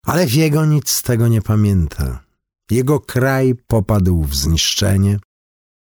Ale 0.03 0.27
Wiego 0.27 0.65
nic 0.65 0.89
z 0.89 1.01
tego 1.01 1.27
nie 1.27 1.41
pamięta. 1.41 2.23
Jego 2.71 2.99
kraj 2.99 3.55
popadł 3.67 4.23
w 4.23 4.35
zniszczenie. 4.35 5.19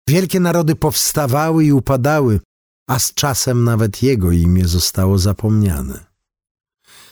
Wielkie 0.09 0.39
narody 0.39 0.75
powstawały 0.75 1.65
i 1.65 1.71
upadały, 1.71 2.39
a 2.89 2.99
z 2.99 3.13
czasem 3.13 3.63
nawet 3.63 4.03
jego 4.03 4.31
imię 4.31 4.67
zostało 4.67 5.17
zapomniane. 5.17 6.14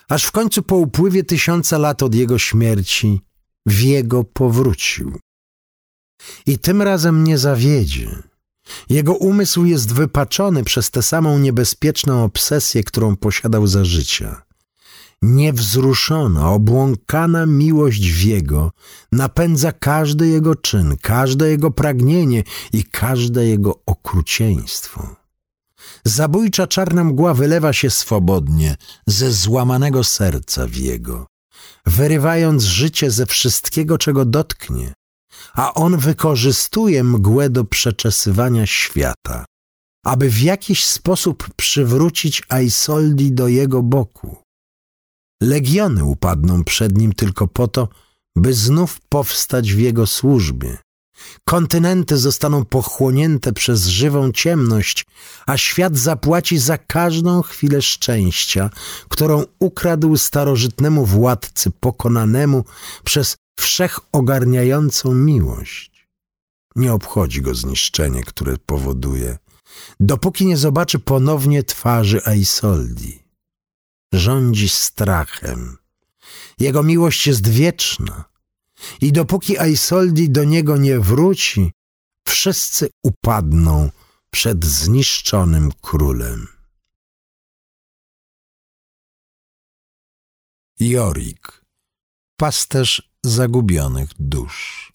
Aż 0.10 0.24
w 0.24 0.32
końcu 0.32 0.64
po 0.64 0.76
upływie 0.76 1.24
tysiąca 1.24 1.78
lat 1.78 2.04
od 2.04 2.16
jego 2.16 2.38
śmierci 2.38 3.22
Wiego 3.66 4.24
powrócił. 4.24 5.20
I 6.45 6.60
tym 6.60 6.82
razem 6.82 7.24
nie 7.24 7.38
zawiedzie. 7.38 8.24
Jego 8.89 9.14
umysł 9.14 9.66
jest 9.66 9.93
wypaczony 9.93 10.64
przez 10.64 10.91
tę 10.91 11.01
samą 11.01 11.39
niebezpieczną 11.39 12.24
obsesję, 12.24 12.84
którą 12.84 13.16
posiadał 13.16 13.68
za 13.68 13.86
życia. 13.86 14.41
Niewzruszona, 15.22 16.49
obłąkana 16.49 17.45
miłość 17.45 18.12
Wiego 18.12 18.72
napędza 19.12 19.72
każdy 19.72 20.28
jego 20.28 20.56
czyn, 20.56 20.97
każde 21.01 21.49
jego 21.49 21.72
pragnienie 21.72 22.43
i 22.74 22.84
każde 22.84 23.45
jego 23.45 23.80
okrucieństwo. 23.86 25.22
Zabójcza 26.05 26.67
czarna 26.67 27.03
mgła 27.03 27.34
wylewa 27.34 27.73
się 27.73 27.89
swobodnie 27.89 28.75
ze 29.07 29.31
złamanego 29.31 30.03
serca 30.03 30.67
Wiego, 30.67 31.27
wyrywając 31.86 32.63
życie 32.63 33.11
ze 33.11 33.25
wszystkiego, 33.25 33.97
czego 33.97 34.25
dotknie, 34.25 34.93
a 35.53 35.73
on 35.73 35.97
wykorzystuje 35.97 37.03
mgłę 37.03 37.49
do 37.49 37.65
przeczesywania 37.65 38.65
świata, 38.65 39.45
aby 40.05 40.29
w 40.29 40.41
jakiś 40.41 40.86
sposób 40.86 41.49
przywrócić 41.55 42.43
Aisoldi 42.49 43.31
do 43.31 43.47
jego 43.47 43.84
boku. 43.84 44.38
Legiony 45.41 46.03
upadną 46.03 46.63
przed 46.63 46.97
nim 46.97 47.13
tylko 47.13 47.47
po 47.47 47.67
to, 47.67 47.89
by 48.36 48.53
znów 48.53 49.01
powstać 49.09 49.73
w 49.73 49.79
jego 49.79 50.07
służbie. 50.07 50.77
Kontynenty 51.45 52.18
zostaną 52.18 52.66
pochłonięte 52.66 53.53
przez 53.53 53.88
żywą 53.88 54.32
ciemność, 54.32 55.05
a 55.45 55.57
świat 55.57 55.97
zapłaci 55.97 56.57
za 56.57 56.78
każdą 56.78 57.41
chwilę 57.41 57.82
szczęścia, 57.82 58.70
którą 59.09 59.43
ukradł 59.59 60.18
starożytnemu 60.18 61.05
władcy 61.05 61.72
pokonanemu 61.72 62.66
przez 63.03 63.38
wszechogarniającą 63.59 65.16
miłość. 65.16 66.07
Nie 66.76 66.93
obchodzi 66.93 67.41
go 67.41 67.55
zniszczenie, 67.55 68.24
które 68.24 68.57
powoduje, 68.57 69.38
dopóki 69.99 70.45
nie 70.45 70.57
zobaczy 70.57 70.99
ponownie 70.99 71.64
twarzy 71.64 72.22
Aisoldi. 72.26 73.24
Rządzi 74.14 74.70
strachem. 74.70 75.78
Jego 76.59 76.84
miłość 76.84 77.28
jest 77.28 77.47
wieczna 77.47 78.32
i 79.01 79.11
dopóki 79.11 79.57
Aisoldi 79.57 80.29
do 80.29 80.43
niego 80.43 80.77
nie 80.77 80.99
wróci, 80.99 81.71
wszyscy 82.27 82.89
upadną 83.03 83.89
przed 84.31 84.65
zniszczonym 84.65 85.71
królem. 85.81 86.47
Jorik, 90.79 91.65
pasterz 92.38 93.11
zagubionych 93.23 94.09
dusz. 94.19 94.93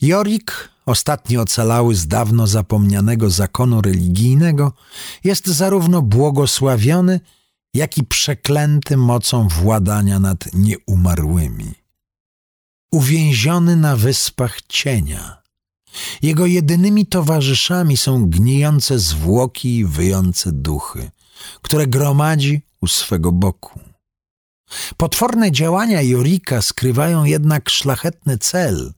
Jorik, 0.00 0.68
ostatni 0.86 1.38
ocalały 1.38 1.94
z 1.94 2.06
dawno 2.06 2.46
zapomnianego 2.46 3.30
zakonu 3.30 3.80
religijnego, 3.80 4.72
jest 5.24 5.46
zarówno 5.46 6.02
błogosławiony, 6.02 7.20
jak 7.74 7.98
i 7.98 8.04
przeklęty 8.04 8.96
mocą 8.96 9.48
władania 9.48 10.20
nad 10.20 10.54
nieumarłymi. 10.54 11.79
Uwięziony 12.92 13.76
na 13.76 13.96
wyspach 13.96 14.62
cienia. 14.68 15.42
Jego 16.22 16.46
jedynymi 16.46 17.06
towarzyszami 17.06 17.96
są 17.96 18.26
gnijące 18.26 18.98
zwłoki 18.98 19.76
i 19.76 19.84
wyjące 19.84 20.52
duchy, 20.52 21.10
które 21.62 21.86
gromadzi 21.86 22.62
u 22.80 22.86
swego 22.86 23.32
boku. 23.32 23.80
Potworne 24.96 25.52
działania 25.52 26.02
Jorika 26.02 26.62
skrywają 26.62 27.24
jednak 27.24 27.70
szlachetny 27.70 28.38
cel. 28.38 28.92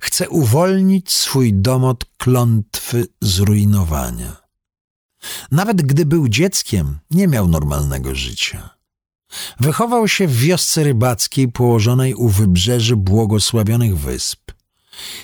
Chce 0.00 0.28
uwolnić 0.28 1.12
swój 1.12 1.54
dom 1.54 1.84
od 1.84 2.04
klątwy 2.04 3.06
zrujnowania. 3.20 4.36
Nawet 5.50 5.82
gdy 5.82 6.06
był 6.06 6.28
dzieckiem, 6.28 6.98
nie 7.10 7.28
miał 7.28 7.48
normalnego 7.48 8.14
życia. 8.14 8.77
Wychował 9.60 10.08
się 10.08 10.26
w 10.26 10.36
wiosce 10.36 10.84
rybackiej 10.84 11.48
położonej 11.48 12.14
u 12.14 12.28
wybrzeży 12.28 12.96
błogosławionych 12.96 13.98
wysp 13.98 14.52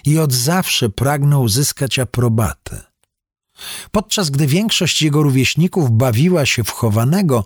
i 0.05 0.19
od 0.19 0.33
zawsze 0.33 0.89
pragnął 0.91 1.43
uzyskać 1.43 1.99
aprobatę. 1.99 2.83
Podczas 3.91 4.31
gdy 4.31 4.47
większość 4.47 5.03
jego 5.03 5.23
rówieśników 5.23 5.91
bawiła 5.91 6.47
się 6.47 6.65
w 6.65 6.71
chowanego, 6.71 7.45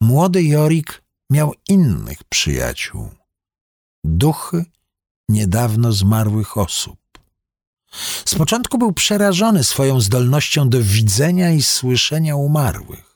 młody 0.00 0.42
Jorik 0.42 1.02
miał 1.30 1.54
innych 1.68 2.24
przyjaciół. 2.24 3.08
Duchy 4.04 4.64
niedawno 5.28 5.92
zmarłych 5.92 6.58
osób. 6.58 6.98
Z 8.24 8.34
początku 8.34 8.78
był 8.78 8.92
przerażony 8.92 9.64
swoją 9.64 10.00
zdolnością 10.00 10.68
do 10.68 10.82
widzenia 10.82 11.50
i 11.50 11.62
słyszenia 11.62 12.36
umarłych. 12.36 13.09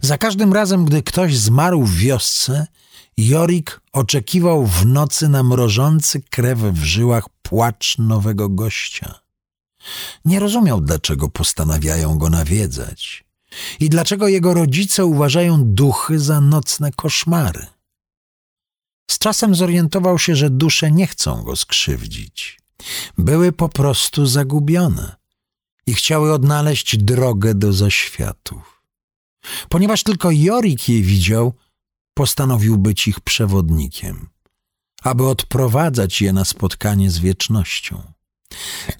Za 0.00 0.18
każdym 0.18 0.52
razem, 0.52 0.84
gdy 0.84 1.02
ktoś 1.02 1.38
zmarł 1.38 1.82
w 1.82 1.96
wiosce, 1.96 2.66
Jorik 3.18 3.80
oczekiwał 3.92 4.66
w 4.66 4.86
nocy 4.86 5.28
na 5.28 5.42
mrożący 5.42 6.22
krew 6.22 6.58
w 6.58 6.84
żyłach 6.84 7.24
płacz 7.42 7.98
nowego 7.98 8.48
gościa. 8.48 9.20
Nie 10.24 10.40
rozumiał, 10.40 10.80
dlaczego 10.80 11.28
postanawiają 11.28 12.18
go 12.18 12.30
nawiedzać 12.30 13.24
i 13.80 13.88
dlaczego 13.88 14.28
jego 14.28 14.54
rodzice 14.54 15.04
uważają 15.04 15.64
duchy 15.64 16.18
za 16.18 16.40
nocne 16.40 16.92
koszmary. 16.92 17.66
Z 19.10 19.18
czasem 19.18 19.54
zorientował 19.54 20.18
się, 20.18 20.36
że 20.36 20.50
dusze 20.50 20.90
nie 20.90 21.06
chcą 21.06 21.42
go 21.42 21.56
skrzywdzić. 21.56 22.60
Były 23.18 23.52
po 23.52 23.68
prostu 23.68 24.26
zagubione 24.26 25.16
i 25.86 25.94
chciały 25.94 26.32
odnaleźć 26.32 26.96
drogę 26.96 27.54
do 27.54 27.72
zaświatów. 27.72 28.75
Ponieważ 29.68 30.02
tylko 30.02 30.30
Jorik 30.30 30.88
je 30.88 31.02
widział, 31.02 31.52
postanowił 32.14 32.78
być 32.78 33.08
ich 33.08 33.20
przewodnikiem, 33.20 34.28
aby 35.02 35.28
odprowadzać 35.28 36.22
je 36.22 36.32
na 36.32 36.44
spotkanie 36.44 37.10
z 37.10 37.18
wiecznością. 37.18 38.02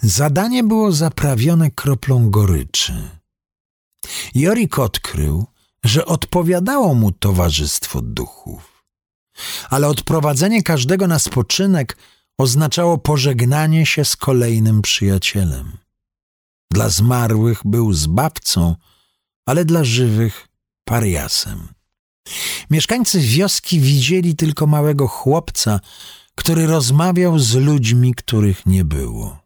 Zadanie 0.01 0.65
było 0.65 0.93
zaprawione 0.93 1.71
kroplą 1.71 2.31
goryczy. 2.31 3.09
Jorik 4.35 4.79
odkrył, 4.79 5.47
że 5.85 6.07
odpowiadało 6.07 6.95
mu 6.95 7.13
towarzystwo 7.13 8.03
duchów. 8.03 8.85
Ale 9.71 9.89
odprowadzenie 9.89 10.63
każdego 10.63 11.07
na 11.07 11.19
spoczynek 11.19 11.97
oznaczało 12.39 12.99
pożegnanie 12.99 13.87
się 13.87 14.05
z 14.05 14.17
kolejnym 14.17 14.83
przyjacielem. 14.83 15.79
Dla 16.73 16.89
zmarłych 16.89 17.61
był 17.65 17.93
zbawcą, 17.93 18.77
ale 19.47 19.65
dla 19.65 19.85
żywych 19.85 20.49
pariasem. 20.85 21.69
Mieszkańcy 22.71 23.21
wioski 23.21 23.81
widzieli 23.81 24.37
tylko 24.37 24.67
małego 24.67 25.09
chłopca, 25.09 25.81
który 26.35 26.67
rozmawiał 26.67 27.39
z 27.39 27.55
ludźmi, 27.55 28.15
których 28.15 28.67
nie 28.67 28.85
było. 28.85 29.39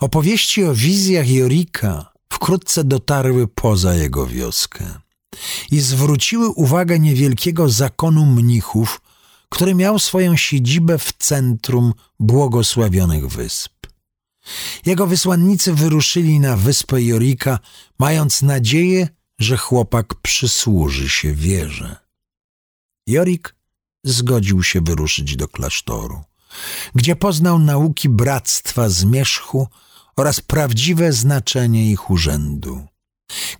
Opowieści 0.00 0.64
o 0.64 0.74
wizjach 0.74 1.28
Jorika 1.28 2.12
wkrótce 2.32 2.84
dotarły 2.84 3.48
poza 3.48 3.94
jego 3.94 4.26
wioskę 4.26 4.84
i 5.70 5.80
zwróciły 5.80 6.48
uwagę 6.48 6.98
niewielkiego 6.98 7.68
zakonu 7.68 8.26
mnichów, 8.26 9.00
który 9.48 9.74
miał 9.74 9.98
swoją 9.98 10.36
siedzibę 10.36 10.98
w 10.98 11.12
centrum 11.18 11.92
błogosławionych 12.20 13.28
wysp. 13.28 13.72
Jego 14.86 15.06
wysłannicy 15.06 15.74
wyruszyli 15.74 16.40
na 16.40 16.56
wyspę 16.56 17.02
Jorika, 17.02 17.58
mając 17.98 18.42
nadzieję, 18.42 19.08
że 19.38 19.56
chłopak 19.56 20.14
przysłuży 20.14 21.08
się 21.08 21.32
wierze. 21.32 21.96
Jorik 23.06 23.54
zgodził 24.04 24.62
się 24.62 24.80
wyruszyć 24.80 25.36
do 25.36 25.48
klasztoru, 25.48 26.24
gdzie 26.94 27.16
poznał 27.16 27.58
nauki 27.58 28.08
bractwa 28.08 28.88
zmierzchu 28.88 29.68
oraz 30.16 30.40
prawdziwe 30.40 31.12
znaczenie 31.12 31.90
ich 31.90 32.10
urzędu. 32.10 32.86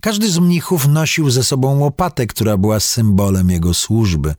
Każdy 0.01 0.31
z 0.31 0.39
mnichów 0.39 0.87
nosił 0.87 1.29
ze 1.29 1.43
sobą 1.43 1.79
łopatę, 1.79 2.27
która 2.27 2.57
była 2.57 2.79
symbolem 2.79 3.49
jego 3.49 3.73
służby, 3.73 4.35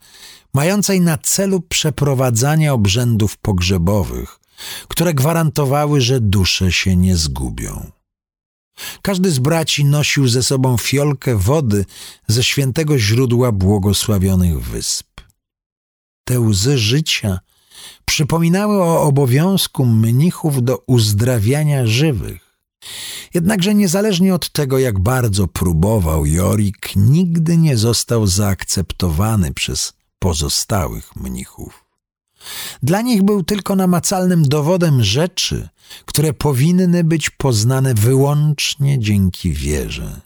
mającej 0.55 1.01
na 1.01 1.19
celu 1.19 1.61
przeprowadzanie 1.61 2.73
obrzędów 2.73 3.37
pogrzebowych, 3.37 4.41
które 4.89 5.15
gwarantowały, 5.15 6.01
że 6.01 6.21
dusze 6.21 6.73
się 6.73 6.97
nie 6.97 7.17
zgubią. 7.17 7.91
Każdy 9.03 9.31
z 9.31 9.39
braci 9.39 9.85
nosił 9.85 10.29
ze 10.29 10.43
sobą 10.43 10.77
fiolkę 10.77 11.37
wody 11.37 11.85
ze 12.29 12.43
świętego 12.43 12.99
źródła 12.99 13.53
błogosławionych 13.53 14.63
wysp. 14.63 15.07
Te 16.25 16.41
łzy 16.41 16.79
życia 16.79 17.41
przypominały 18.05 18.83
o 18.83 19.03
obowiązku 19.03 19.87
mnichów 19.87 20.65
do 20.65 20.79
uzdrawiania 20.87 21.87
żywych. 21.87 22.51
Jednakże 23.35 23.75
niezależnie 23.75 24.35
od 24.35 24.53
tego, 24.53 24.79
jak 24.79 24.99
bardzo 24.99 25.47
próbował 25.47 26.27
Jorik, 26.27 26.97
nigdy 26.97 27.57
nie 27.57 27.77
został 27.77 28.27
zaakceptowany 28.27 29.55
przez 29.55 29.93
pozostałych 30.19 31.17
mnichów. 31.17 31.90
Dla 32.83 33.01
nich 33.01 33.23
był 33.23 33.43
tylko 33.43 33.77
namacalnym 33.77 34.43
dowodem 34.43 35.03
rzeczy, 35.05 35.69
które 36.07 36.33
powinny 36.33 37.05
być 37.05 37.31
poznane 37.31 37.95
wyłącznie 37.95 38.99
dzięki 38.99 39.53
wierze. 39.53 40.21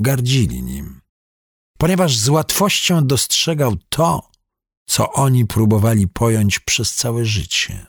Gardzili 0.00 0.62
nim, 0.62 1.00
ponieważ 1.78 2.16
z 2.16 2.28
łatwością 2.28 3.06
dostrzegał 3.06 3.76
to, 3.88 4.30
co 4.86 5.12
oni 5.12 5.46
próbowali 5.46 6.08
pojąć 6.08 6.58
przez 6.58 6.94
całe 6.94 7.24
życie. 7.24 7.86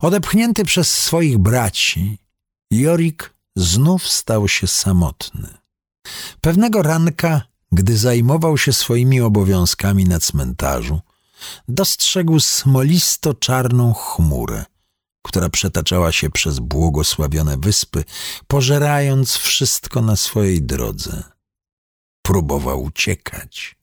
Odepchnięty 0.00 0.64
przez 0.64 0.90
swoich 0.90 1.38
braci, 1.38 2.18
Jorik 2.72 3.34
znów 3.56 4.08
stał 4.08 4.48
się 4.48 4.66
samotny. 4.66 5.58
Pewnego 6.40 6.82
ranka, 6.82 7.42
gdy 7.72 7.96
zajmował 7.96 8.58
się 8.58 8.72
swoimi 8.72 9.20
obowiązkami 9.20 10.04
na 10.04 10.20
cmentarzu, 10.20 11.00
dostrzegł 11.68 12.40
smolisto-czarną 12.40 13.94
chmurę, 13.94 14.64
która 15.22 15.48
przetaczała 15.48 16.12
się 16.12 16.30
przez 16.30 16.58
błogosławione 16.58 17.56
wyspy, 17.56 18.04
pożerając 18.46 19.36
wszystko 19.36 20.02
na 20.02 20.16
swojej 20.16 20.62
drodze. 20.62 21.22
Próbował 22.22 22.82
uciekać, 22.82 23.76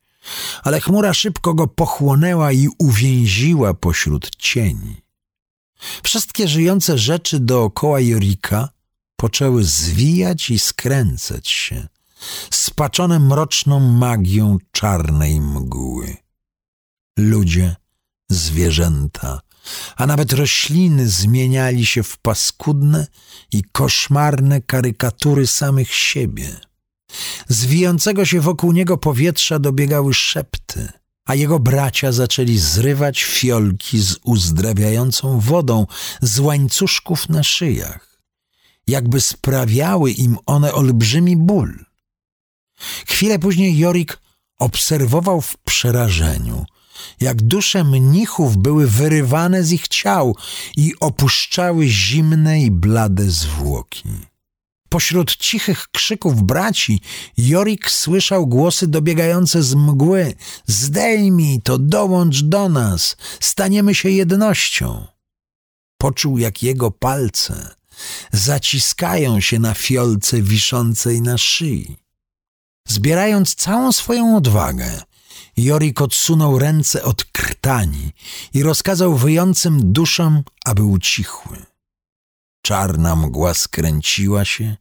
ale 0.64 0.82
chmura 0.82 1.14
szybko 1.14 1.54
go 1.54 1.68
pochłonęła 1.68 2.52
i 2.52 2.68
uwięziła 2.80 3.74
pośród 3.74 4.36
cieni. 4.36 5.02
Wszystkie 6.04 6.48
żyjące 6.48 6.98
rzeczy 6.98 7.40
dookoła 7.40 8.00
Jorika 8.00 8.70
poczęły 9.16 9.64
zwijać 9.64 10.50
i 10.50 10.60
skręcać 10.60 11.48
się, 11.48 11.88
spaczone 12.52 13.20
mroczną 13.20 13.80
magią 13.80 14.58
czarnej 14.72 15.42
mgły. 15.42 16.27
Ludzie, 17.18 17.76
zwierzęta, 18.30 19.42
a 19.96 20.08
nawet 20.08 20.34
rośliny 20.34 21.10
zmieniali 21.10 21.86
się 21.86 22.04
w 22.04 22.18
paskudne 22.18 23.08
i 23.52 23.64
koszmarne 23.64 24.62
karykatury 24.62 25.48
samych 25.48 25.94
siebie. 25.94 26.60
Z 27.48 27.66
wijącego 27.66 28.26
się 28.26 28.42
wokół 28.42 28.72
niego 28.72 28.98
powietrza 28.98 29.60
dobiegały 29.60 30.14
szepty, 30.14 30.90
a 31.26 31.36
jego 31.36 31.60
bracia 31.60 32.12
zaczęli 32.12 32.58
zrywać 32.58 33.24
fiolki 33.24 34.00
z 34.00 34.18
uzdrawiającą 34.24 35.40
wodą 35.40 35.88
z 36.22 36.40
łańcuszków 36.40 37.30
na 37.30 37.44
szyjach, 37.44 38.20
jakby 38.88 39.22
sprawiały 39.22 40.12
im 40.12 40.38
one 40.46 40.74
olbrzymi 40.74 41.38
ból. 41.38 41.86
Chwilę 43.08 43.40
później 43.40 43.78
Jorik 43.78 44.20
obserwował 44.60 45.42
w 45.42 45.58
przerażeniu– 45.58 46.66
jak 47.22 47.42
dusze 47.42 47.84
mnichów 47.84 48.58
były 48.58 48.88
wyrywane 48.88 49.64
z 49.64 49.72
ich 49.72 49.88
ciał 49.88 50.36
i 50.78 50.94
opuszczały 51.00 51.88
zimne 51.88 52.62
i 52.62 52.72
blade 52.72 53.30
zwłoki. 53.30 54.10
Pośród 54.90 55.36
cichych 55.36 55.88
krzyków 55.88 56.44
braci 56.44 57.02
Jorik 57.38 57.92
słyszał 57.92 58.48
głosy 58.48 58.88
dobiegające 58.88 59.64
z 59.64 59.76
mgły. 59.76 60.34
Zdejmij 60.66 61.62
to, 61.62 61.78
dołącz 61.78 62.42
do 62.42 62.70
nas, 62.70 63.18
staniemy 63.40 63.96
się 63.96 64.10
jednością. 64.10 65.08
Poczuł, 65.98 66.38
jak 66.38 66.64
jego 66.64 66.92
palce 66.92 67.76
zaciskają 68.32 69.40
się 69.40 69.60
na 69.60 69.74
fiolce 69.74 70.42
wiszącej 70.42 71.22
na 71.22 71.38
szyi. 71.38 71.98
Zbierając 72.88 73.56
całą 73.56 73.92
swoją 73.92 74.38
odwagę, 74.38 75.02
Jorik 75.58 76.02
odsunął 76.02 76.60
ręce 76.60 77.04
od 77.04 77.26
krtani 77.26 78.12
i 78.54 78.64
rozkazał 78.64 79.16
wyjącym 79.16 79.94
duszom, 79.94 80.44
aby 80.66 80.84
ucichły. 80.84 81.66
Czarna 82.62 83.16
mgła 83.16 83.54
skręciła 83.54 84.46
się 84.46 84.78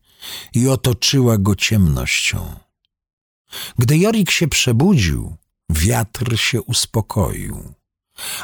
i 0.55 0.69
otoczyła 0.69 1.39
go 1.39 1.55
ciemnością. 1.55 2.57
Gdy 3.79 3.99
Jorik 3.99 4.31
się 4.31 4.49
przebudził, 4.49 5.37
wiatr 5.71 6.39
się 6.39 6.63
uspokoił, 6.63 7.75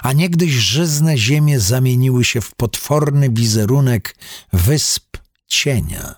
a 0.02 0.12
niegdyś 0.12 0.52
żyzne 0.52 1.18
ziemie 1.18 1.60
zamieniły 1.60 2.24
się 2.24 2.40
w 2.40 2.54
potworny 2.54 3.30
wizerunek 3.30 4.16
wysp 4.52 5.16
cienia. 5.46 6.14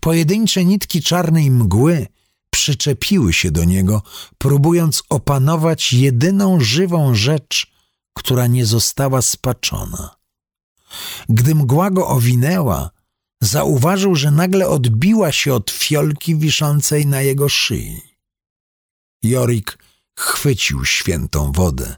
Pojedyncze 0.00 0.64
nitki 0.64 1.02
czarnej 1.02 1.50
mgły 1.50 2.06
przyczepiły 2.56 3.32
się 3.32 3.50
do 3.50 3.64
niego, 3.64 4.02
próbując 4.38 5.02
opanować 5.08 5.92
jedyną 5.92 6.60
żywą 6.60 7.14
rzecz, 7.14 7.72
która 8.14 8.46
nie 8.46 8.66
została 8.66 9.22
spaczona. 9.22 10.16
Gdy 11.28 11.54
mgła 11.54 11.90
go 11.90 12.08
owinęła, 12.08 12.90
zauważył, 13.40 14.14
że 14.14 14.30
nagle 14.30 14.68
odbiła 14.68 15.32
się 15.32 15.54
od 15.54 15.70
fiolki 15.70 16.36
wiszącej 16.36 17.06
na 17.06 17.20
jego 17.20 17.48
szyi. 17.48 18.00
Jorik 19.22 19.78
chwycił 20.18 20.84
świętą 20.84 21.52
wodę, 21.52 21.96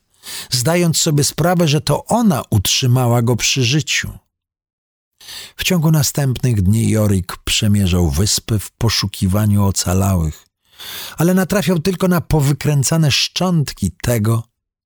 zdając 0.51 0.97
sobie 0.97 1.25
sprawę, 1.25 1.69
że 1.69 1.81
to 1.81 2.05
ona 2.05 2.43
utrzymała 2.51 3.23
go 3.23 3.37
przy 3.37 3.65
życiu. 3.65 4.19
W 5.57 5.65
ciągu 5.65 5.91
następnych 5.91 6.63
dni 6.63 6.91
Jorik 6.91 7.37
przemierzał 7.45 8.11
wyspy 8.11 8.59
w 8.59 8.71
poszukiwaniu 8.71 9.65
ocalałych, 9.65 10.48
ale 11.17 11.35
natrafiał 11.35 11.79
tylko 11.79 12.09
na 12.09 12.21
powykręcane 12.21 13.11
szczątki 13.11 13.91
tego, 14.03 14.43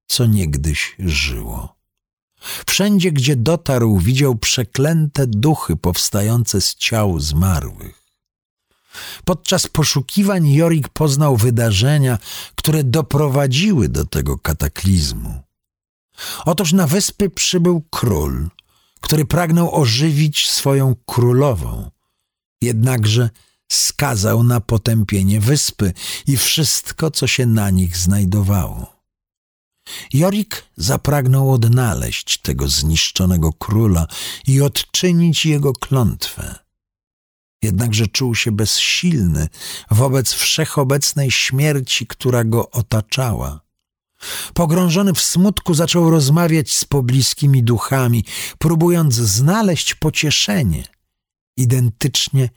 co 0.07 0.27
niegdyś 0.27 0.97
żyło. 0.99 1.77
Wszędzie, 2.67 3.13
gdzie 3.13 3.37
dotarł, 3.37 3.99
widział 3.99 4.35
przeklęte 4.35 5.27
duchy 5.27 5.77
powstające 5.77 6.61
z 6.61 6.75
ciał 6.75 7.21
zmarłych. 7.21 8.03
Podczas 9.25 9.67
poszukiwań 9.67 10.55
Jorik 10.55 10.89
poznał 10.89 11.37
wydarzenia, 11.37 12.19
które 12.55 12.85
doprowadziły 12.85 13.89
do 13.89 14.05
tego 14.05 14.39
kataklizmu. 14.39 15.43
Otóż 16.45 16.73
na 16.73 16.87
wyspy 16.87 17.31
przybył 17.31 17.83
król, 17.91 18.49
który 19.01 19.25
pragnął 19.25 19.75
ożywić 19.81 20.51
swoją 20.51 20.95
królową. 21.07 21.91
Jednakże 22.61 23.31
skazał 23.75 24.43
na 24.43 24.61
potępienie 24.61 25.41
wyspy 25.41 25.93
i 26.27 26.37
wszystko, 26.37 27.11
co 27.11 27.27
się 27.27 27.47
na 27.47 27.71
nich 27.71 27.97
znajdowało. 27.97 29.03
Jorik 30.13 30.65
zapragnął 30.77 31.53
odnaleźć 31.53 32.39
tego 32.39 32.69
zniszczonego 32.69 33.53
króla 33.53 34.07
i 34.47 34.61
odczynić 34.61 35.47
jego 35.47 35.73
klątwę. 35.73 36.55
jednakże 37.63 38.07
czuł 38.07 38.35
się 38.35 38.53
bezsilny 38.53 39.49
wobec 39.91 40.33
wszechobecnej 40.33 41.31
śmierci, 41.31 42.07
która 42.07 42.45
go 42.45 42.71
otaczała. 42.71 43.61
Pogrążony 44.55 45.15
w 45.15 45.23
smutku 45.23 45.75
zaczął 45.75 46.11
rozmawiać 46.11 46.73
z 46.73 46.85
pobliskimi 46.85 47.63
duchami, 47.63 48.25
próbując 48.59 49.15
znaleźć 49.15 49.95
pocieszenie, 49.95 50.85
identycznie 51.57 52.49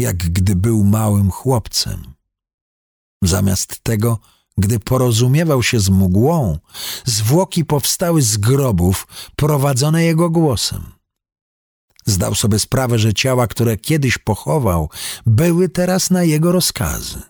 jak 0.00 0.16
gdy 0.16 0.56
był 0.56 0.84
małym 0.84 1.30
chłopcem. 1.30 2.14
Zamiast 3.22 3.80
tego, 3.82 4.18
gdy 4.58 4.80
porozumiewał 4.80 5.62
się 5.62 5.80
z 5.80 5.88
mgłą, 5.90 6.58
zwłoki 7.04 7.64
powstały 7.64 8.22
z 8.22 8.36
grobów 8.36 9.06
prowadzone 9.36 10.04
jego 10.04 10.30
głosem. 10.30 10.92
Zdał 12.06 12.34
sobie 12.34 12.58
sprawę, 12.58 12.98
że 12.98 13.14
ciała, 13.14 13.46
które 13.46 13.76
kiedyś 13.76 14.18
pochował, 14.18 14.90
były 15.26 15.68
teraz 15.68 16.10
na 16.10 16.22
jego 16.22 16.52
rozkazy. 16.52 17.22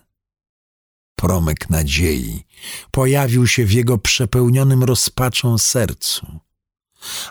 Promyk 1.15 1.69
nadziei 1.69 2.43
pojawił 2.91 3.47
się 3.47 3.65
w 3.65 3.71
jego 3.71 3.97
przepełnionym 3.97 4.83
rozpaczą 4.83 5.57
sercu. 5.57 6.39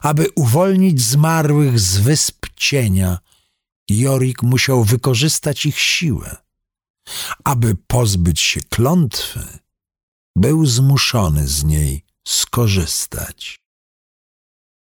Aby 0.03 0.27
uwolnić 0.35 1.03
zmarłych 1.03 1.81
z 1.81 1.99
wysp 1.99 2.47
cienia, 2.57 3.19
Jorik 3.91 4.43
musiał 4.43 4.85
wykorzystać 4.85 5.67
ich 5.67 5.79
siłę. 5.79 6.37
Aby 7.45 7.77
pozbyć 7.87 8.41
się 8.41 8.61
klątwy, 8.61 9.59
był 10.37 10.67
zmuszony 10.67 11.49
z 11.49 11.65
niej 11.65 12.05
skorzystać. 12.29 13.61